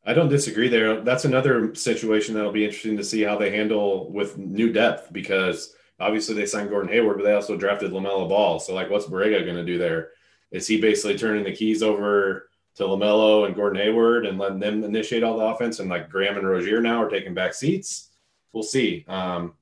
I 0.04 0.12
don't 0.12 0.28
disagree 0.28 0.68
there. 0.68 1.00
That's 1.00 1.24
another 1.24 1.74
situation 1.74 2.34
that'll 2.34 2.52
be 2.52 2.64
interesting 2.64 2.98
to 2.98 3.04
see 3.04 3.22
how 3.22 3.38
they 3.38 3.50
handle 3.50 4.12
with 4.12 4.36
new 4.36 4.70
depth 4.70 5.10
because 5.12 5.74
obviously 5.98 6.34
they 6.34 6.44
signed 6.44 6.68
Gordon 6.68 6.92
Hayward, 6.92 7.16
but 7.16 7.24
they 7.24 7.32
also 7.32 7.56
drafted 7.56 7.92
LaMelo 7.92 8.28
Ball. 8.28 8.60
So 8.60 8.74
like 8.74 8.90
what's 8.90 9.06
Borrego 9.06 9.44
going 9.44 9.56
to 9.56 9.64
do 9.64 9.78
there? 9.78 10.10
Is 10.50 10.66
he 10.66 10.78
basically 10.78 11.16
turning 11.16 11.44
the 11.44 11.56
keys 11.56 11.82
over 11.82 12.50
to 12.74 12.82
LaMelo 12.82 13.46
and 13.46 13.54
Gordon 13.54 13.80
Hayward 13.80 14.26
and 14.26 14.38
letting 14.38 14.60
them 14.60 14.84
initiate 14.84 15.22
all 15.22 15.38
the 15.38 15.44
offense? 15.46 15.78
And 15.78 15.88
like 15.88 16.10
Graham 16.10 16.36
and 16.36 16.46
Rozier 16.46 16.82
now 16.82 17.02
are 17.02 17.08
taking 17.08 17.32
back 17.32 17.54
seats. 17.54 18.10
We'll 18.52 18.62
see. 18.62 19.06
Um, 19.08 19.54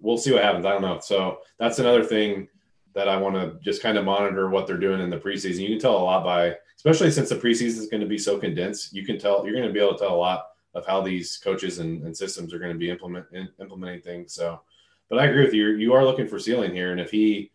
we'll 0.00 0.18
see 0.18 0.32
what 0.32 0.42
happens. 0.42 0.66
I 0.66 0.72
don't 0.72 0.82
know. 0.82 0.98
So 1.00 1.38
that's 1.58 1.78
another 1.78 2.04
thing 2.04 2.48
that 2.94 3.08
I 3.08 3.16
want 3.16 3.36
to 3.36 3.58
just 3.62 3.82
kind 3.82 3.98
of 3.98 4.04
monitor 4.04 4.48
what 4.48 4.66
they're 4.66 4.76
doing 4.76 5.00
in 5.00 5.10
the 5.10 5.18
preseason. 5.18 5.60
You 5.60 5.68
can 5.68 5.78
tell 5.78 5.96
a 5.96 6.02
lot 6.02 6.24
by, 6.24 6.56
especially 6.76 7.10
since 7.10 7.28
the 7.28 7.36
preseason 7.36 7.78
is 7.78 7.86
going 7.86 8.00
to 8.00 8.06
be 8.06 8.18
so 8.18 8.38
condensed. 8.38 8.92
You 8.92 9.04
can 9.04 9.18
tell 9.18 9.44
you're 9.44 9.54
going 9.54 9.68
to 9.68 9.72
be 9.72 9.80
able 9.80 9.94
to 9.94 9.98
tell 9.98 10.14
a 10.14 10.16
lot 10.16 10.46
of 10.74 10.86
how 10.86 11.00
these 11.00 11.36
coaches 11.36 11.78
and, 11.78 12.02
and 12.04 12.16
systems 12.16 12.52
are 12.52 12.58
going 12.58 12.72
to 12.72 12.78
be 12.78 12.90
implement 12.90 13.26
in, 13.32 13.48
implementing 13.60 14.02
things. 14.02 14.34
So, 14.34 14.60
but 15.08 15.18
I 15.18 15.26
agree 15.26 15.44
with 15.44 15.54
you. 15.54 15.70
You 15.70 15.92
are 15.94 16.04
looking 16.04 16.26
for 16.26 16.38
ceiling 16.38 16.72
here, 16.72 16.92
and 16.92 17.00
if 17.00 17.10
he, 17.10 17.50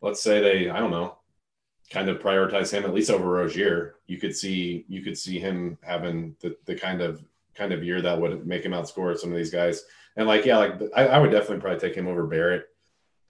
let's 0.00 0.22
say 0.22 0.40
they, 0.40 0.70
I 0.70 0.78
don't 0.78 0.92
know, 0.92 1.16
kind 1.90 2.08
of 2.08 2.20
prioritize 2.20 2.72
him 2.72 2.84
at 2.84 2.94
least 2.94 3.10
over 3.10 3.28
Rozier, 3.28 3.96
you 4.06 4.18
could 4.18 4.36
see 4.36 4.84
you 4.88 5.02
could 5.02 5.18
see 5.18 5.38
him 5.38 5.76
having 5.82 6.36
the, 6.40 6.56
the 6.64 6.74
kind 6.74 7.00
of 7.00 7.22
kind 7.54 7.72
of 7.72 7.84
year 7.84 8.00
that 8.02 8.20
would 8.20 8.46
make 8.46 8.64
him 8.64 8.72
outscore 8.72 9.16
some 9.16 9.30
of 9.30 9.36
these 9.36 9.50
guys. 9.50 9.84
And 10.16 10.26
like, 10.26 10.44
yeah, 10.44 10.58
like 10.58 10.74
I, 10.94 11.06
I 11.06 11.18
would 11.18 11.30
definitely 11.30 11.60
probably 11.60 11.80
take 11.80 11.96
him 11.96 12.08
over 12.08 12.26
Barrett. 12.26 12.66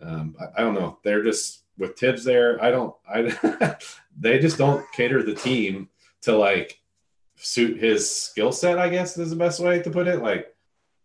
Um, 0.01 0.37
I, 0.41 0.61
I, 0.61 0.65
don't 0.65 0.75
know. 0.75 0.99
They're 1.05 1.23
just 1.23 1.63
with 1.79 1.99
Thibs 1.99 2.25
there. 2.25 2.63
I 2.63 2.71
don't. 2.71 2.95
I 3.09 3.77
they 4.19 4.39
just 4.39 4.59
don't 4.59 4.85
cater 4.93 5.23
the 5.23 5.35
team 5.35 5.89
to 6.23 6.37
like 6.37 6.81
suit 7.37 7.79
his 7.79 8.11
skill 8.11 8.53
set. 8.53 8.79
I 8.79 8.89
guess 8.89 9.19
is 9.19 9.31
the 9.31 9.37
best 9.37 9.61
way 9.61 9.83
to 9.83 9.91
put 9.91 10.09
it. 10.09 10.23
Like 10.23 10.55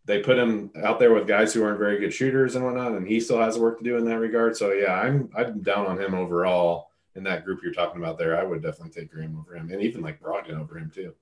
they 0.06 0.20
put 0.20 0.38
him 0.38 0.72
out 0.82 1.00
there 1.00 1.14
with 1.14 1.28
guys 1.28 1.54
who 1.54 1.64
aren't 1.64 1.80
very 1.80 2.00
good 2.00 2.14
shooters 2.14 2.56
and 2.56 2.64
whatnot, 2.64 2.94
and 2.94 3.08
he 3.08 3.20
still 3.20 3.40
has 3.40 3.60
work 3.60 3.80
to 3.80 3.84
do 3.84 3.98
in 3.98 4.06
that 4.06 4.20
regard. 4.20 4.56
So 4.56 4.72
yeah, 4.72 4.94
I'm 4.94 5.30
I'm 5.36 5.62
down 5.62 5.88
on 5.88 6.00
him 6.00 6.14
overall 6.14 6.90
in 7.16 7.24
that 7.24 7.46
group 7.46 7.62
you're 7.64 7.74
talking 7.74 8.02
about 8.02 8.18
there, 8.18 8.40
I 8.40 8.44
would 8.44 8.62
definitely 8.62 9.02
take 9.02 9.12
Graham 9.12 9.38
over 9.40 9.56
him, 9.56 9.72
and 9.72 9.82
even 9.82 10.02
like 10.02 10.22
Brogdon 10.22 10.60
over 10.60 10.78
him 10.78 10.92
too. 10.94 11.14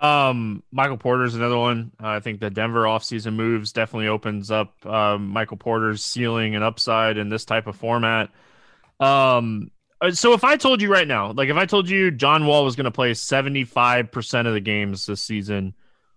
Um, 0.00 0.62
Michael 0.72 0.96
Porter's 0.96 1.34
another 1.34 1.58
one. 1.58 1.92
Uh, 2.02 2.08
I 2.08 2.20
think 2.20 2.40
the 2.40 2.48
Denver 2.48 2.84
offseason 2.84 3.34
moves 3.34 3.72
definitely 3.72 4.08
opens 4.08 4.50
up 4.50 4.84
um, 4.86 5.28
Michael 5.28 5.58
Porter's 5.58 6.02
ceiling 6.02 6.54
and 6.54 6.64
upside 6.64 7.18
in 7.18 7.28
this 7.28 7.44
type 7.44 7.66
of 7.66 7.76
format. 7.76 8.30
Um, 8.98 9.70
uh, 10.00 10.10
so 10.12 10.32
if 10.32 10.42
I 10.42 10.56
told 10.56 10.80
you 10.80 10.90
right 10.90 11.06
now, 11.06 11.32
like 11.32 11.50
if 11.50 11.56
I 11.56 11.66
told 11.66 11.88
you 11.88 12.10
John 12.10 12.46
Wall 12.46 12.64
was 12.64 12.76
going 12.76 12.84
to 12.84 12.90
play 12.90 13.12
75% 13.12 14.46
of 14.46 14.54
the 14.54 14.60
games 14.60 15.04
this 15.04 15.22
season, 15.22 15.74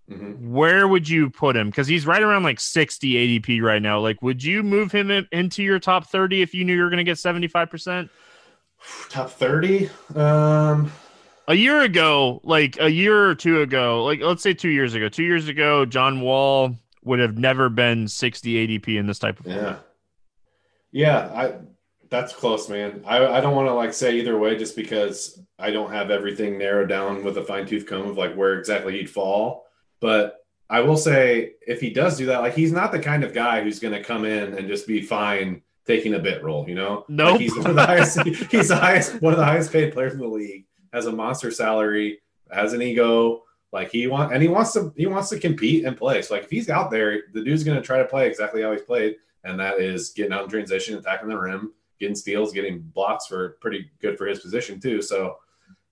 mm-hmm. 0.10 0.54
where 0.54 0.88
would 0.88 1.10
you 1.10 1.30
put 1.30 1.58
him? 1.58 1.70
Because 1.70 1.88
he's 1.88 2.08
right 2.08 2.24
around 2.24 2.44
like 2.44 2.62
60 2.62 3.40
ADP 3.42 3.62
right 3.62 3.82
now. 3.82 4.00
Like, 4.00 4.22
would 4.22 4.42
you 4.42 4.64
move 4.64 4.94
him 4.94 5.12
into 5.34 5.62
your 5.62 5.80
top 5.80 6.08
30 6.08 6.42
if 6.42 6.54
you 6.54 6.64
knew 6.64 6.76
you 6.76 6.84
were 6.84 6.90
going 6.90 6.98
to 6.98 7.04
get 7.04 7.18
75%? 7.18 8.10
Top 9.10 9.30
30? 9.30 9.90
Um, 10.16 10.92
a 11.48 11.54
year 11.54 11.82
ago, 11.82 12.42
like 12.44 12.78
a 12.80 12.90
year 12.90 13.30
or 13.30 13.36
two 13.36 13.62
ago, 13.62 14.04
like 14.04 14.22
let's 14.22 14.44
say 14.44 14.54
two 14.54 14.70
years 14.70 14.94
ago, 14.94 15.10
two 15.10 15.24
years 15.24 15.48
ago, 15.48 15.86
John 15.86 16.22
Wall 16.22 16.76
would 17.04 17.20
have 17.20 17.38
never 17.38 17.70
been 17.70 18.08
60 18.08 18.68
ADP 18.80 18.98
in 18.98 19.08
this 19.08 19.20
type 19.20 19.40
of 19.40 19.46
format. 19.46 19.84
Yeah. 20.92 21.30
Yeah. 21.32 21.42
I, 21.42 21.54
that's 22.10 22.34
close, 22.34 22.70
man. 22.70 23.04
I, 23.06 23.26
I 23.26 23.42
don't 23.42 23.56
want 23.56 23.68
to 23.68 23.74
like 23.74 23.94
say 23.94 24.18
either 24.20 24.38
way 24.38 24.56
just 24.56 24.76
because 24.76 25.42
I 25.58 25.72
don't 25.72 25.92
have 25.92 26.12
everything 26.12 26.58
narrowed 26.58 26.90
down 26.90 27.24
with 27.24 27.38
a 27.38 27.44
fine 27.44 27.66
tooth 27.66 27.88
comb 27.88 28.08
of 28.08 28.18
like 28.18 28.36
where 28.36 28.60
exactly 28.60 28.98
he'd 28.98 29.10
fall. 29.10 29.66
But 30.00 30.46
I 30.70 30.82
will 30.82 30.98
say 30.98 31.54
if 31.66 31.82
he 31.82 31.90
does 31.90 32.18
do 32.18 32.28
that, 32.28 32.42
like 32.42 32.54
he's 32.54 32.72
not 32.72 32.92
the 32.92 33.00
kind 33.00 33.24
of 33.24 33.34
guy 33.34 33.64
who's 33.64 33.80
going 33.80 33.94
to 33.94 34.04
come 34.04 34.26
in 34.26 34.54
and 34.54 34.68
just 34.68 34.88
be 34.88 35.02
fine 35.02 35.62
taking 35.86 36.14
a 36.14 36.20
bit 36.20 36.44
role, 36.44 36.68
you 36.70 36.76
know? 36.76 37.04
No, 37.10 37.26
nope. 37.26 37.32
like 37.32 37.42
he's 37.42 37.58
one 37.58 37.70
of 37.72 37.76
the 37.76 37.86
highest. 37.86 38.24
he's 38.52 38.68
the 38.70 38.76
highest, 38.76 39.22
one 39.22 39.34
of 39.34 39.40
the 39.40 39.46
highest 39.46 39.72
paid 39.72 39.92
players 39.92 40.14
in 40.14 40.20
the 40.20 40.28
league. 40.28 40.66
Has 40.94 41.08
a 41.08 41.12
monster 41.12 41.52
salary, 41.52 42.20
has 42.52 42.74
an 42.74 42.82
ego. 42.82 43.44
Like 43.72 43.92
he 43.92 44.06
want 44.06 44.32
and 44.32 44.42
he 44.42 44.48
wants 44.48 44.74
to 44.74 44.94
he 44.96 45.08
wants 45.08 45.30
to 45.30 45.40
compete 45.40 45.84
and 45.84 45.98
play. 45.98 46.22
So 46.22 46.36
like 46.36 46.44
if 46.44 46.52
he's 46.52 46.70
out 46.70 46.92
there, 46.92 47.24
the 47.34 47.44
dude's 47.44 47.64
gonna 47.64 47.82
try 47.82 47.98
to 47.98 48.06
play 48.06 48.28
exactly 48.28 48.62
how 48.62 48.72
he's 48.72 48.84
played, 48.84 49.16
and 49.44 49.60
that 49.60 49.80
is 49.80 50.12
getting 50.12 50.32
out 50.32 50.44
in 50.44 50.50
transition, 50.50 50.96
attacking 50.96 51.30
the 51.30 51.38
rim, 51.38 51.74
getting 52.00 52.16
steals, 52.16 52.54
getting 52.54 52.80
blocks 52.80 53.26
for 53.26 53.58
pretty 53.62 53.90
good 54.00 54.18
for 54.18 54.28
his 54.28 54.40
position 54.40 54.80
too. 54.80 55.02
So 55.02 55.38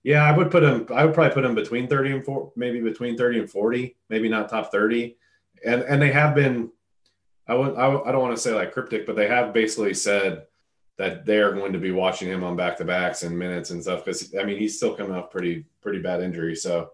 yeah, 0.03 0.23
I 0.23 0.35
would 0.35 0.51
put 0.51 0.63
him. 0.63 0.85
I 0.93 1.05
would 1.05 1.13
probably 1.13 1.33
put 1.33 1.45
him 1.45 1.55
between 1.55 1.87
thirty 1.87 2.11
and 2.11 2.23
four, 2.23 2.51
maybe 2.55 2.81
between 2.81 3.17
thirty 3.17 3.39
and 3.39 3.49
forty, 3.49 3.97
maybe 4.09 4.29
not 4.29 4.49
top 4.49 4.71
thirty. 4.71 5.17
And 5.65 5.81
and 5.81 6.01
they 6.01 6.11
have 6.11 6.35
been. 6.35 6.71
I 7.47 7.55
would. 7.55 7.75
I, 7.75 7.87
I 7.87 8.11
don't 8.11 8.21
want 8.21 8.35
to 8.35 8.41
say 8.41 8.53
like 8.53 8.73
cryptic, 8.73 9.05
but 9.05 9.15
they 9.15 9.27
have 9.27 9.53
basically 9.53 9.93
said 9.93 10.45
that 10.97 11.25
they 11.25 11.39
are 11.39 11.53
going 11.53 11.73
to 11.73 11.79
be 11.79 11.91
watching 11.91 12.27
him 12.27 12.43
on 12.43 12.55
back 12.55 12.77
to 12.77 12.85
backs 12.85 13.23
and 13.23 13.37
minutes 13.37 13.71
and 13.71 13.81
stuff. 13.81 14.05
Because 14.05 14.33
I 14.39 14.43
mean, 14.43 14.57
he's 14.57 14.77
still 14.77 14.95
coming 14.95 15.15
off 15.15 15.31
pretty 15.31 15.65
pretty 15.81 15.99
bad 15.99 16.21
injury, 16.21 16.55
so 16.55 16.91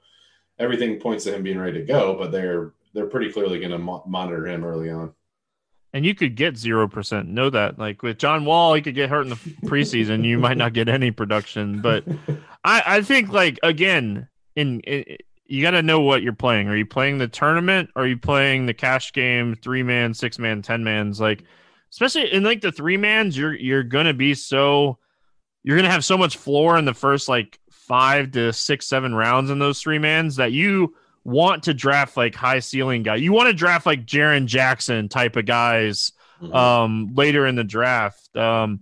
everything 0.59 0.99
points 0.99 1.25
to 1.25 1.35
him 1.35 1.43
being 1.43 1.59
ready 1.59 1.79
to 1.79 1.85
go. 1.85 2.15
But 2.17 2.31
they're 2.31 2.73
they're 2.93 3.07
pretty 3.07 3.31
clearly 3.31 3.59
going 3.59 3.71
to 3.71 3.77
mo- 3.77 4.03
monitor 4.07 4.47
him 4.47 4.63
early 4.63 4.89
on. 4.89 5.13
And 5.93 6.05
you 6.05 6.13
could 6.13 6.35
get 6.35 6.57
zero 6.57 6.87
percent. 6.87 7.27
Know 7.29 7.49
that, 7.49 7.79
like 7.79 8.03
with 8.03 8.17
John 8.17 8.45
Wall, 8.45 8.73
he 8.73 8.81
could 8.81 8.95
get 8.95 9.09
hurt 9.09 9.23
in 9.23 9.29
the 9.29 9.35
preseason. 9.65 10.23
you 10.23 10.37
might 10.37 10.57
not 10.57 10.73
get 10.73 10.89
any 10.89 11.11
production, 11.11 11.81
but 11.81 12.03
I, 12.63 12.83
I 12.85 13.01
think 13.01 13.29
like 13.29 13.59
again, 13.63 14.27
in, 14.55 14.79
in 14.81 15.17
you 15.47 15.61
got 15.61 15.71
to 15.71 15.81
know 15.81 16.01
what 16.01 16.21
you're 16.21 16.33
playing. 16.33 16.67
Are 16.67 16.75
you 16.75 16.85
playing 16.85 17.17
the 17.17 17.27
tournament? 17.27 17.89
Are 17.95 18.05
you 18.05 18.17
playing 18.17 18.65
the 18.65 18.73
cash 18.73 19.13
game, 19.13 19.55
three 19.55 19.83
man, 19.83 20.13
six 20.13 20.37
man, 20.37 20.61
ten 20.61 20.83
mans? 20.83 21.19
Like, 21.19 21.43
especially 21.97 22.31
in 22.31 22.43
like 22.43 22.61
the 22.61 22.71
three 22.71 22.95
mans, 22.95 23.35
you're 23.35 23.55
you're 23.55 23.81
gonna 23.81 24.13
be 24.13 24.35
so 24.35 24.99
you're 25.63 25.75
gonna 25.75 25.89
have 25.89 26.05
so 26.05 26.15
much 26.15 26.37
floor 26.37 26.77
in 26.77 26.85
the 26.85 26.93
first 26.93 27.27
like 27.27 27.59
five 27.71 28.31
to 28.33 28.53
six, 28.53 28.85
seven 28.85 29.15
rounds 29.15 29.49
in 29.49 29.57
those 29.57 29.81
three 29.81 29.97
mans 29.97 30.35
that 30.35 30.51
you 30.51 30.93
want 31.23 31.63
to 31.63 31.73
draft 31.73 32.15
like 32.15 32.35
high 32.35 32.59
ceiling 32.59 33.01
guy. 33.01 33.15
You 33.15 33.33
want 33.33 33.47
to 33.47 33.53
draft 33.53 33.87
like 33.87 34.05
Jaren 34.05 34.45
Jackson 34.45 35.09
type 35.09 35.37
of 35.37 35.47
guys 35.47 36.11
mm-hmm. 36.39 36.53
um, 36.53 37.15
later 37.15 37.47
in 37.47 37.55
the 37.55 37.63
draft. 37.63 38.37
Um, 38.37 38.81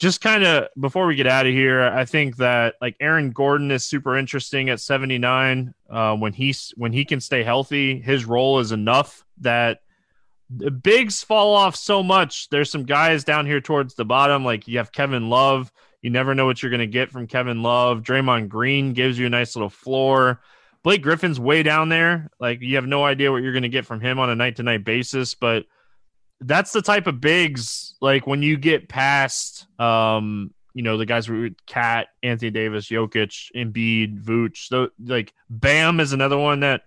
just 0.00 0.20
kind 0.20 0.42
of 0.42 0.66
before 0.80 1.06
we 1.06 1.14
get 1.14 1.28
out 1.28 1.46
of 1.46 1.52
here, 1.52 1.80
I 1.80 2.06
think 2.06 2.38
that 2.38 2.74
like 2.80 2.96
Aaron 2.98 3.30
Gordon 3.30 3.70
is 3.70 3.84
super 3.84 4.16
interesting 4.16 4.68
at 4.68 4.80
79. 4.80 5.72
Uh, 5.88 6.16
when 6.16 6.32
he's 6.32 6.74
when 6.76 6.92
he 6.92 7.04
can 7.04 7.20
stay 7.20 7.44
healthy, 7.44 8.00
his 8.00 8.24
role 8.24 8.58
is 8.58 8.72
enough 8.72 9.24
that 9.42 9.82
the 10.50 10.70
bigs 10.70 11.22
fall 11.22 11.54
off 11.54 11.76
so 11.76 12.02
much. 12.02 12.48
There's 12.50 12.70
some 12.70 12.84
guys 12.84 13.24
down 13.24 13.46
here 13.46 13.60
towards 13.60 13.94
the 13.94 14.04
bottom, 14.04 14.44
like 14.44 14.68
you 14.68 14.78
have 14.78 14.92
Kevin 14.92 15.28
Love. 15.28 15.72
You 16.02 16.10
never 16.10 16.34
know 16.34 16.46
what 16.46 16.62
you're 16.62 16.70
going 16.70 16.80
to 16.80 16.86
get 16.86 17.10
from 17.10 17.26
Kevin 17.26 17.62
Love. 17.62 18.02
Draymond 18.02 18.48
Green 18.48 18.92
gives 18.92 19.18
you 19.18 19.26
a 19.26 19.30
nice 19.30 19.56
little 19.56 19.70
floor. 19.70 20.40
Blake 20.82 21.02
Griffin's 21.02 21.40
way 21.40 21.64
down 21.64 21.88
there. 21.88 22.30
Like 22.38 22.60
you 22.60 22.76
have 22.76 22.86
no 22.86 23.04
idea 23.04 23.32
what 23.32 23.42
you're 23.42 23.52
going 23.52 23.62
to 23.62 23.68
get 23.68 23.86
from 23.86 24.00
him 24.00 24.18
on 24.18 24.30
a 24.30 24.36
night 24.36 24.56
to 24.56 24.62
night 24.62 24.84
basis, 24.84 25.34
but 25.34 25.64
that's 26.40 26.72
the 26.72 26.82
type 26.82 27.06
of 27.06 27.20
bigs 27.20 27.94
like 28.00 28.26
when 28.26 28.42
you 28.42 28.58
get 28.58 28.90
past 28.90 29.66
um 29.80 30.52
you 30.74 30.82
know 30.82 30.98
the 30.98 31.06
guys 31.06 31.26
with 31.26 31.54
KAT, 31.66 32.08
Anthony 32.22 32.50
Davis, 32.50 32.90
Jokic, 32.90 33.50
Embiid, 33.56 34.22
Vooch. 34.22 34.68
So 34.68 34.90
like 35.02 35.32
Bam 35.48 36.00
is 36.00 36.12
another 36.12 36.36
one 36.36 36.60
that 36.60 36.82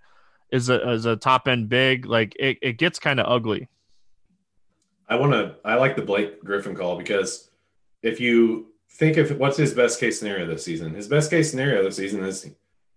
is 0.51 0.69
a 0.69 0.91
is 0.91 1.05
a 1.05 1.15
top 1.15 1.47
end 1.47 1.69
big. 1.69 2.05
Like 2.05 2.35
it, 2.39 2.57
it 2.61 2.73
gets 2.73 2.99
kind 2.99 3.19
of 3.19 3.25
ugly. 3.27 3.67
I 5.07 5.15
want 5.15 5.31
to. 5.33 5.55
I 5.65 5.75
like 5.75 5.95
the 5.95 6.01
Blake 6.01 6.43
Griffin 6.43 6.75
call 6.75 6.97
because 6.97 7.49
if 8.01 8.19
you 8.19 8.67
think 8.91 9.17
of 9.17 9.37
what's 9.37 9.57
his 9.57 9.73
best 9.73 9.99
case 9.99 10.19
scenario 10.19 10.45
this 10.45 10.63
season, 10.63 10.93
his 10.93 11.07
best 11.07 11.29
case 11.29 11.49
scenario 11.49 11.83
this 11.83 11.97
season 11.97 12.23
is 12.23 12.49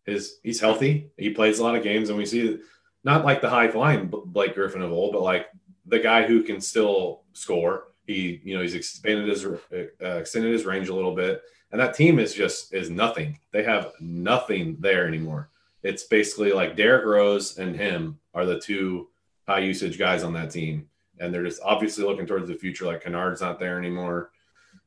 is 0.06 0.38
he's 0.42 0.60
healthy. 0.60 1.10
He 1.16 1.30
plays 1.30 1.58
a 1.58 1.64
lot 1.64 1.76
of 1.76 1.82
games, 1.82 2.08
and 2.08 2.18
we 2.18 2.26
see 2.26 2.58
not 3.04 3.24
like 3.24 3.40
the 3.40 3.50
high 3.50 3.68
flying 3.68 4.08
Blake 4.08 4.54
Griffin 4.54 4.82
of 4.82 4.92
old, 4.92 5.12
but 5.12 5.22
like 5.22 5.46
the 5.86 5.98
guy 5.98 6.26
who 6.26 6.42
can 6.42 6.60
still 6.60 7.22
score. 7.32 7.88
He, 8.06 8.40
you 8.44 8.56
know, 8.56 8.62
he's 8.62 8.74
expanded 8.74 9.28
his 9.28 9.44
uh, 9.44 9.56
extended 10.00 10.52
his 10.52 10.64
range 10.64 10.88
a 10.88 10.94
little 10.94 11.14
bit, 11.14 11.42
and 11.70 11.80
that 11.80 11.94
team 11.94 12.18
is 12.18 12.34
just 12.34 12.74
is 12.74 12.90
nothing. 12.90 13.38
They 13.52 13.62
have 13.62 13.92
nothing 14.00 14.76
there 14.80 15.06
anymore. 15.06 15.50
It's 15.82 16.04
basically 16.04 16.52
like 16.52 16.76
Derrick 16.76 17.04
Rose 17.04 17.58
and 17.58 17.74
him 17.74 18.18
are 18.34 18.46
the 18.46 18.60
two 18.60 19.08
high 19.46 19.60
usage 19.60 19.98
guys 19.98 20.22
on 20.22 20.32
that 20.34 20.50
team, 20.50 20.88
and 21.18 21.32
they're 21.32 21.44
just 21.44 21.62
obviously 21.64 22.04
looking 22.04 22.26
towards 22.26 22.48
the 22.48 22.54
future. 22.54 22.86
Like 22.86 23.02
Kennard's 23.02 23.40
not 23.40 23.58
there 23.58 23.78
anymore. 23.78 24.30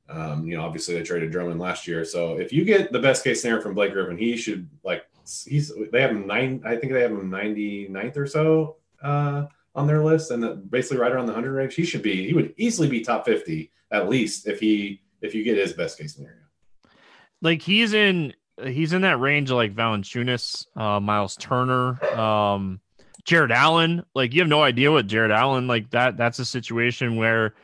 Um, 0.08 0.48
you 0.48 0.56
know, 0.56 0.64
obviously 0.64 0.96
they 0.96 1.04
traded 1.04 1.32
Drummond 1.32 1.60
last 1.60 1.88
year. 1.88 2.06
So 2.06 2.38
if 2.38 2.54
you 2.54 2.64
get 2.64 2.92
the 2.92 3.00
best 3.00 3.24
case 3.24 3.42
scenario 3.42 3.62
from 3.62 3.74
Blake 3.74 3.92
Griffin, 3.92 4.18
he 4.18 4.38
should 4.38 4.70
like 4.84 5.04
he's 5.46 5.72
they 5.92 6.02
have 6.02 6.16
nine. 6.16 6.62
I 6.66 6.76
think 6.76 6.94
they 6.94 7.02
have 7.02 7.12
him 7.12 7.32
99th 7.32 8.18
or 8.18 8.28
so 8.28 8.78
uh, 9.02 9.46
on 9.74 9.88
their 9.88 10.04
list, 10.04 10.32
and 10.32 10.70
basically 10.70 10.98
right 10.98 11.12
around 11.12 11.26
the 11.26 11.34
hundred 11.34 11.54
range. 11.54 11.76
He 11.76 11.86
should 11.86 12.04
be. 12.04 12.26
He 12.26 12.34
would 12.34 12.54
easily 12.58 12.88
be 12.88 13.02
top 13.02 13.26
50 13.26 13.72
at 13.92 14.10
least 14.10 14.48
if 14.48 14.60
he 14.60 15.02
if 15.22 15.34
you 15.34 15.44
get 15.44 15.58
his 15.58 15.74
best 15.74 15.98
case 15.98 16.16
scenario. 16.16 16.38
Like 17.42 17.62
he's 17.62 17.94
in 17.94 18.34
he's 18.64 18.94
in 18.94 19.02
that 19.02 19.20
range 19.20 19.52
of 19.52 19.58
like 19.58 19.76
Valanciunas, 19.76 20.66
uh, 20.76 21.00
Miles 21.00 21.36
Turner, 21.36 22.04
um, 22.18 22.80
Jarrett 23.24 23.52
Allen. 23.52 24.04
Like 24.14 24.34
you 24.34 24.42
have 24.42 24.50
no 24.50 24.64
idea 24.64 24.92
what 24.92 25.08
Jarrett 25.08 25.32
Allen 25.32 25.68
like 25.68 25.90
that. 25.92 26.18
That's 26.18 26.40
a 26.40 26.46
situation 26.46 27.18
where 27.18 27.56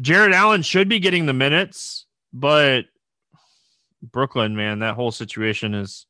Jarrett 0.00 0.32
Allen 0.32 0.62
should 0.62 0.88
be 0.88 1.00
getting 1.00 1.26
the 1.26 1.32
minutes, 1.32 2.06
but 2.32 2.86
Brooklyn, 4.02 4.54
man, 4.54 4.80
that 4.80 4.94
whole 4.94 5.10
situation 5.10 5.74
is 5.74 6.06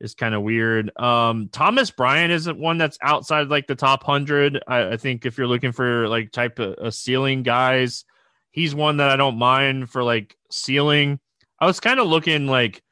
is 0.00 0.14
kind 0.14 0.34
of 0.34 0.42
weird. 0.42 0.90
Um, 0.98 1.50
Thomas 1.52 1.90
Bryant 1.90 2.32
isn't 2.32 2.58
one 2.58 2.78
that's 2.78 2.98
outside 3.02 3.48
like 3.48 3.66
the 3.66 3.74
top 3.74 4.02
hundred. 4.02 4.62
I, 4.66 4.92
I, 4.92 4.96
think 4.96 5.26
if 5.26 5.36
you're 5.36 5.46
looking 5.46 5.72
for 5.72 6.08
like 6.08 6.32
type 6.32 6.58
of 6.58 6.72
a 6.78 6.90
ceiling 6.90 7.42
guys, 7.42 8.06
he's 8.50 8.74
one 8.74 8.96
that 8.96 9.10
I 9.10 9.16
don't 9.16 9.36
mind 9.36 9.90
for 9.90 10.02
like 10.02 10.36
ceiling. 10.50 11.20
I 11.60 11.66
was 11.66 11.80
kind 11.80 12.00
of 12.00 12.08
looking 12.08 12.46
like 12.46 12.82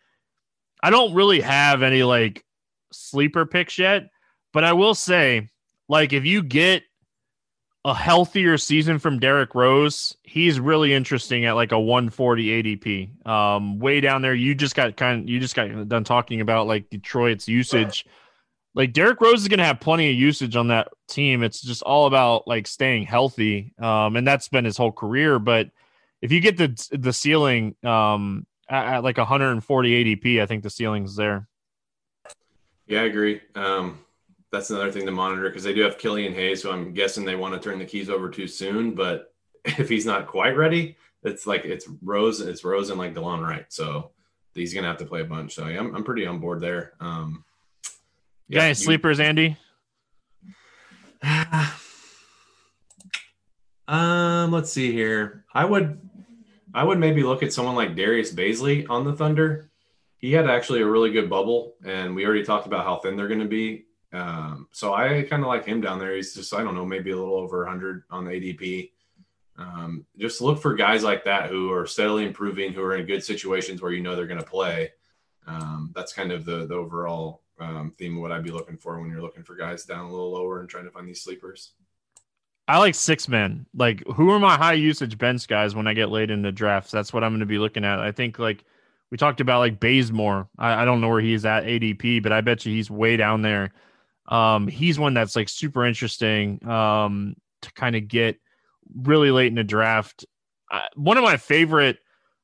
I 0.82 0.90
don't 0.90 1.14
really 1.14 1.40
have 1.40 1.82
any 1.82 2.02
like 2.02 2.44
sleeper 2.92 3.46
picks 3.46 3.78
yet, 3.78 4.08
but 4.52 4.64
I 4.64 4.72
will 4.72 4.94
say 4.94 5.48
like 5.88 6.12
if 6.12 6.24
you 6.24 6.42
get 6.42 6.82
a 7.84 7.94
healthier 7.94 8.58
season 8.58 8.98
from 8.98 9.18
Derrick 9.18 9.54
Rose, 9.54 10.16
he's 10.22 10.60
really 10.60 10.92
interesting 10.92 11.46
at 11.46 11.52
like 11.52 11.72
a 11.72 11.80
140 11.80 12.62
ADP. 12.62 13.26
Um, 13.26 13.78
way 13.78 14.00
down 14.00 14.20
there. 14.20 14.34
You 14.34 14.54
just 14.54 14.74
got 14.74 14.96
kind 14.96 15.22
of 15.22 15.28
you 15.28 15.40
just 15.40 15.54
got 15.54 15.88
done 15.88 16.04
talking 16.04 16.40
about 16.40 16.66
like 16.66 16.90
Detroit's 16.90 17.48
usage. 17.48 18.04
Like 18.74 18.92
Derrick 18.92 19.20
Rose 19.20 19.40
is 19.40 19.48
going 19.48 19.58
to 19.58 19.64
have 19.64 19.80
plenty 19.80 20.10
of 20.10 20.16
usage 20.16 20.54
on 20.54 20.68
that 20.68 20.88
team. 21.08 21.42
It's 21.42 21.60
just 21.62 21.82
all 21.82 22.06
about 22.06 22.46
like 22.46 22.66
staying 22.66 23.04
healthy, 23.04 23.72
um, 23.78 24.16
and 24.16 24.26
that's 24.26 24.48
been 24.48 24.64
his 24.64 24.76
whole 24.76 24.92
career. 24.92 25.38
But 25.38 25.70
if 26.20 26.30
you 26.30 26.40
get 26.40 26.56
the 26.56 26.88
the 26.92 27.12
ceiling 27.12 27.74
um, 27.82 28.46
at, 28.68 28.86
at 28.86 29.04
like 29.04 29.18
140 29.18 30.16
ADP, 30.16 30.40
I 30.42 30.46
think 30.46 30.62
the 30.62 30.70
ceiling's 30.70 31.16
there. 31.16 31.48
Yeah, 32.86 33.02
I 33.02 33.04
agree. 33.04 33.40
Um, 33.54 33.98
that's 34.50 34.70
another 34.70 34.90
thing 34.90 35.04
to 35.06 35.12
monitor 35.12 35.48
because 35.48 35.64
they 35.64 35.74
do 35.74 35.82
have 35.82 35.98
Killian 35.98 36.32
Hayes, 36.32 36.62
so 36.62 36.72
I'm 36.72 36.94
guessing 36.94 37.24
they 37.24 37.36
want 37.36 37.54
to 37.54 37.60
turn 37.60 37.78
the 37.78 37.84
keys 37.84 38.08
over 38.08 38.30
too 38.30 38.46
soon. 38.46 38.94
But 38.94 39.34
if 39.64 39.88
he's 39.88 40.06
not 40.06 40.26
quite 40.26 40.56
ready, 40.56 40.96
it's 41.22 41.46
like 41.46 41.64
it's 41.64 41.86
Rose, 42.02 42.40
it's 42.40 42.64
Rose 42.64 42.90
and 42.90 42.98
like 42.98 43.14
Delon 43.14 43.46
Wright. 43.46 43.66
So 43.68 44.10
he's 44.54 44.74
gonna 44.74 44.88
have 44.88 44.96
to 44.98 45.04
play 45.04 45.20
a 45.20 45.24
bunch. 45.24 45.54
So 45.54 45.66
yeah, 45.66 45.78
I'm, 45.78 45.94
I'm 45.94 46.04
pretty 46.04 46.26
on 46.26 46.38
board 46.38 46.60
there. 46.60 46.94
Um, 47.00 47.44
yeah, 48.48 48.62
any 48.62 48.74
sleepers, 48.74 49.20
Andy? 49.20 49.56
um, 53.88 54.50
let's 54.50 54.72
see 54.72 54.92
here. 54.92 55.44
I 55.52 55.64
would, 55.66 56.07
I 56.78 56.84
would 56.84 57.00
maybe 57.00 57.24
look 57.24 57.42
at 57.42 57.52
someone 57.52 57.74
like 57.74 57.96
Darius 57.96 58.32
Bazley 58.32 58.86
on 58.88 59.02
the 59.02 59.12
Thunder. 59.12 59.68
He 60.18 60.30
had 60.30 60.48
actually 60.48 60.80
a 60.80 60.86
really 60.86 61.10
good 61.10 61.28
bubble, 61.28 61.74
and 61.84 62.14
we 62.14 62.24
already 62.24 62.44
talked 62.44 62.68
about 62.68 62.84
how 62.84 62.98
thin 62.98 63.16
they're 63.16 63.26
going 63.26 63.40
to 63.40 63.46
be. 63.46 63.86
Um, 64.12 64.68
so 64.70 64.94
I 64.94 65.26
kind 65.28 65.42
of 65.42 65.48
like 65.48 65.64
him 65.64 65.80
down 65.80 65.98
there. 65.98 66.14
He's 66.14 66.34
just, 66.34 66.54
I 66.54 66.62
don't 66.62 66.76
know, 66.76 66.86
maybe 66.86 67.10
a 67.10 67.16
little 67.16 67.34
over 67.34 67.64
100 67.64 68.04
on 68.10 68.24
the 68.24 68.30
ADP. 68.30 68.92
Um, 69.56 70.06
just 70.18 70.40
look 70.40 70.62
for 70.62 70.76
guys 70.76 71.02
like 71.02 71.24
that 71.24 71.50
who 71.50 71.72
are 71.72 71.84
steadily 71.84 72.24
improving, 72.24 72.72
who 72.72 72.82
are 72.82 72.94
in 72.94 73.06
good 73.06 73.24
situations 73.24 73.82
where 73.82 73.90
you 73.90 74.00
know 74.00 74.14
they're 74.14 74.28
going 74.28 74.38
to 74.38 74.46
play. 74.46 74.92
Um, 75.48 75.90
that's 75.96 76.12
kind 76.12 76.30
of 76.30 76.44
the, 76.44 76.64
the 76.68 76.76
overall 76.76 77.42
um, 77.58 77.92
theme 77.98 78.14
of 78.14 78.22
what 78.22 78.30
I'd 78.30 78.44
be 78.44 78.52
looking 78.52 78.76
for 78.76 79.00
when 79.00 79.10
you're 79.10 79.20
looking 79.20 79.42
for 79.42 79.56
guys 79.56 79.84
down 79.84 80.04
a 80.04 80.10
little 80.12 80.30
lower 80.30 80.60
and 80.60 80.68
trying 80.68 80.84
to 80.84 80.92
find 80.92 81.08
these 81.08 81.22
sleepers. 81.22 81.72
I 82.68 82.78
like 82.78 82.94
six 82.94 83.28
men. 83.28 83.66
Like, 83.74 84.04
who 84.06 84.30
are 84.30 84.38
my 84.38 84.56
high 84.56 84.74
usage 84.74 85.16
bench 85.16 85.48
guys 85.48 85.74
when 85.74 85.86
I 85.86 85.94
get 85.94 86.10
late 86.10 86.30
in 86.30 86.42
the 86.42 86.52
drafts? 86.52 86.90
That's 86.90 87.12
what 87.12 87.24
I'm 87.24 87.32
going 87.32 87.40
to 87.40 87.46
be 87.46 87.58
looking 87.58 87.84
at. 87.84 87.98
I 87.98 88.12
think 88.12 88.38
like 88.38 88.64
we 89.10 89.16
talked 89.16 89.40
about 89.40 89.60
like 89.60 89.80
Bazemore. 89.80 90.48
I, 90.58 90.82
I 90.82 90.84
don't 90.84 91.00
know 91.00 91.08
where 91.08 91.20
he's 91.20 91.46
at 91.46 91.64
ADP, 91.64 92.22
but 92.22 92.30
I 92.30 92.42
bet 92.42 92.66
you 92.66 92.74
he's 92.74 92.90
way 92.90 93.16
down 93.16 93.40
there. 93.40 93.72
Um, 94.26 94.68
he's 94.68 94.98
one 94.98 95.14
that's 95.14 95.34
like 95.34 95.48
super 95.48 95.86
interesting 95.86 96.62
um, 96.68 97.36
to 97.62 97.72
kind 97.72 97.96
of 97.96 98.06
get 98.06 98.38
really 98.94 99.30
late 99.30 99.46
in 99.46 99.54
the 99.54 99.64
draft. 99.64 100.26
One 100.94 101.16
of 101.16 101.24
my 101.24 101.38
favorite 101.38 101.98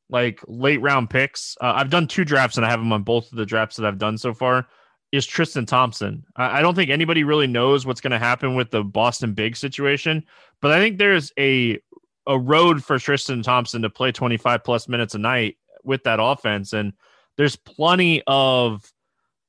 like 0.09 0.41
late 0.47 0.81
round 0.81 1.11
picks. 1.11 1.57
Uh, 1.61 1.75
I've 1.77 1.91
done 1.91 2.07
two 2.07 2.25
drafts 2.25 2.57
and 2.57 2.65
I 2.65 2.71
have 2.71 2.81
him 2.81 2.93
on 2.93 3.03
both 3.03 3.31
of 3.31 3.37
the 3.37 3.47
drafts 3.47 3.77
that 3.77 3.87
I've 3.87 3.99
done 3.99 4.17
so 4.17 4.33
far. 4.33 4.67
Is 5.15 5.27
Tristan 5.27 5.65
Thompson? 5.65 6.25
I, 6.35 6.59
I 6.59 6.63
don't 6.63 6.75
think 6.75 6.91
anybody 6.91 7.25
really 7.25 7.47
knows 7.47 7.87
what's 7.87 8.01
going 8.01 8.11
to 8.11 8.19
happen 8.19 8.55
with 8.55 8.71
the 8.71 8.83
Boston 8.83 9.33
Big 9.33 9.57
situation, 9.57 10.25
but 10.61 10.73
I 10.73 10.81
think 10.81 10.99
there's 10.99 11.33
a 11.39 11.79
a 12.27 12.39
road 12.39 12.83
for 12.83 12.99
Tristan 12.99 13.43
Thompson 13.43 13.83
to 13.83 13.91
play 13.91 14.11
25 14.13 14.65
plus 14.65 14.89
minutes 14.89 15.15
a 15.15 15.19
night 15.19 15.57
with 15.83 16.03
that 16.05 16.19
offense. 16.21 16.73
And 16.73 16.95
there's 17.37 17.57
plenty 17.57 18.23
of 18.27 18.91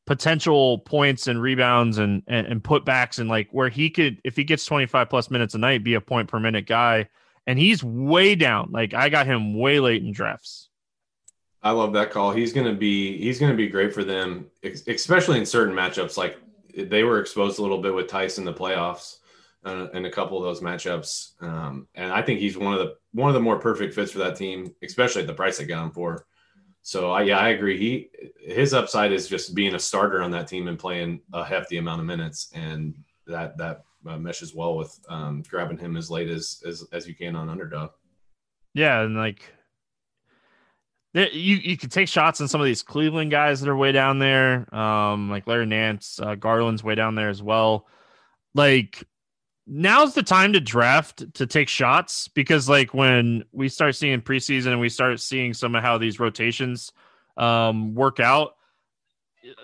potential 0.05 0.80
points 0.80 1.28
and 1.28 1.41
rebounds 1.41 1.97
and, 1.97 2.22
and, 2.28 2.45
and 2.47 2.63
putbacks 2.63 3.18
and 3.18 3.30
like 3.30 3.47
where 3.51 3.70
he 3.70 3.89
could, 3.89 4.20
if 4.24 4.36
he 4.36 4.43
gets 4.43 4.66
25 4.66 5.09
plus 5.09 5.32
minutes 5.32 5.55
a 5.55 5.57
night, 5.57 5.84
be 5.84 5.93
a 5.93 6.01
point 6.01 6.28
per 6.28 6.39
minute 6.39 6.68
guy. 6.68 7.07
And 7.47 7.57
he's 7.57 7.84
way 7.84 8.36
down. 8.36 8.72
Like 8.72 8.93
I 8.93 9.09
got 9.09 9.26
him 9.26 9.57
way 9.57 9.80
late 9.80 10.03
in 10.03 10.11
drafts. 10.11 10.70
I 11.66 11.72
love 11.72 11.93
that 11.93 12.11
call. 12.11 12.32
He's 12.32 12.53
going 12.53 12.68
to 12.68 12.76
be 12.76 13.18
he's 13.18 13.39
going 13.39 13.51
to 13.51 13.57
be 13.57 13.68
great 13.68 13.91
for 13.91 14.03
them, 14.03 14.45
especially 14.63 15.39
in 15.39 15.47
certain 15.47 15.74
matchups. 15.74 16.16
Like 16.16 16.38
they 16.78 17.03
were 17.03 17.20
exposed 17.20 17.57
a 17.57 17.63
little 17.63 17.82
bit 17.82 17.93
with 17.93 18.07
Tyson 18.07 18.47
in 18.47 18.53
the 18.53 18.57
playoffs 18.57 19.18
uh, 19.66 19.88
in 19.95 20.05
a 20.05 20.11
couple 20.11 20.38
of 20.38 20.43
those 20.43 20.61
matchups, 20.61 21.41
um, 21.41 21.88
and 21.95 22.13
I 22.13 22.22
think 22.22 22.39
he's 22.39 22.55
one 22.55 22.74
of 22.74 22.80
the 22.80 22.97
one 23.13 23.30
of 23.30 23.34
the 23.34 23.39
more 23.39 23.57
perfect 23.57 23.95
fits 23.95 24.11
for 24.11 24.20
that 24.20 24.36
team, 24.36 24.76
especially 24.84 25.22
at 25.22 25.28
the 25.28 25.34
price 25.34 25.57
they 25.57 25.66
got 25.66 25.84
him 25.84 25.91
for. 25.91 26.28
So 26.84 27.09
I, 27.09 27.24
yeah, 27.24 27.39
I 27.39 27.49
agree. 27.49 27.80
He 27.80 28.09
his 28.53 28.76
upside 28.76 29.11
is 29.11 29.28
just 29.28 29.55
being 29.55 29.74
a 29.74 29.80
starter 29.80 30.22
on 30.22 30.30
that 30.32 30.47
team 30.47 30.68
and 30.68 30.78
playing 30.78 31.22
a 31.34 31.43
hefty 31.43 31.78
amount 31.78 31.99
of 31.99 32.05
minutes, 32.05 32.51
and 32.53 32.93
that 33.26 33.57
that 33.57 33.86
uh, 34.07 34.20
meshes 34.20 34.53
well 34.53 34.78
with 34.78 34.99
um, 35.09 35.41
grabbing 35.49 35.80
him 35.80 35.97
as 35.97 36.11
late 36.11 36.30
as, 36.30 36.61
as 36.63 36.86
as 36.91 37.07
you 37.07 37.16
can 37.16 37.36
on 37.36 37.49
underdog. 37.49 37.89
Yeah, 38.76 39.01
and 39.01 39.16
like 39.16 39.51
you 41.16 41.55
you 41.57 41.78
can 41.78 41.89
take 41.89 42.07
shots 42.07 42.41
on 42.41 42.47
some 42.47 42.59
of 42.59 42.66
these 42.66 42.82
Cleveland 42.82 43.32
guys 43.32 43.61
that 43.61 43.70
are 43.70 43.78
way 43.78 43.91
down 43.91 44.20
there, 44.20 44.74
um, 44.76 45.30
like 45.30 45.47
Larry 45.47 45.66
Nance, 45.66 46.20
uh, 46.22 46.36
Garland's 46.36 46.84
way 46.84 46.95
down 46.95 47.16
there 47.16 47.30
as 47.30 47.41
well. 47.41 47.88
Like 48.53 49.03
now's 49.68 50.13
the 50.13 50.24
time 50.24 50.53
to 50.53 50.59
draft 50.59 51.34
to 51.34 51.47
take 51.47 51.70
shots 51.70 52.28
because 52.28 52.70
like 52.70 52.93
when 52.93 53.43
we 53.51 53.68
start 53.70 53.95
seeing 53.95 54.22
preseason 54.22 54.68
and 54.68 54.80
we 54.80 54.89
start 54.89 55.20
seeing 55.20 55.53
some 55.53 55.76
of 55.76 55.82
how 55.82 55.97
these 55.97 56.20
rotations 56.20 56.91
um, 57.38 57.95
work 57.95 58.20
out, 58.20 58.55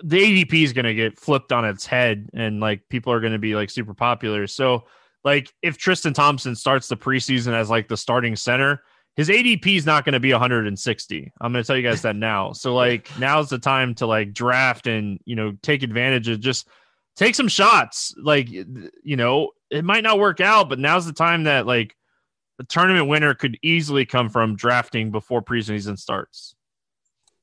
the 0.02 0.18
ADP 0.44 0.64
is 0.64 0.72
going 0.72 0.84
to 0.86 0.94
get 0.94 1.18
flipped 1.18 1.52
on 1.52 1.64
its 1.64 1.86
head 1.86 2.28
and 2.34 2.60
like 2.60 2.88
people 2.88 3.12
are 3.12 3.20
going 3.20 3.32
to 3.32 3.38
be 3.38 3.54
like 3.54 3.70
super 3.70 3.94
popular. 3.94 4.46
So 4.46 4.84
like 5.24 5.52
if 5.62 5.78
Tristan 5.78 6.14
Thompson 6.14 6.56
starts 6.56 6.88
the 6.88 6.96
preseason 6.96 7.52
as 7.52 7.70
like 7.70 7.88
the 7.88 7.96
starting 7.96 8.36
center 8.36 8.82
his 9.16 9.28
ADP 9.28 9.76
is 9.76 9.86
not 9.86 10.04
going 10.04 10.14
to 10.14 10.20
be 10.20 10.32
160. 10.32 11.32
I'm 11.40 11.52
going 11.52 11.62
to 11.62 11.66
tell 11.66 11.76
you 11.76 11.82
guys 11.82 12.02
that 12.02 12.16
now. 12.16 12.52
So 12.52 12.74
like 12.84 13.10
now's 13.18 13.50
the 13.50 13.58
time 13.58 13.94
to 13.96 14.06
like 14.06 14.32
draft 14.32 14.86
and 14.86 15.20
you 15.24 15.36
know 15.36 15.52
take 15.62 15.82
advantage 15.82 16.28
of 16.28 16.40
just 16.40 16.68
take 17.16 17.34
some 17.34 17.48
shots. 17.48 18.14
Like 18.20 18.50
you 18.50 19.16
know 19.16 19.50
it 19.70 19.84
might 19.84 20.04
not 20.04 20.18
work 20.18 20.40
out, 20.40 20.68
but 20.68 20.78
now's 20.78 21.06
the 21.06 21.12
time 21.12 21.44
that 21.44 21.66
like 21.66 21.96
the 22.58 22.64
tournament 22.64 23.08
winner 23.08 23.34
could 23.34 23.58
easily 23.62 24.06
come 24.06 24.28
from 24.28 24.56
drafting 24.56 25.10
before 25.10 25.42
preseason 25.42 25.98
starts. 25.98 26.54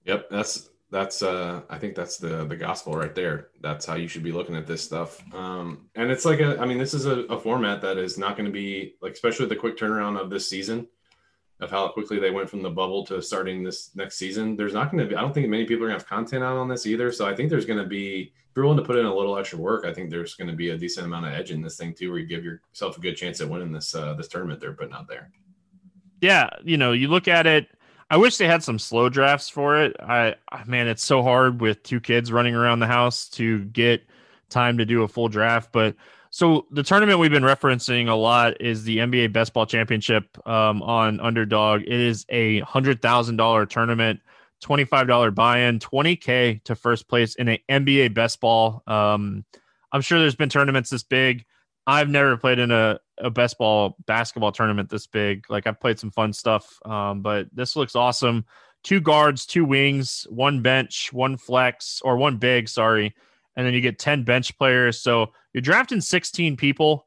Yep, 0.05 0.29
that's 0.29 0.69
that's 0.91 1.21
uh 1.21 1.61
I 1.69 1.77
think 1.77 1.93
that's 1.93 2.17
the 2.17 2.45
the 2.45 2.55
gospel 2.55 2.93
right 2.93 3.13
there. 3.13 3.49
That's 3.61 3.85
how 3.85 3.93
you 3.93 4.07
should 4.07 4.23
be 4.23 4.31
looking 4.31 4.55
at 4.55 4.65
this 4.65 4.83
stuff. 4.83 5.21
Um 5.35 5.89
and 5.93 6.09
it's 6.09 6.25
like 6.25 6.39
a 6.39 6.57
I 6.59 6.65
mean 6.65 6.79
this 6.79 6.95
is 6.95 7.05
a, 7.05 7.19
a 7.25 7.39
format 7.39 7.81
that 7.81 7.97
is 7.99 8.17
not 8.17 8.35
going 8.35 8.47
to 8.47 8.51
be 8.51 8.95
like 9.03 9.13
especially 9.13 9.45
the 9.45 9.55
quick 9.55 9.77
turnaround 9.77 10.19
of 10.19 10.31
this 10.31 10.49
season 10.49 10.87
of 11.59 11.69
how 11.69 11.87
quickly 11.89 12.19
they 12.19 12.31
went 12.31 12.49
from 12.49 12.61
the 12.61 12.69
bubble 12.69 13.05
to 13.05 13.21
starting 13.21 13.63
this 13.63 13.91
next 13.93 14.17
season. 14.17 14.55
There's 14.55 14.73
not 14.73 14.91
going 14.91 15.03
to 15.03 15.09
be, 15.09 15.15
I 15.15 15.21
don't 15.21 15.33
think 15.33 15.47
many 15.49 15.65
people 15.65 15.83
are 15.83 15.89
going 15.89 15.99
to 15.99 16.05
have 16.05 16.09
content 16.09 16.43
out 16.43 16.57
on 16.57 16.69
this 16.69 16.85
either. 16.85 17.11
So 17.11 17.25
I 17.25 17.35
think 17.35 17.49
there's 17.49 17.65
going 17.65 17.79
to 17.79 17.85
be, 17.85 18.31
if 18.33 18.55
you're 18.55 18.63
willing 18.63 18.79
to 18.79 18.85
put 18.85 18.95
in 18.95 19.05
a 19.05 19.13
little 19.13 19.37
extra 19.37 19.59
work, 19.59 19.85
I 19.85 19.93
think 19.93 20.09
there's 20.09 20.35
going 20.35 20.49
to 20.49 20.55
be 20.55 20.69
a 20.69 20.77
decent 20.77 21.05
amount 21.05 21.25
of 21.25 21.33
edge 21.33 21.51
in 21.51 21.61
this 21.61 21.75
thing 21.75 21.93
too, 21.93 22.11
where 22.11 22.19
you 22.19 22.27
give 22.27 22.45
yourself 22.45 22.97
a 22.97 23.01
good 23.01 23.15
chance 23.15 23.41
at 23.41 23.49
winning 23.49 23.73
this, 23.73 23.93
uh, 23.93 24.13
this 24.13 24.29
tournament 24.29 24.61
they're 24.61 24.73
putting 24.73 24.93
out 24.93 25.07
there. 25.07 25.31
Yeah. 26.21 26.49
You 26.63 26.77
know, 26.77 26.93
you 26.93 27.09
look 27.09 27.27
at 27.27 27.45
it, 27.45 27.67
I 28.09 28.17
wish 28.17 28.37
they 28.37 28.47
had 28.47 28.63
some 28.63 28.79
slow 28.79 29.09
drafts 29.09 29.49
for 29.49 29.83
it. 29.83 29.95
I, 29.99 30.35
man, 30.65 30.87
it's 30.87 31.03
so 31.03 31.21
hard 31.21 31.61
with 31.61 31.83
two 31.83 31.99
kids 31.99 32.31
running 32.31 32.55
around 32.55 32.79
the 32.79 32.87
house 32.87 33.27
to 33.31 33.65
get 33.65 34.03
time 34.49 34.77
to 34.79 34.85
do 34.85 35.03
a 35.03 35.07
full 35.07 35.27
draft, 35.27 35.71
but 35.71 35.95
so 36.31 36.67
the 36.71 36.83
tournament 36.83 37.19
we've 37.19 37.31
been 37.31 37.43
referencing 37.43 38.07
a 38.07 38.13
lot 38.13 38.61
is 38.61 38.83
the 38.83 38.97
NBA 38.97 39.33
Best 39.33 39.53
Ball 39.53 39.65
Championship 39.65 40.25
um, 40.47 40.81
on 40.83 41.19
Underdog. 41.19 41.81
It 41.81 41.91
is 41.91 42.25
a 42.29 42.59
hundred 42.61 43.01
thousand 43.01 43.37
dollar 43.37 43.65
tournament, 43.65 44.19
twenty 44.61 44.85
five 44.85 45.07
dollar 45.07 45.31
buy 45.31 45.59
in, 45.59 45.79
twenty 45.79 46.15
k 46.15 46.61
to 46.65 46.75
first 46.75 47.07
place 47.07 47.35
in 47.35 47.49
a 47.49 47.63
NBA 47.69 48.13
Best 48.13 48.39
Ball. 48.41 48.83
Um, 48.85 49.43
I'm 49.91 50.01
sure 50.01 50.19
there's 50.19 50.35
been 50.35 50.49
tournaments 50.49 50.91
this 50.91 51.03
big. 51.03 51.45
I've 51.87 52.09
never 52.09 52.37
played 52.37 52.59
in 52.59 52.69
a, 52.69 52.99
a 53.17 53.31
best 53.31 53.57
ball 53.57 53.95
basketball 54.05 54.51
tournament 54.51 54.89
this 54.89 55.07
big. 55.07 55.45
Like 55.49 55.65
I've 55.65 55.79
played 55.79 55.97
some 55.97 56.11
fun 56.11 56.33
stuff, 56.33 56.77
um, 56.85 57.23
but 57.23 57.47
this 57.51 57.75
looks 57.75 57.95
awesome. 57.95 58.45
Two 58.83 59.01
guards, 59.01 59.47
two 59.47 59.65
wings, 59.65 60.27
one 60.29 60.61
bench, 60.61 61.11
one 61.11 61.37
flex, 61.37 62.01
or 62.05 62.17
one 62.17 62.37
big. 62.37 62.69
Sorry 62.69 63.15
and 63.59 63.65
then 63.67 63.73
you 63.73 63.81
get 63.81 63.99
10 63.99 64.23
bench 64.23 64.57
players. 64.57 65.01
So 65.01 65.33
you're 65.53 65.61
drafting 65.61 66.01
16 66.01 66.57
people. 66.57 67.05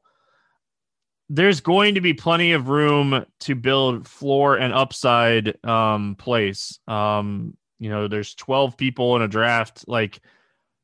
There's 1.29 1.61
going 1.61 1.95
to 1.95 2.01
be 2.01 2.13
plenty 2.13 2.51
of 2.51 2.69
room 2.69 3.25
to 3.41 3.55
build 3.55 4.07
floor 4.07 4.57
and 4.57 4.73
upside 4.73 5.63
um, 5.65 6.15
place. 6.15 6.79
Um, 6.87 7.57
you 7.79 7.89
know, 7.89 8.07
there's 8.07 8.35
12 8.35 8.77
people 8.77 9.15
in 9.15 9.21
a 9.21 9.27
draft. 9.27 9.85
Like, 9.87 10.19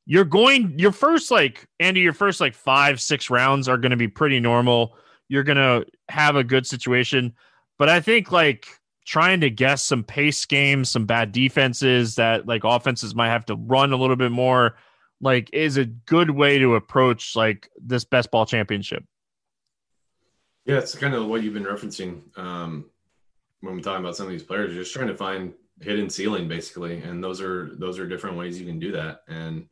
you're 0.06 0.26
going, 0.26 0.80
your 0.80 0.92
first, 0.92 1.30
like, 1.30 1.68
Andy, 1.80 2.02
your 2.02 2.14
first, 2.14 2.42
like, 2.42 2.56
five, 2.56 3.00
six 3.00 3.30
rounds 3.30 3.68
are 3.68 3.78
going 3.78 3.92
to 3.92 3.98
be 3.98 4.08
pretty 4.08 4.40
normal. 4.40 4.98
You're 5.28 5.44
going 5.44 5.58
to 5.58 5.86
have 6.10 6.36
a 6.36 6.44
good 6.44 6.66
situation. 6.66 7.34
But 7.78 7.90
I 7.90 8.00
think, 8.00 8.32
like, 8.32 8.66
trying 9.06 9.42
to 9.42 9.50
guess 9.50 9.84
some 9.84 10.04
pace 10.04 10.46
games, 10.46 10.90
some 10.90 11.06
bad 11.06 11.32
defenses 11.32 12.16
that, 12.16 12.48
like, 12.48 12.64
offenses 12.64 13.14
might 13.14 13.30
have 13.30 13.46
to 13.46 13.56
run 13.56 13.94
a 13.94 13.98
little 13.98 14.16
bit 14.16 14.32
more 14.32 14.76
like 15.22 15.50
is 15.54 15.78
a 15.78 15.86
good 15.86 16.30
way 16.30 16.60
to 16.60 16.76
approach 16.76 17.36
like 17.36 17.70
this 17.78 18.06
best 18.06 18.32
ball 18.32 18.46
championship. 18.46 19.04
Yeah, 20.66 20.78
it's 20.78 20.96
kind 20.96 21.14
of 21.14 21.28
what 21.28 21.44
you've 21.44 21.54
been 21.54 21.64
referencing 21.64 22.22
um, 22.38 22.86
when 23.62 23.76
we're 23.76 23.82
talking 23.82 24.04
about 24.04 24.16
some 24.16 24.28
of 24.28 24.32
these 24.32 24.44
players. 24.44 24.74
You're 24.74 24.84
just 24.84 24.94
trying 24.94 25.08
to 25.08 25.18
find 25.18 25.54
hidden 25.82 26.10
ceiling, 26.10 26.48
basically, 26.48 27.02
and 27.02 27.24
those 27.24 27.42
are 27.42 27.76
those 27.78 28.00
are 28.00 28.08
different 28.08 28.38
ways 28.38 28.60
you 28.60 28.68
can 28.68 28.80
do 28.80 28.92
that. 28.92 29.22
And 29.28 29.68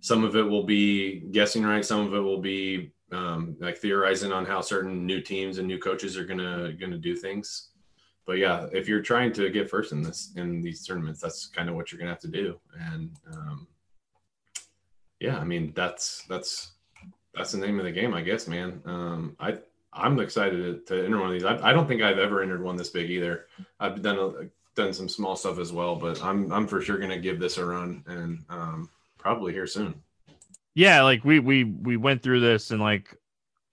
some 0.00 0.24
of 0.24 0.36
it 0.36 0.42
will 0.42 0.64
be 0.64 1.20
guessing 1.30 1.64
right. 1.64 1.84
Some 1.84 2.00
of 2.00 2.14
it 2.14 2.20
will 2.20 2.40
be 2.40 2.92
um, 3.12 3.56
like 3.60 3.78
theorizing 3.78 4.32
on 4.32 4.46
how 4.46 4.60
certain 4.60 5.06
new 5.06 5.20
teams 5.20 5.58
and 5.58 5.68
new 5.68 5.78
coaches 5.78 6.16
are 6.16 6.24
gonna 6.24 6.72
gonna 6.72 6.98
do 6.98 7.14
things. 7.14 7.68
But 8.24 8.38
yeah, 8.38 8.66
if 8.72 8.88
you're 8.88 9.02
trying 9.02 9.32
to 9.34 9.50
get 9.50 9.68
first 9.68 9.92
in 9.92 10.02
this 10.02 10.32
in 10.36 10.62
these 10.62 10.84
tournaments, 10.86 11.20
that's 11.20 11.46
kind 11.46 11.68
of 11.68 11.74
what 11.74 11.90
you're 11.90 11.98
gonna 11.98 12.10
have 12.10 12.20
to 12.20 12.28
do. 12.28 12.58
And 12.74 13.10
um, 13.32 13.66
yeah, 15.22 15.38
I 15.38 15.44
mean 15.44 15.72
that's 15.74 16.24
that's 16.28 16.72
that's 17.34 17.52
the 17.52 17.58
name 17.58 17.78
of 17.78 17.84
the 17.84 17.92
game, 17.92 18.12
I 18.12 18.22
guess, 18.22 18.48
man. 18.48 18.82
Um, 18.84 19.36
I 19.38 19.58
I'm 19.92 20.18
excited 20.18 20.86
to, 20.86 20.94
to 20.96 21.04
enter 21.04 21.18
one 21.18 21.28
of 21.28 21.32
these. 21.32 21.44
I, 21.44 21.70
I, 21.70 21.72
don't 21.72 21.86
think 21.86 22.02
I've 22.02 22.18
ever 22.18 22.42
entered 22.42 22.62
one 22.62 22.76
this 22.76 22.88
big 22.88 23.10
either. 23.10 23.46
I've 23.78 24.00
done 24.00 24.18
a, 24.18 24.30
done 24.74 24.92
some 24.92 25.08
small 25.08 25.36
stuff 25.36 25.58
as 25.58 25.72
well, 25.72 25.94
but 25.94 26.22
I'm 26.22 26.52
I'm 26.52 26.66
for 26.66 26.80
sure 26.80 26.98
gonna 26.98 27.20
give 27.20 27.38
this 27.38 27.56
a 27.56 27.64
run 27.64 28.02
and 28.06 28.44
um, 28.48 28.90
probably 29.16 29.52
here 29.52 29.66
soon. 29.66 29.94
Yeah, 30.74 31.02
like 31.02 31.24
we 31.24 31.38
we 31.38 31.64
we 31.64 31.96
went 31.96 32.22
through 32.22 32.40
this 32.40 32.72
and 32.72 32.80
like 32.80 33.16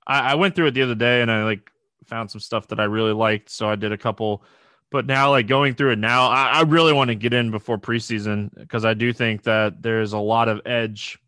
I, 0.06 0.32
I 0.32 0.36
went 0.36 0.56
through 0.56 0.68
it 0.68 0.72
the 0.72 0.84
other 0.84 0.96
day 0.96 1.22
and 1.22 1.32
I 1.32 1.44
like 1.46 1.72
found 2.06 2.30
some 2.30 2.42
stuff 2.42 2.68
that 2.68 2.80
I 2.80 2.84
really 2.84 3.14
liked, 3.14 3.50
so 3.50 3.68
I 3.68 3.76
did 3.76 3.92
a 3.92 3.98
couple. 3.98 4.44
But 4.92 5.08
now, 5.08 5.32
like 5.32 5.48
going 5.48 5.74
through 5.74 5.92
it 5.92 6.00
now, 6.00 6.28
I, 6.28 6.50
I 6.50 6.62
really 6.62 6.94
want 6.94 7.10
to 7.10 7.16
get 7.16 7.34
in 7.34 7.50
before 7.50 7.78
preseason 7.80 8.50
because 8.56 8.86
I 8.86 8.94
do 8.94 9.14
think 9.14 9.44
that 9.44 9.82
there's 9.82 10.14
a 10.14 10.20
lot 10.20 10.48
of 10.48 10.62
edge 10.66 11.20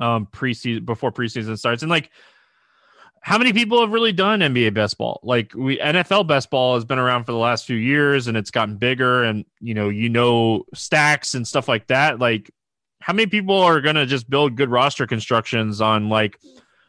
um 0.00 0.26
preseason 0.26 0.84
before 0.84 1.12
preseason 1.12 1.56
starts 1.56 1.82
and 1.82 1.90
like 1.90 2.10
how 3.22 3.36
many 3.36 3.52
people 3.52 3.80
have 3.80 3.90
really 3.90 4.12
done 4.12 4.40
NBA 4.40 4.72
best 4.72 4.96
ball? 4.96 5.20
Like 5.22 5.52
we 5.54 5.78
NFL 5.78 6.26
best 6.26 6.50
ball 6.50 6.74
has 6.74 6.84
been 6.84 6.98
around 6.98 7.24
for 7.24 7.32
the 7.32 7.38
last 7.38 7.66
few 7.66 7.76
years 7.76 8.26
and 8.26 8.36
it's 8.36 8.50
gotten 8.50 8.76
bigger 8.76 9.24
and 9.24 9.44
you 9.60 9.74
know, 9.74 9.90
you 9.90 10.08
know 10.08 10.64
stacks 10.74 11.34
and 11.34 11.46
stuff 11.46 11.68
like 11.68 11.86
that. 11.88 12.18
Like 12.18 12.50
how 13.00 13.12
many 13.12 13.26
people 13.26 13.58
are 13.58 13.80
going 13.80 13.96
to 13.96 14.06
just 14.06 14.28
build 14.28 14.56
good 14.56 14.70
roster 14.70 15.06
constructions 15.06 15.80
on 15.80 16.08
like 16.08 16.38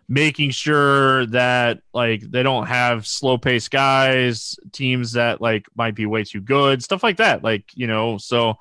making 0.07 0.51
sure 0.51 1.25
that 1.27 1.79
like 1.93 2.21
they 2.21 2.43
don't 2.43 2.67
have 2.67 3.07
slow 3.07 3.37
paced 3.37 3.71
guys, 3.71 4.57
teams 4.71 5.13
that 5.13 5.41
like 5.41 5.65
might 5.75 5.95
be 5.95 6.05
way 6.05 6.23
too 6.23 6.41
good, 6.41 6.81
stuff 6.81 7.03
like 7.03 7.17
that. 7.17 7.43
Like, 7.43 7.65
you 7.75 7.87
know, 7.87 8.17
so 8.17 8.55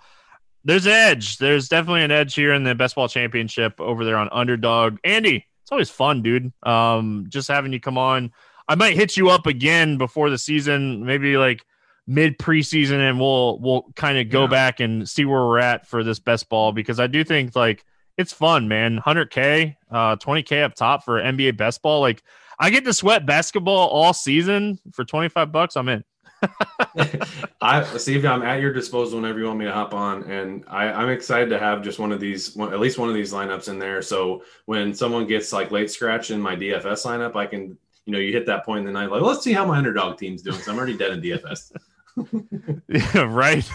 there's 0.65 0.87
an 0.87 0.93
edge. 0.93 1.39
There's 1.39 1.69
definitely 1.69 2.03
an 2.03 2.11
edge 2.11 2.35
here 2.35 2.53
in 2.53 2.65
the 2.65 2.75
best 2.75 2.95
ball 2.95 3.09
championship 3.09 3.81
over 3.81 4.05
there 4.05 4.17
on 4.17 4.29
underdog. 4.31 4.99
Andy, 5.05 5.47
it's 5.63 5.73
always 5.73 5.91
fun, 5.91 6.23
dude. 6.23 6.53
Um, 6.63 7.27
just 7.29 7.49
having 7.49 7.73
you 7.73 7.81
come 7.81 7.99
on. 7.99 8.33
I 8.69 8.75
might 8.75 8.95
hit 8.95 9.17
you 9.17 9.31
up 9.31 9.47
again 9.47 9.99
before 9.99 10.31
the 10.31 10.39
season, 10.39 11.05
maybe 11.05 11.37
like 11.37 11.65
mid 12.07 12.39
preseason, 12.39 12.99
and 12.99 13.19
we'll 13.19 13.59
we'll 13.59 13.83
kind 13.97 14.19
of 14.19 14.31
go 14.31 14.43
yeah. 14.43 14.49
back 14.49 14.81
and 14.81 15.09
see 15.09 15.25
where 15.25 15.47
we're 15.47 15.59
at 15.59 15.87
for 15.87 16.05
this 16.05 16.19
best 16.19 16.49
ball 16.49 16.73
because 16.73 17.01
I 17.01 17.07
do 17.07 17.25
think 17.25 17.57
like 17.57 17.85
it's 18.17 18.33
fun, 18.33 18.69
man. 18.69 18.99
100k, 18.99 19.77
uh, 19.91 20.17
20k 20.17 20.63
up 20.63 20.75
top 20.75 21.05
for 21.05 21.21
NBA 21.21 21.57
best 21.57 21.83
ball. 21.83 22.01
Like 22.01 22.23
I 22.59 22.71
get 22.71 22.85
to 22.85 22.93
sweat 22.93 23.25
basketball 23.27 23.89
all 23.89 24.13
season 24.13 24.79
for 24.93 25.05
25 25.05 25.51
bucks. 25.51 25.77
I'm 25.77 25.89
in. 25.89 26.05
I 27.61 27.85
Steve, 27.97 28.25
I'm 28.25 28.43
at 28.43 28.61
your 28.61 28.73
disposal 28.73 29.21
whenever 29.21 29.39
you 29.39 29.47
want 29.47 29.59
me 29.59 29.65
to 29.67 29.73
hop 29.73 29.95
on, 29.95 30.25
and 30.25 30.65
I, 30.69 30.87
I'm 30.87 31.09
excited 31.09 31.51
to 31.51 31.59
have 31.59 31.83
just 31.83 31.99
one 31.99 32.13
of 32.13 32.21
these, 32.21 32.57
one, 32.57 32.73
at 32.73 32.81
least 32.81 32.99
one 32.99 33.09
of 33.09 33.15
these 33.15 33.33
lineups 33.33 33.69
in 33.69 33.79
there. 33.79 34.03
So 34.03 34.43
when 34.67 34.95
someone 34.95 35.27
gets 35.27 35.53
like 35.53 35.71
late 35.71 35.91
scratch 35.91 36.31
in 36.31 36.41
my 36.41 36.57
DFS 36.57 37.05
lineup, 37.05 37.37
I 37.37 37.47
can, 37.47 37.77
you 38.07 38.13
know, 38.13 38.19
you 38.19 38.33
hit 38.33 38.47
that 38.47 38.65
point 38.65 38.81
in 38.81 38.87
the 38.87 38.93
night, 38.93 39.11
like 39.11 39.23
let's 39.23 39.43
see 39.43 39.53
how 39.53 39.65
my 39.65 39.77
underdog 39.79 40.19
team's 40.19 40.43
doing. 40.43 40.59
So 40.59 40.73
I'm 40.73 40.79
already 40.79 40.97
dead 40.97 41.13
in 41.13 41.21
DFS. 41.21 41.73
yeah, 42.89 43.21
right. 43.23 43.69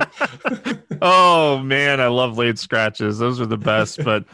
oh 1.02 1.58
man, 1.58 2.00
I 2.00 2.08
love 2.08 2.38
late 2.38 2.58
scratches. 2.58 3.18
Those 3.18 3.40
are 3.40 3.46
the 3.46 3.56
best. 3.56 4.02
But 4.04 4.24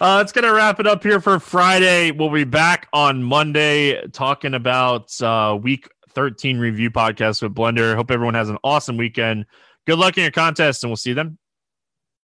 uh, 0.00 0.20
it's 0.22 0.32
gonna 0.32 0.52
wrap 0.52 0.80
it 0.80 0.86
up 0.86 1.02
here 1.02 1.20
for 1.20 1.38
Friday. 1.38 2.10
We'll 2.10 2.30
be 2.30 2.44
back 2.44 2.88
on 2.92 3.22
Monday 3.22 4.06
talking 4.08 4.54
about 4.54 5.20
uh, 5.20 5.58
week 5.60 5.88
13 6.16 6.58
review 6.58 6.90
podcast 6.90 7.42
with 7.42 7.54
Blender. 7.54 7.94
Hope 7.94 8.10
everyone 8.10 8.34
has 8.34 8.48
an 8.48 8.58
awesome 8.64 8.96
weekend. 8.96 9.44
Good 9.86 9.98
luck 9.98 10.16
in 10.16 10.22
your 10.22 10.32
contest, 10.32 10.82
and 10.82 10.90
we'll 10.90 10.96
see 10.96 11.12
them 11.12 11.38